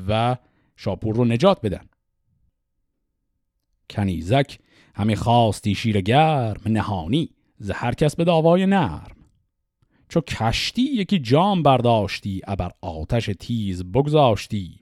و 0.09 0.37
شاپور 0.77 1.17
رو 1.17 1.25
نجات 1.25 1.61
بدن. 1.63 1.89
کنیزک 3.91 4.59
همه 4.95 5.17
خواستی 5.17 5.75
شیر 5.75 6.01
گرم 6.01 6.61
نهانی 6.67 7.31
ز 7.59 7.71
هر 7.71 7.95
کس 7.95 8.17
به 8.17 8.25
داوای 8.25 8.67
نرم. 8.67 9.17
چو 10.09 10.21
کشتی 10.21 10.83
یکی 10.83 11.19
جام 11.19 11.63
برداشتی 11.63 12.41
ابر 12.47 12.71
آتش 12.81 13.31
تیز 13.41 13.85
بگذاشتی. 13.85 14.81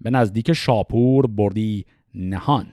به 0.00 0.10
نزدیک 0.10 0.52
شاپور 0.52 1.26
بردی 1.26 1.86
نهان 2.14 2.72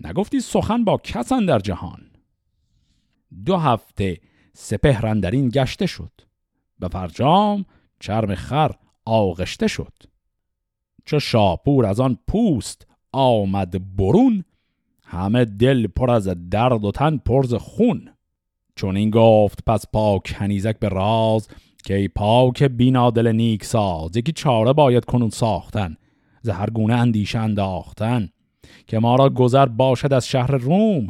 نگفتی 0.00 0.40
سخن 0.40 0.84
با 0.84 0.98
کسان 0.98 1.46
در 1.46 1.58
جهان. 1.58 2.10
دو 3.44 3.56
هفته 3.56 4.20
سپهرن 4.52 5.20
در 5.20 5.30
این 5.30 5.48
گشته 5.48 5.86
شد 5.86 6.12
به 6.78 6.88
فرجام 6.88 7.64
چرم 8.00 8.34
خر 8.34 8.72
آغشته 9.04 9.66
شد. 9.66 9.92
چو 11.04 11.18
شاپور 11.18 11.86
از 11.86 12.00
آن 12.00 12.18
پوست 12.28 12.86
آمد 13.12 13.96
برون 13.96 14.44
همه 15.14 15.44
دل 15.44 15.86
پر 15.86 16.10
از 16.10 16.28
درد 16.50 16.84
و 16.84 16.90
تن 16.90 17.16
پرز 17.16 17.54
خون. 17.54 18.08
چون 18.76 18.96
این 18.96 19.10
گفت 19.10 19.64
پس 19.66 19.84
پاک 19.92 20.34
هنیزک 20.38 20.78
به 20.78 20.88
راز 20.88 21.48
که 21.84 21.94
ای 21.94 22.08
پاک 22.08 22.62
بینا 22.62 23.10
دل 23.10 23.32
نیک 23.32 23.64
ساز 23.64 24.16
یکی 24.16 24.32
چاره 24.32 24.72
باید 24.72 25.04
کنون 25.04 25.30
ساختن 25.30 25.96
زهر 26.42 26.70
گونه 26.70 26.94
اندیشه 26.94 27.38
انداختن 27.38 28.28
که 28.86 28.98
ما 28.98 29.16
را 29.16 29.30
گذر 29.30 29.66
باشد 29.66 30.12
از 30.12 30.28
شهر 30.28 30.50
روم. 30.50 31.06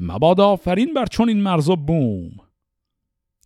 مباد 0.00 0.40
آفرین 0.40 0.94
بر 0.94 1.06
چون 1.06 1.28
این 1.28 1.42
مرز 1.42 1.68
و 1.68 1.76
بوم. 1.76 2.30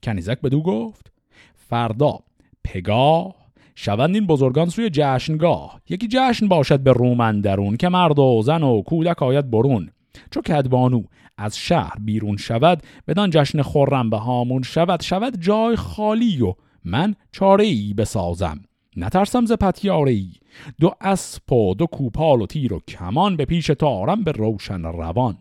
کنیزک 0.03 0.41
بدو 0.41 0.63
گفت 0.63 1.13
فردا 1.55 2.19
پگاه 2.65 3.35
شوند 3.75 4.15
این 4.15 4.27
بزرگان 4.27 4.69
سوی 4.69 4.91
جشنگاه. 4.93 5.81
یکی 5.89 6.09
جشن 6.11 6.49
باشد 6.49 6.81
به 6.81 6.93
روم 6.93 7.21
اندرون 7.21 7.77
که 7.77 7.89
مرد 7.89 8.19
و 8.19 8.43
زن 8.45 8.63
و 8.63 8.83
کودک 8.83 9.23
آید 9.23 9.51
برون. 9.51 9.91
چو 10.31 10.41
کدبانو 10.41 11.03
از 11.37 11.59
شهر 11.59 11.95
بیرون 12.01 12.37
شود 12.37 12.83
بدان 13.09 13.31
جشن 13.31 13.63
خورم 13.63 14.11
به 14.11 14.17
هامون 14.17 14.63
شود. 14.63 15.03
شود 15.03 15.41
جای 15.41 15.77
خالی 15.77 16.43
و 16.43 16.55
من 16.85 17.15
چاره 17.33 17.65
ای 17.65 17.95
بسازم. 17.95 18.61
نترسم 18.97 19.47
ز 19.47 19.53
پتیاره 19.53 20.13
ای 20.13 20.31
دو 20.81 20.95
اسب 21.01 21.53
و 21.53 21.75
دو 21.75 21.87
کوپال 21.87 22.43
و 22.43 22.47
تیر 22.47 22.73
و 22.73 22.81
کمان 22.89 23.37
به 23.37 23.45
پیش 23.45 23.67
تارم 23.67 24.23
به 24.25 24.33
روشن 24.33 24.83
روان. 24.83 25.39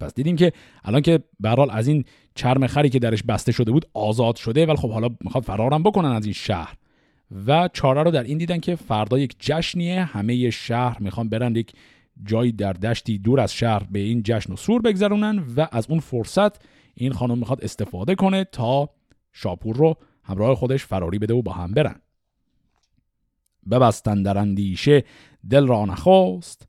پس 0.00 0.14
دیدیم 0.14 0.36
که 0.36 0.52
الان 0.84 1.02
که 1.02 1.20
به 1.40 1.74
از 1.74 1.88
این 1.88 2.04
چرم 2.34 2.66
خری 2.66 2.88
که 2.88 2.98
درش 2.98 3.22
بسته 3.22 3.52
شده 3.52 3.72
بود 3.72 3.86
آزاد 3.94 4.36
شده 4.36 4.66
ولی 4.66 4.76
خب 4.76 4.90
حالا 4.90 5.08
می‌خواد 5.20 5.44
فرارم 5.44 5.82
بکنن 5.82 6.12
از 6.12 6.24
این 6.24 6.32
شهر. 6.32 6.74
و 7.46 7.68
چاره 7.72 8.02
رو 8.02 8.10
در 8.10 8.22
این 8.22 8.38
دیدن 8.38 8.58
که 8.58 8.76
فردا 8.76 9.18
یک 9.18 9.36
جشنیه 9.38 10.04
همه 10.04 10.50
شهر 10.50 10.96
می‌خوان 11.00 11.28
برن 11.28 11.56
یک 11.56 11.72
جایی 12.24 12.52
در 12.52 12.72
دشتی 12.72 13.18
دور 13.18 13.40
از 13.40 13.52
شهر 13.52 13.84
به 13.90 13.98
این 13.98 14.22
جشن 14.24 14.52
و 14.52 14.56
سور 14.56 14.82
بگذرونن 14.82 15.38
و 15.56 15.66
از 15.72 15.86
اون 15.90 16.00
فرصت 16.00 16.62
این 16.94 17.12
خانم 17.12 17.38
می‌خواد 17.38 17.64
استفاده 17.64 18.14
کنه 18.14 18.44
تا 18.44 18.90
شاپور 19.32 19.76
رو 19.76 19.96
همراه 20.24 20.54
خودش 20.54 20.84
فراری 20.84 21.18
بده 21.18 21.34
و 21.34 21.42
با 21.42 21.52
هم 21.52 21.72
برن. 21.72 22.00
ببستن 23.70 24.22
در 24.22 24.38
اندیشه 24.38 25.04
دل 25.50 25.66
را 25.66 25.84
نخواست 25.84 26.68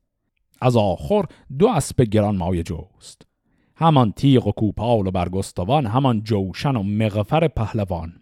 از 0.60 0.76
آخر 0.76 1.24
دو 1.58 1.68
اسب 1.68 2.02
گران 2.02 2.36
مایه 2.36 2.62
جوست 2.62 3.22
همان 3.76 4.12
تیغ 4.12 4.46
و 4.46 4.52
کوپال 4.52 5.06
و 5.06 5.10
برگستوان 5.10 5.86
همان 5.86 6.22
جوشن 6.22 6.76
و 6.76 6.82
مغفر 6.82 7.48
پهلوان. 7.48 8.12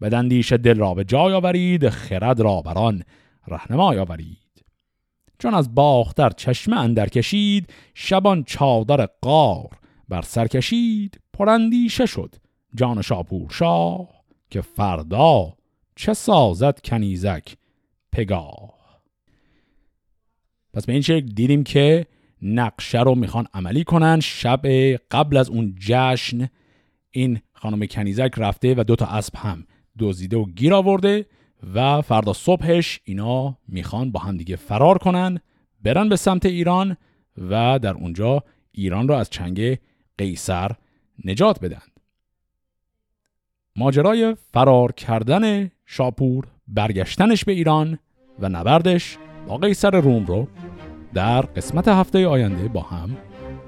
بدندیش 0.00 0.52
دل 0.52 0.78
را 0.78 0.94
به 0.94 1.04
جای 1.04 1.32
آورید 1.32 1.88
خرد 1.88 2.40
را 2.40 2.62
بران 2.62 3.02
رهنمای 3.48 3.98
آورید. 3.98 4.43
چون 5.44 5.54
از 5.54 5.74
باختر 5.74 6.30
چشمه 6.30 6.76
اندر 6.76 7.08
کشید 7.08 7.72
شبان 7.94 8.44
چادر 8.44 9.08
قار 9.20 9.70
بر 10.08 10.22
سر 10.22 10.46
کشید 10.46 11.20
پرندیشه 11.32 12.06
شد 12.06 12.34
جان 12.74 13.02
شاپور 13.02 13.50
شاه 13.50 14.08
که 14.50 14.60
فردا 14.60 15.56
چه 15.96 16.14
سازد 16.14 16.80
کنیزک 16.84 17.56
پگاه. 18.12 18.74
پس 20.74 20.86
به 20.86 20.92
این 20.92 21.02
شکل 21.02 21.26
دیدیم 21.26 21.64
که 21.64 22.06
نقشه 22.42 23.00
رو 23.00 23.14
می‌خوان 23.14 23.46
عملی 23.54 23.84
کنن 23.84 24.20
شب 24.20 24.66
قبل 25.10 25.36
از 25.36 25.48
اون 25.48 25.74
جشن 25.78 26.48
این 27.10 27.40
خانم 27.52 27.86
کنیزک 27.86 28.30
رفته 28.36 28.74
و 28.74 28.84
دو 28.84 28.96
تا 28.96 29.06
اسب 29.06 29.36
هم 29.36 29.66
دزدیده 29.98 30.36
و 30.36 30.44
گیر 30.44 30.74
آورده. 30.74 31.26
و 31.74 32.02
فردا 32.02 32.32
صبحش 32.32 33.00
اینا 33.04 33.58
می‌خوان 33.68 34.12
با 34.12 34.20
هم 34.20 34.36
دیگه 34.36 34.56
فرار 34.56 34.98
کنن 34.98 35.40
برن 35.82 36.08
به 36.08 36.16
سمت 36.16 36.46
ایران 36.46 36.96
و 37.50 37.78
در 37.78 37.94
اونجا 37.94 38.44
ایران 38.72 39.08
رو 39.08 39.14
از 39.14 39.30
چنگ 39.30 39.78
قیصر 40.18 40.70
نجات 41.24 41.60
بدن. 41.60 41.82
ماجرای 43.76 44.36
فرار 44.52 44.92
کردن 44.92 45.70
شاپور 45.86 46.46
برگشتنش 46.68 47.44
به 47.44 47.52
ایران 47.52 47.98
و 48.38 48.48
نبردش 48.48 49.18
با 49.48 49.56
قیصر 49.56 50.00
روم 50.00 50.26
رو 50.26 50.48
در 51.14 51.40
قسمت 51.40 51.88
هفته 51.88 52.26
آینده 52.26 52.68
با 52.68 52.80
هم 52.80 53.16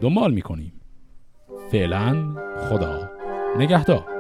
دنبال 0.01 0.35
می‌کنیم. 0.35 0.73
فعلا 1.71 2.35
خدا 2.69 3.11
نگهدار. 3.59 4.16